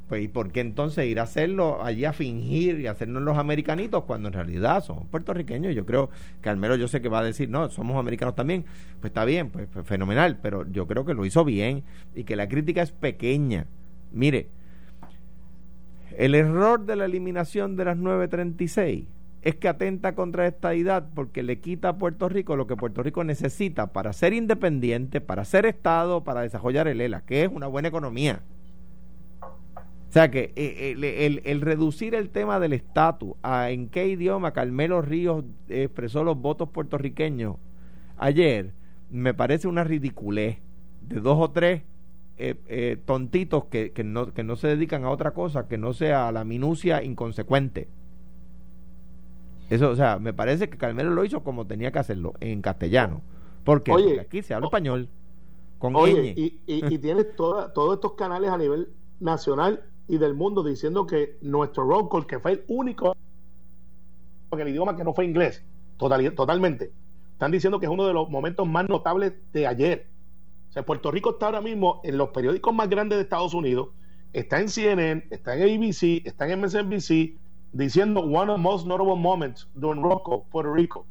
Pues, 0.09 0.23
¿y 0.23 0.29
por 0.29 0.53
qué 0.53 0.61
entonces 0.61 1.05
ir 1.07 1.19
a 1.19 1.25
hacerlo 1.25 1.83
allí 1.83 2.05
a 2.05 2.13
fingir 2.13 2.79
y 2.79 2.87
hacernos 2.87 3.23
los 3.25 3.39
americanitos 3.39 4.05
cuando 4.05 4.29
en 4.29 4.35
realidad 4.35 4.85
somos 4.85 5.07
puertorriqueños? 5.09 5.75
Yo 5.75 5.85
creo 5.85 6.11
que 6.43 6.49
al 6.49 6.57
menos 6.57 6.79
yo 6.79 6.87
sé 6.87 7.01
que 7.01 7.09
va 7.09 7.21
a 7.21 7.25
decir, 7.25 7.51
no, 7.51 7.69
somos 7.71 7.97
americanos 7.97 8.37
también. 8.37 8.65
Pues 9.01 9.11
está 9.11 9.25
bien, 9.25 9.51
pues, 9.51 9.67
pues 9.73 9.85
fenomenal, 9.85 10.39
pero 10.41 10.65
yo 10.71 10.87
creo 10.87 11.05
que 11.05 11.15
lo 11.15 11.25
hizo 11.25 11.45
bien 11.45 11.83
y 12.15 12.23
que 12.23 12.37
la 12.37 12.49
crítica 12.49 12.83
es 12.83 12.93
pequeña. 12.93 13.67
Mire, 14.13 14.49
el 16.19 16.35
error 16.35 16.85
de 16.85 16.97
la 16.97 17.05
eliminación 17.05 17.77
de 17.77 17.85
las 17.85 17.97
936 17.97 19.07
es 19.43 19.55
que 19.55 19.69
atenta 19.69 20.15
contra 20.15 20.47
esta 20.47 20.75
idea 20.75 21.07
porque 21.15 21.45
le 21.45 21.61
quita 21.61 21.91
a 21.91 21.99
Puerto 21.99 22.29
Rico 22.29 22.57
lo 22.57 22.67
que 22.67 22.75
Puerto 22.75 23.03
Rico 23.03 23.23
necesita 23.23 23.93
para 23.93 24.13
ser 24.13 24.33
independiente, 24.33 25.21
para 25.21 25.45
ser 25.45 25.67
Estado, 25.67 26.25
para 26.25 26.41
desarrollar 26.41 26.89
el 26.89 27.01
ELA, 27.01 27.21
que 27.21 27.45
es 27.45 27.51
una 27.53 27.69
buena 27.69 27.89
economía. 27.89 28.41
O 30.09 30.13
sea 30.13 30.31
que 30.31 30.53
eh, 30.57 31.43
el, 31.45 31.61
reducir 31.61 32.15
el 32.15 32.31
tema 32.31 32.59
del 32.59 32.73
estatus 32.73 33.35
a 33.43 33.71
en 33.71 33.89
qué 33.89 34.09
idioma 34.09 34.53
Carmelo 34.53 35.03
Ríos 35.03 35.45
expresó 35.69 36.25
los 36.25 36.41
votos 36.41 36.71
puertorriqueños 36.71 37.57
ayer, 38.17 38.73
me 39.11 39.35
parece 39.35 39.69
una 39.69 39.85
ridiculez 39.85 40.59
de 41.03 41.21
dos 41.21 41.39
o 41.39 41.51
tres 41.51 41.83
eh, 42.39 42.57
eh, 42.69 42.99
tontitos 43.05 43.65
que, 43.67 43.93
que, 43.93 44.05
no, 44.05 44.33
que 44.33 44.45
no 44.45 44.57
se 44.57 44.69
dedican 44.69 45.05
a 45.05 45.11
otra 45.11 45.33
cosa 45.33 45.69
que 45.69 45.79
no 45.79 45.93
sea 45.93 46.29
a 46.29 46.33
la 46.33 46.45
minucia 46.45 47.03
inconsecuente. 47.03 47.89
Eso, 49.71 49.91
o 49.91 49.97
sea, 49.97 50.19
me 50.19 50.33
parece 50.33 50.69
que 50.69 50.79
Carmelo 50.79 51.11
lo 51.11 51.25
hizo 51.25 51.43
como 51.43 51.67
tenía 51.67 51.91
que 51.91 51.99
hacerlo, 51.99 52.35
en 52.41 52.63
castellano. 52.63 53.23
Porque, 53.65 54.21
aquí 54.21 54.43
se 54.43 54.55
habla 54.55 54.67
español. 54.67 55.09
Con 55.79 55.97
oye, 55.97 56.35
y, 56.37 56.61
y, 56.67 56.99
tienes 56.99 57.35
todos 57.37 57.95
estos 57.95 58.13
canales 58.13 58.51
a 58.51 58.59
nivel 58.59 58.89
nacional 59.19 59.85
y 60.09 60.19
del 60.19 60.35
mundo 60.35 60.63
diciendo 60.63 61.07
que 61.07 61.37
nuestro 61.43 61.85
roll 61.85 62.09
call, 62.09 62.27
que 62.27 62.39
fue 62.39 62.53
el 62.53 62.65
único 62.69 63.17
en 64.53 64.61
el 64.61 64.69
idioma 64.69 64.97
que 64.97 65.05
no 65.05 65.13
fue 65.13 65.25
inglés, 65.25 65.65
total, 65.97 66.33
totalmente, 66.35 66.93
están 67.33 67.51
diciendo 67.51 67.81
que 67.81 67.87
es 67.87 67.93
uno 67.93 68.07
de 68.07 68.15
los 68.15 68.31
momentos 68.31 68.67
más 68.67 68.89
notables 68.89 69.35
de 69.53 69.67
ayer. 69.67 70.07
Puerto 70.85 71.11
Rico 71.11 71.31
está 71.31 71.47
ahora 71.47 71.61
mismo 71.61 72.01
en 72.05 72.19
los 72.19 72.29
periódicos 72.31 72.75
más 72.75 72.89
grandes 72.89 73.17
de 73.17 73.23
Estados 73.23 73.55
Unidos, 73.55 73.89
está 74.33 74.61
en 74.61 74.69
CNN, 74.69 75.25
está 75.31 75.57
en 75.57 75.63
ABC, 75.63 76.27
está 76.27 76.47
en 76.47 76.61
MSNBC, 76.61 77.35
diciendo 77.73 78.21
one 78.21 78.51
of 78.53 78.59
the 78.59 78.63
most 78.63 78.87
notable 78.87 79.17
moments 79.17 79.69
during 79.75 80.03
Rocco, 80.03 80.45
Puerto 80.51 80.75
Rico. 80.75 81.07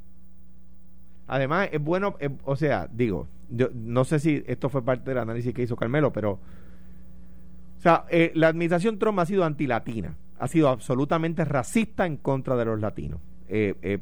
Además, 1.28 1.70
es 1.72 1.82
bueno, 1.82 2.16
eh, 2.20 2.30
o 2.44 2.56
sea, 2.56 2.88
digo, 2.92 3.28
yo 3.50 3.70
no 3.74 4.04
sé 4.06 4.20
si 4.20 4.44
esto 4.46 4.70
fue 4.70 4.84
parte 4.84 5.10
del 5.10 5.18
análisis 5.18 5.54
que 5.54 5.64
hizo 5.64 5.76
Carmelo, 5.76 6.14
pero, 6.14 6.34
o 6.34 7.82
sea, 7.82 8.06
eh, 8.10 8.32
la 8.36 8.50
administración 8.50 9.00
Trump 9.00 9.18
ha 9.20 9.26
sido 9.26 9.44
antilatina, 9.44 10.16
ha 10.38 10.48
sido 10.48 10.70
absolutamente 10.70 11.44
racista 11.44 12.06
en 12.06 12.18
contra 12.18 12.56
de 12.56 12.66
los 12.66 12.80
latinos. 12.80 13.20
Eh, 13.48 14.00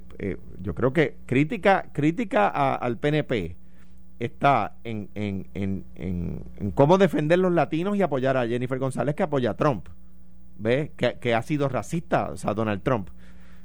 yo 0.62 0.74
creo 0.74 0.94
que 0.94 1.18
crítica, 1.26 1.90
crítica 1.94 2.48
al 2.76 2.98
PNP 2.98 3.58
está 4.26 4.76
en, 4.84 5.10
en, 5.16 5.48
en, 5.54 5.86
en, 5.96 6.72
cómo 6.72 6.98
defender 6.98 7.40
los 7.40 7.52
latinos 7.52 7.98
y 7.98 8.02
apoyar 8.02 8.38
a 8.38 8.48
Jennifer 8.48 8.80
González 8.80 9.16
que 9.16 9.24
apoya 9.24 9.52
a 9.52 9.58
Trump. 9.58 9.88
¿Ves? 10.58 10.92
Que, 10.96 11.18
que 11.20 11.34
ha 11.34 11.42
sido 11.42 11.68
racista, 11.68 12.30
o 12.30 12.38
sea, 12.38 12.54
Donald 12.54 12.84
Trump 12.84 13.10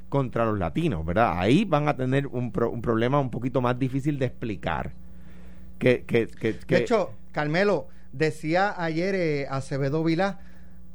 contra 0.09 0.45
los 0.45 0.57
latinos, 0.57 1.05
¿verdad? 1.05 1.35
Ahí 1.37 1.65
van 1.65 1.87
a 1.87 1.95
tener 1.95 2.27
un, 2.27 2.51
un 2.55 2.81
problema 2.81 3.19
un 3.19 3.29
poquito 3.29 3.61
más 3.61 3.77
difícil 3.77 4.19
de 4.19 4.25
explicar. 4.25 4.91
Que, 5.77 6.03
que, 6.03 6.27
que, 6.27 6.53
de 6.53 6.77
hecho, 6.77 7.11
Carmelo, 7.31 7.87
decía 8.11 8.73
ayer 8.77 9.15
eh, 9.15 9.47
Acevedo 9.49 10.03
Vilá, 10.03 10.39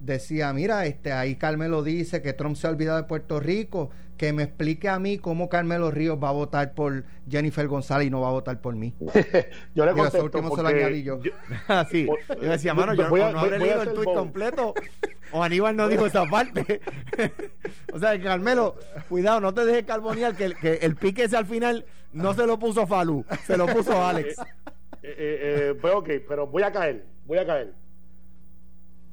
decía, 0.01 0.53
mira, 0.53 0.85
este 0.85 1.13
ahí 1.13 1.37
Carmelo 1.37 1.83
dice 1.83 2.21
que 2.21 2.35
Trump 2.35 2.57
se 2.57 2.67
ha 2.67 2.71
olvidado 2.71 2.99
de 2.99 3.05
Puerto 3.05 3.41
Rico, 3.41 3.91
que 4.17 4.33
me 4.33 4.45
explique 4.45 4.89
a 4.89 4.99
mí 4.99 5.19
cómo 5.19 5.49
Carmelo 5.49 5.91
Ríos 5.91 6.19
va 6.23 6.29
a 6.29 6.33
votar 6.33 6.75
por 6.75 7.05
Jennifer 7.29 7.67
González 7.67 8.07
y 8.07 8.11
no 8.11 8.21
va 8.21 8.29
a 8.29 8.33
votar 8.33 8.61
por 8.61 8.75
mí. 8.77 8.95
yo 9.75 9.85
le 9.85 9.93
contesto 9.93 10.25
último 10.25 10.55
se 10.55 10.63
lo 10.63 10.69
añadí 10.69 11.03
yo. 11.03 11.19
Ah, 11.69 11.87
sí. 11.91 12.07
yo 12.29 12.51
decía, 12.51 12.75
mano, 12.75 12.95
yo 12.95 13.09
no 13.09 13.39
habré 13.39 13.59
leído 13.59 13.83
el 13.83 13.95
tuit 13.95 14.13
completo 14.13 14.75
o 15.33 15.43
Aníbal 15.43 15.77
no 15.77 15.89
dijo 15.89 16.07
esa 16.07 16.25
parte. 16.31 16.81
o 17.93 17.99
sea, 17.99 18.21
Carmelo, 18.21 18.77
cuidado, 19.09 19.41
no 19.41 19.53
te 19.53 19.65
dejes 19.65 19.85
carbonear 19.85 20.37
que, 20.37 20.55
que 20.55 20.75
el 20.75 20.97
pique 20.97 21.25
ese 21.25 21.37
al 21.37 21.47
final 21.47 21.85
no 22.13 22.33
se 22.35 22.47
lo 22.47 22.59
puso 22.59 22.87
Falú, 22.87 23.25
se 23.45 23.57
lo 23.57 23.67
puso 23.67 24.01
Alex. 24.03 24.39
Eh, 24.39 24.45
eh, 25.03 25.17
eh, 25.19 25.75
pues 25.81 25.93
ok, 25.95 26.09
pero 26.29 26.47
voy 26.47 26.63
a 26.63 26.73
caer, 26.73 27.05
voy 27.27 27.39
a 27.39 27.47
caer. 27.47 27.75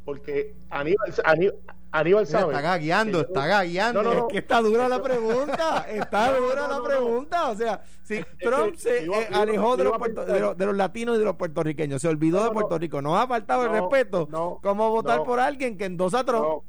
Porque 0.06 0.56
Aníbal, 0.70 1.14
Aníbal, 1.26 1.56
Aníbal 1.92 2.26
sabe. 2.26 2.54
Está 2.54 2.62
gagueando, 2.62 3.22
está 3.22 3.48
gagueando. 3.48 4.04
No, 4.04 4.14
no, 4.14 4.20
Es 4.20 4.26
que 4.32 4.38
está 4.38 4.62
dura 4.62 4.88
la 4.88 5.02
pregunta. 5.02 5.86
Está 5.90 6.38
dura 6.38 6.68
la 6.68 6.82
pregunta. 6.82 7.50
O 7.50 7.56
sea, 7.56 7.82
si 8.04 8.24
Trump 8.40 8.76
se 8.76 9.08
alejó 9.34 9.76
de 9.76 9.84
los, 9.84 10.58
de, 10.58 10.66
los, 10.66 10.76
latinos 10.76 11.18
y 11.18 11.20
de 11.20 11.26
los 11.26 11.36
puertorriqueños, 11.36 12.02
se 12.02 12.08
olvidó 12.08 12.44
de 12.46 12.52
Puerto 12.52 12.78
Rico, 12.78 13.02
nos 13.02 13.20
ha 13.20 13.28
faltado 13.28 13.66
el 13.66 13.72
respeto. 13.72 14.28
¿Cómo 14.62 14.90
votar 14.90 15.24
por 15.24 15.40
alguien 15.40 15.78
que 15.78 15.86
endosa 15.86 16.20
a 16.20 16.24
Trump? 16.24 16.64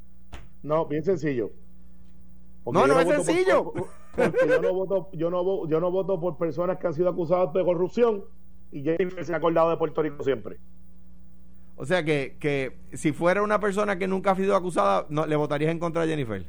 No, 0.61 0.85
bien 0.85 1.03
sencillo. 1.03 1.51
no, 2.65 2.85
no, 2.85 2.99
es 2.99 3.07
sencillo. 3.07 3.73
porque 4.15 4.47
yo 4.47 4.61
no, 4.61 4.73
voto, 4.73 5.09
yo, 5.13 5.29
no, 5.29 5.67
yo 5.67 5.79
no 5.79 5.91
voto 5.91 6.19
por 6.19 6.37
personas 6.37 6.77
que 6.77 6.87
han 6.87 6.93
sido 6.93 7.09
acusadas 7.09 7.51
de 7.53 7.63
corrupción 7.63 8.23
y 8.71 8.83
Jennifer 8.83 9.25
se 9.25 9.33
ha 9.33 9.37
acordado 9.37 9.69
de 9.69 9.77
Puerto 9.77 10.01
Rico 10.01 10.23
siempre. 10.23 10.57
O 11.75 11.85
sea 11.85 12.03
que, 12.03 12.37
que 12.39 12.77
si 12.93 13.11
fuera 13.11 13.41
una 13.41 13.59
persona 13.59 13.97
que 13.97 14.07
nunca 14.07 14.31
ha 14.31 14.35
sido 14.35 14.55
acusada, 14.55 15.05
no, 15.09 15.25
¿le 15.25 15.35
votarías 15.35 15.71
en 15.71 15.79
contra 15.79 16.03
de 16.03 16.09
Jennifer? 16.09 16.45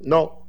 No. 0.00 0.46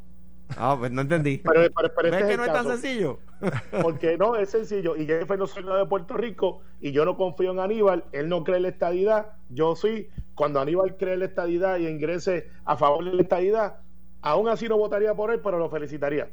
Ah, 0.56 0.76
pues 0.80 0.92
no 0.92 1.02
entendí. 1.02 1.38
Pero, 1.44 1.62
¿Ves 1.62 1.72
este 2.14 2.28
que 2.28 2.38
no 2.38 2.46
es 2.46 2.54
tan 2.54 2.68
sencillo? 2.68 3.20
Porque 3.82 4.18
no, 4.18 4.36
es 4.36 4.50
sencillo. 4.50 4.96
Y 4.96 5.06
Jennifer 5.06 5.38
no 5.38 5.48
soy 5.48 5.64
de 5.64 5.86
Puerto 5.86 6.16
Rico 6.16 6.62
y 6.80 6.92
yo 6.92 7.04
no 7.06 7.18
confío 7.18 7.52
en 7.52 7.60
Aníbal. 7.60 8.06
Él 8.12 8.30
no 8.30 8.44
cree 8.44 8.58
en 8.58 8.64
la 8.64 8.70
estadidad. 8.70 9.34
Yo 9.50 9.76
sí. 9.76 10.10
Cuando 10.36 10.60
Aníbal 10.60 10.96
cree 10.98 11.16
en 11.16 11.20
la 11.20 11.26
estadidad 11.26 11.78
y 11.78 11.88
ingrese 11.88 12.50
a 12.64 12.78
favor 12.78 13.04
de 13.04 13.14
la 13.14 13.22
estadidad, 13.24 13.78
aún 14.22 14.48
así 14.48 14.70
no 14.70 14.78
votaría 14.78 15.14
por 15.16 15.32
él, 15.32 15.42
pero 15.44 15.58
lo 15.58 15.70
felicitaría. 15.70 16.30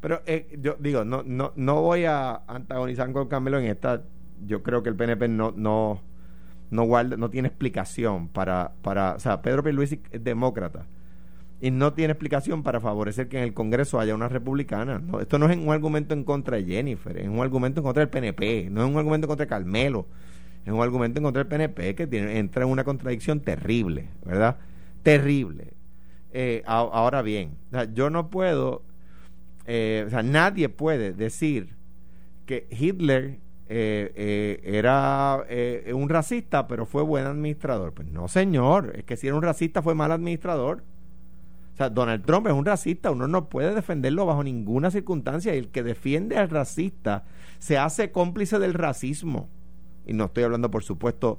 Pero 0.00 0.20
eh, 0.26 0.56
yo 0.60 0.76
digo, 0.78 1.04
no, 1.04 1.22
no, 1.24 1.52
no 1.56 1.82
voy 1.82 2.04
a 2.04 2.42
antagonizar 2.46 3.10
con 3.12 3.26
Camilo 3.26 3.58
en 3.58 3.66
esta. 3.66 4.04
Yo 4.46 4.62
creo 4.62 4.82
que 4.82 4.90
el 4.90 4.96
PNP 4.96 5.28
no, 5.28 5.52
no, 5.56 6.00
no 6.70 6.84
guarda, 6.84 7.16
no 7.16 7.30
tiene 7.30 7.48
explicación 7.48 8.28
para, 8.28 8.72
para, 8.82 9.14
o 9.14 9.20
sea, 9.20 9.42
Pedro 9.42 9.62
Pierluisi 9.62 10.00
es 10.10 10.22
demócrata 10.22 10.86
y 11.60 11.70
no 11.70 11.92
tiene 11.92 12.12
explicación 12.12 12.62
para 12.62 12.80
favorecer 12.80 13.28
que 13.28 13.38
en 13.38 13.44
el 13.44 13.54
Congreso 13.54 13.98
haya 13.98 14.14
una 14.14 14.28
republicana. 14.28 14.98
No, 14.98 15.20
esto 15.20 15.38
no 15.38 15.50
es 15.50 15.56
un 15.56 15.70
argumento 15.70 16.14
en 16.14 16.24
contra 16.24 16.56
de 16.56 16.64
Jennifer, 16.64 17.16
es 17.18 17.28
un 17.28 17.40
argumento 17.40 17.80
en 17.80 17.84
contra 17.84 18.00
del 18.00 18.10
PNP, 18.10 18.68
no 18.70 18.84
es 18.84 18.90
un 18.90 18.96
argumento 18.96 19.26
en 19.26 19.28
contra 19.28 19.46
Carmelo, 19.46 20.06
es 20.64 20.72
un 20.72 20.80
argumento 20.80 21.18
en 21.18 21.24
contra 21.24 21.42
del 21.42 21.48
PNP 21.48 21.94
que 21.94 22.06
tiene, 22.06 22.38
entra 22.38 22.64
en 22.64 22.70
una 22.70 22.84
contradicción 22.84 23.40
terrible, 23.40 24.08
¿verdad? 24.24 24.58
Terrible. 25.02 25.72
Eh, 26.32 26.62
ahora 26.66 27.22
bien, 27.22 27.56
yo 27.94 28.10
no 28.10 28.28
puedo, 28.30 28.82
eh, 29.66 30.04
o 30.06 30.10
sea, 30.10 30.22
nadie 30.22 30.68
puede 30.68 31.12
decir 31.12 31.74
que 32.46 32.68
Hitler 32.70 33.40
eh, 33.70 34.12
eh, 34.16 34.60
era 34.64 35.44
eh, 35.48 35.92
un 35.94 36.08
racista, 36.08 36.66
pero 36.66 36.86
fue 36.86 37.02
buen 37.02 37.26
administrador. 37.26 37.92
Pues 37.92 38.08
no, 38.08 38.26
señor, 38.28 38.92
es 38.96 39.04
que 39.04 39.16
si 39.16 39.26
era 39.26 39.36
un 39.36 39.42
racista 39.42 39.82
fue 39.82 39.94
mal 39.94 40.10
administrador. 40.10 40.82
O 41.74 41.76
sea, 41.76 41.90
Donald 41.90 42.24
Trump 42.24 42.46
es 42.46 42.54
un 42.54 42.64
racista, 42.64 43.10
uno 43.10 43.28
no 43.28 43.48
puede 43.48 43.74
defenderlo 43.74 44.26
bajo 44.26 44.42
ninguna 44.42 44.90
circunstancia. 44.90 45.54
Y 45.54 45.58
el 45.58 45.68
que 45.68 45.82
defiende 45.82 46.38
al 46.38 46.48
racista 46.48 47.24
se 47.58 47.76
hace 47.76 48.10
cómplice 48.10 48.58
del 48.58 48.74
racismo. 48.74 49.48
Y 50.06 50.14
no 50.14 50.24
estoy 50.24 50.44
hablando, 50.44 50.70
por 50.70 50.82
supuesto, 50.82 51.38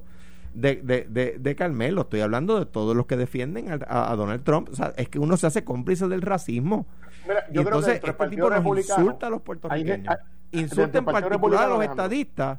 de, 0.54 0.76
de, 0.76 1.36
de, 1.38 1.56
Carmelo, 1.56 2.02
estoy 2.02 2.20
hablando 2.20 2.58
de 2.58 2.66
todos 2.66 2.96
los 2.96 3.06
que 3.06 3.16
defienden 3.16 3.66
a, 3.86 4.14
Donald 4.16 4.44
Trump. 4.44 4.68
O 4.70 4.74
sea, 4.74 4.94
es 4.96 5.08
que 5.08 5.18
uno 5.18 5.36
se 5.36 5.48
hace 5.48 5.64
cómplice 5.64 6.06
del 6.08 6.22
racismo. 6.22 6.86
y 7.52 7.58
entonces, 7.58 8.00
este 8.02 8.28
tipo 8.28 8.48
nos 8.48 8.78
insulta 8.78 9.26
a 9.26 9.30
los 9.30 9.42
puertorriqueños 9.42 10.16
insulta 10.52 10.98
en 10.98 11.04
particular 11.04 11.64
a 11.64 11.68
los 11.68 11.82
estadistas. 11.82 12.58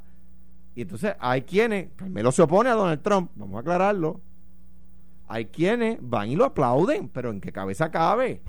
Y 0.76 0.84
entonces 0.84 1.16
hay 1.20 1.42
quienes, 1.42 1.90
Carmelo 1.96 2.32
se 2.32 2.42
opone 2.42 2.70
a 2.70 2.74
Donald 2.74 3.02
Trump, 3.02 3.32
vamos 3.36 3.58
a 3.58 3.60
aclararlo. 3.60 4.22
Hay 5.28 5.46
quienes 5.46 5.98
van 6.02 6.30
y 6.30 6.36
lo 6.36 6.46
aplauden, 6.46 7.10
pero 7.10 7.30
¿en 7.30 7.40
qué 7.40 7.52
cabeza 7.52 7.90
cabe? 7.90 8.42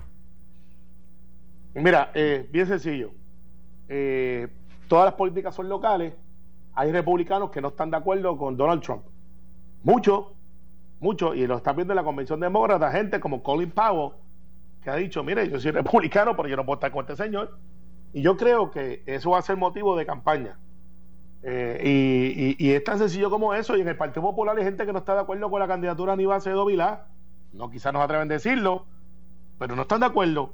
Mira, 1.73 2.11
eh, 2.13 2.47
bien 2.51 2.67
sencillo. 2.67 3.11
Eh, 3.89 4.47
todas 4.87 5.05
las 5.05 5.13
políticas 5.15 5.55
son 5.55 5.69
locales. 5.69 6.13
Hay 6.75 6.91
republicanos 6.91 7.51
que 7.51 7.61
no 7.61 7.69
están 7.69 7.91
de 7.91 7.97
acuerdo 7.97 8.37
con 8.37 8.57
Donald 8.57 8.81
Trump. 8.81 9.03
Muchos, 9.83 10.27
muchos, 10.99 11.35
y 11.35 11.45
lo 11.45 11.57
están 11.57 11.75
viendo 11.75 11.93
en 11.93 11.97
la 11.97 12.03
convención 12.03 12.39
demócrata, 12.39 12.91
gente 12.91 13.19
como 13.19 13.43
Colin 13.43 13.71
Powell, 13.71 14.11
que 14.83 14.89
ha 14.89 14.95
dicho, 14.95 15.23
mire, 15.23 15.49
yo 15.49 15.59
soy 15.59 15.71
republicano, 15.71 16.35
pero 16.35 16.47
yo 16.47 16.55
no 16.55 16.65
puedo 16.65 16.75
estar 16.75 16.91
con 16.91 17.01
este 17.01 17.15
señor. 17.15 17.57
Y 18.13 18.21
yo 18.21 18.37
creo 18.37 18.69
que 18.69 19.03
eso 19.07 19.31
va 19.31 19.39
a 19.39 19.41
ser 19.41 19.57
motivo 19.57 19.97
de 19.97 20.05
campaña. 20.05 20.57
Eh, 21.41 22.55
y, 22.57 22.71
es 22.71 22.83
tan 22.83 22.99
sencillo 22.99 23.29
como 23.29 23.53
eso. 23.53 23.75
Y 23.75 23.81
en 23.81 23.87
el 23.87 23.97
Partido 23.97 24.21
Popular 24.21 24.57
hay 24.57 24.63
gente 24.63 24.85
que 24.85 24.93
no 24.93 24.99
está 24.99 25.15
de 25.15 25.21
acuerdo 25.21 25.49
con 25.49 25.59
la 25.59 25.67
candidatura 25.67 26.11
de 26.11 26.13
Aníbal 26.13 26.41
Cedo 26.41 26.65
Vilá. 26.65 27.07
No, 27.51 27.69
quizás 27.69 27.91
no 27.91 27.99
se 27.99 28.05
atreven 28.05 28.31
a 28.31 28.33
decirlo, 28.33 28.85
pero 29.59 29.75
no 29.75 29.81
están 29.81 29.99
de 29.99 30.05
acuerdo. 30.05 30.53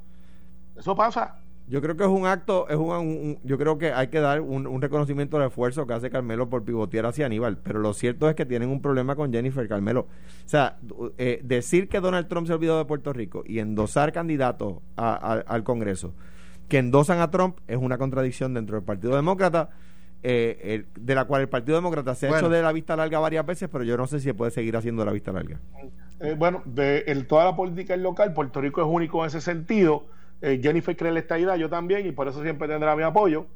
Eso 0.76 0.96
pasa. 0.96 1.36
Yo 1.68 1.80
creo 1.80 1.96
que 1.96 2.02
es 2.02 2.10
un 2.10 2.26
acto, 2.26 2.68
es 2.68 2.76
un, 2.76 3.38
yo 3.44 3.56
creo 3.56 3.78
que 3.78 3.92
hay 3.92 4.08
que 4.08 4.18
dar 4.18 4.40
un, 4.40 4.82
reconocimiento 4.82 5.36
al 5.36 5.46
esfuerzo 5.46 5.86
que 5.86 5.94
hace 5.94 6.10
Carmelo 6.10 6.50
por 6.50 6.64
pivotear 6.64 7.06
hacia 7.06 7.26
Aníbal, 7.26 7.58
pero 7.58 7.78
lo 7.78 7.92
cierto 7.92 8.28
es 8.28 8.34
que 8.34 8.44
tienen 8.44 8.70
un 8.70 8.82
problema 8.82 9.14
con 9.14 9.32
Jennifer 9.32 9.68
Carmelo. 9.68 10.00
O 10.00 10.48
sea, 10.48 10.78
eh, 11.16 11.40
decir 11.44 11.88
que 11.88 12.00
Donald 12.00 12.26
Trump 12.26 12.48
se 12.48 12.54
olvidó 12.54 12.76
de 12.76 12.86
Puerto 12.86 13.12
Rico 13.12 13.44
y 13.46 13.60
endosar 13.60 14.12
candidatos 14.12 14.78
al 14.96 15.62
Congreso 15.62 16.12
que 16.70 16.78
endosan 16.78 17.18
a 17.18 17.30
Trump 17.30 17.58
es 17.66 17.76
una 17.76 17.98
contradicción 17.98 18.54
dentro 18.54 18.76
del 18.76 18.84
Partido 18.84 19.16
Demócrata, 19.16 19.70
eh, 20.22 20.84
de 20.94 21.14
la 21.14 21.24
cual 21.24 21.42
el 21.42 21.48
Partido 21.48 21.76
Demócrata 21.76 22.14
se 22.14 22.28
ha 22.28 22.38
hecho 22.38 22.48
de 22.48 22.62
la 22.62 22.72
vista 22.72 22.94
larga 22.94 23.18
varias 23.18 23.44
veces, 23.44 23.68
pero 23.70 23.84
yo 23.84 23.96
no 23.96 24.06
sé 24.06 24.20
si 24.20 24.32
puede 24.32 24.52
seguir 24.52 24.76
haciendo 24.76 25.02
de 25.02 25.06
la 25.06 25.12
vista 25.12 25.32
larga. 25.32 25.58
Eh, 26.20 26.36
bueno, 26.38 26.62
de 26.64 27.02
toda 27.28 27.44
la 27.44 27.56
política 27.56 27.96
local, 27.96 28.32
Puerto 28.32 28.60
Rico 28.60 28.80
es 28.80 28.86
único 28.88 29.20
en 29.22 29.26
ese 29.26 29.40
sentido. 29.40 30.06
Eh, 30.40 30.60
Jennifer 30.62 30.96
cree 30.96 31.08
en 31.08 31.14
la 31.14 31.20
estadidad, 31.20 31.56
yo 31.56 31.68
también, 31.68 32.06
y 32.06 32.12
por 32.12 32.28
eso 32.28 32.40
siempre 32.40 32.68
tendrá 32.68 32.94
mi 32.96 33.02
apoyo. 33.02 33.46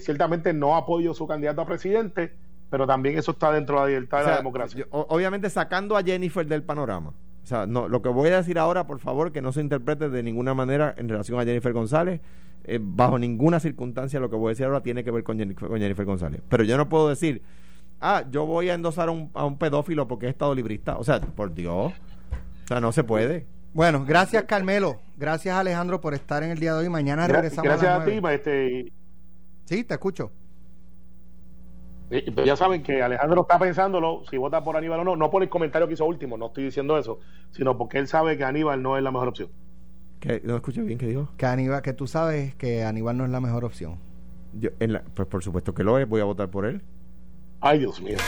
ciertamente 0.00 0.52
no 0.52 0.76
apoyo 0.76 1.14
su 1.14 1.26
candidato 1.26 1.60
a 1.60 1.66
presidente, 1.66 2.32
pero 2.68 2.86
también 2.88 3.16
eso 3.16 3.30
está 3.30 3.52
dentro 3.52 3.76
de 3.76 3.82
la 3.82 3.86
libertad 3.86 4.18
de 4.18 4.26
la 4.26 4.36
democracia. 4.38 4.84
obviamente 4.90 5.48
sacando 5.48 5.96
a 5.96 6.02
Jennifer 6.02 6.44
del 6.44 6.64
panorama. 6.64 7.12
O 7.42 7.46
sea, 7.46 7.66
no, 7.66 7.88
lo 7.88 8.02
que 8.02 8.08
voy 8.08 8.30
a 8.30 8.36
decir 8.36 8.58
ahora, 8.58 8.86
por 8.86 8.98
favor, 9.00 9.32
que 9.32 9.42
no 9.42 9.52
se 9.52 9.60
interprete 9.60 10.08
de 10.08 10.22
ninguna 10.22 10.54
manera 10.54 10.94
en 10.96 11.08
relación 11.08 11.40
a 11.40 11.44
Jennifer 11.44 11.72
González. 11.72 12.20
Eh, 12.64 12.78
bajo 12.80 13.18
ninguna 13.18 13.58
circunstancia 13.58 14.20
lo 14.20 14.30
que 14.30 14.36
voy 14.36 14.50
a 14.50 14.50
decir 14.50 14.66
ahora 14.66 14.82
tiene 14.82 15.02
que 15.02 15.10
ver 15.10 15.24
con 15.24 15.36
Jennifer, 15.36 16.04
González. 16.04 16.40
Pero 16.48 16.62
yo 16.62 16.76
no 16.76 16.88
puedo 16.88 17.08
decir, 17.08 17.42
ah, 18.00 18.24
yo 18.30 18.46
voy 18.46 18.70
a 18.70 18.74
endosar 18.74 19.08
a 19.08 19.44
un, 19.44 19.58
pedófilo 19.58 20.06
porque 20.06 20.26
he 20.26 20.30
estado 20.30 20.54
librista. 20.54 20.96
O 20.96 21.04
sea, 21.04 21.20
por 21.20 21.52
Dios. 21.52 21.92
sea, 22.68 22.80
no 22.80 22.92
se 22.92 23.02
puede. 23.02 23.46
Bueno, 23.74 24.04
gracias 24.04 24.44
Carmelo. 24.44 25.00
Gracias 25.16 25.56
Alejandro 25.56 26.00
por 26.00 26.14
estar 26.14 26.42
en 26.44 26.50
el 26.50 26.60
día 26.60 26.74
de 26.74 26.80
hoy. 26.80 26.88
Mañana 26.88 27.26
regresamos. 27.26 27.64
Gracias 27.64 27.90
a, 27.90 28.02
a, 28.02 28.04
ti, 28.04 28.20
este. 28.30 28.92
Sí, 29.64 29.82
te 29.82 29.94
escucho. 29.94 30.30
Pues 32.34 32.46
ya 32.46 32.56
saben 32.56 32.82
que 32.82 33.02
Alejandro 33.02 33.42
está 33.42 33.58
pensándolo, 33.58 34.22
si 34.30 34.36
vota 34.36 34.62
por 34.62 34.76
Aníbal 34.76 35.00
o 35.00 35.04
no, 35.04 35.16
no 35.16 35.30
por 35.30 35.42
el 35.42 35.48
comentario 35.48 35.88
que 35.88 35.94
hizo 35.94 36.04
último, 36.04 36.36
no 36.36 36.46
estoy 36.46 36.64
diciendo 36.64 36.98
eso, 36.98 37.20
sino 37.52 37.78
porque 37.78 37.98
él 37.98 38.06
sabe 38.06 38.36
que 38.36 38.44
Aníbal 38.44 38.82
no 38.82 38.98
es 38.98 39.02
la 39.02 39.10
mejor 39.10 39.28
opción. 39.28 39.48
¿Qué? 40.20 40.42
No 40.44 40.56
escuché 40.56 40.82
bien, 40.82 40.98
¿qué 40.98 41.06
dijo? 41.06 41.30
Que 41.36 41.46
Aníbal, 41.46 41.80
que 41.80 41.94
tú 41.94 42.06
sabes 42.06 42.54
que 42.56 42.84
Aníbal 42.84 43.16
no 43.16 43.24
es 43.24 43.30
la 43.30 43.40
mejor 43.40 43.64
opción. 43.64 43.98
Yo, 44.52 44.70
en 44.78 44.92
la, 44.92 45.02
pues 45.02 45.26
por 45.26 45.42
supuesto 45.42 45.72
que 45.72 45.84
lo 45.84 45.98
es, 45.98 46.06
voy 46.06 46.20
a 46.20 46.24
votar 46.24 46.50
por 46.50 46.66
él. 46.66 46.82
Ay, 47.64 47.78
Dios 47.78 48.00
mío. 48.00 48.18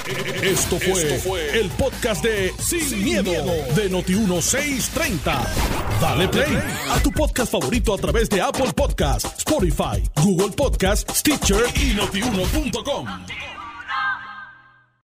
Esto 0.42 0.78
fue, 0.78 0.92
Esto 0.92 1.28
fue 1.28 1.60
el 1.60 1.68
podcast 1.70 2.24
de 2.24 2.52
Sin, 2.56 2.80
Sin 2.80 3.04
miedo, 3.04 3.24
miedo, 3.24 3.52
de 3.74 3.90
Noti1630. 3.90 6.00
Dale 6.00 6.28
play 6.28 6.56
a 6.90 7.02
tu 7.02 7.10
podcast 7.10 7.50
favorito 7.50 7.92
a 7.92 7.98
través 7.98 8.30
de 8.30 8.40
Apple 8.40 8.72
Podcasts, 8.74 9.38
Spotify, 9.38 10.02
Google 10.22 10.54
Podcasts, 10.56 11.18
Stitcher 11.18 11.64
y 11.74 11.94
notiuno.com. 11.94 13.06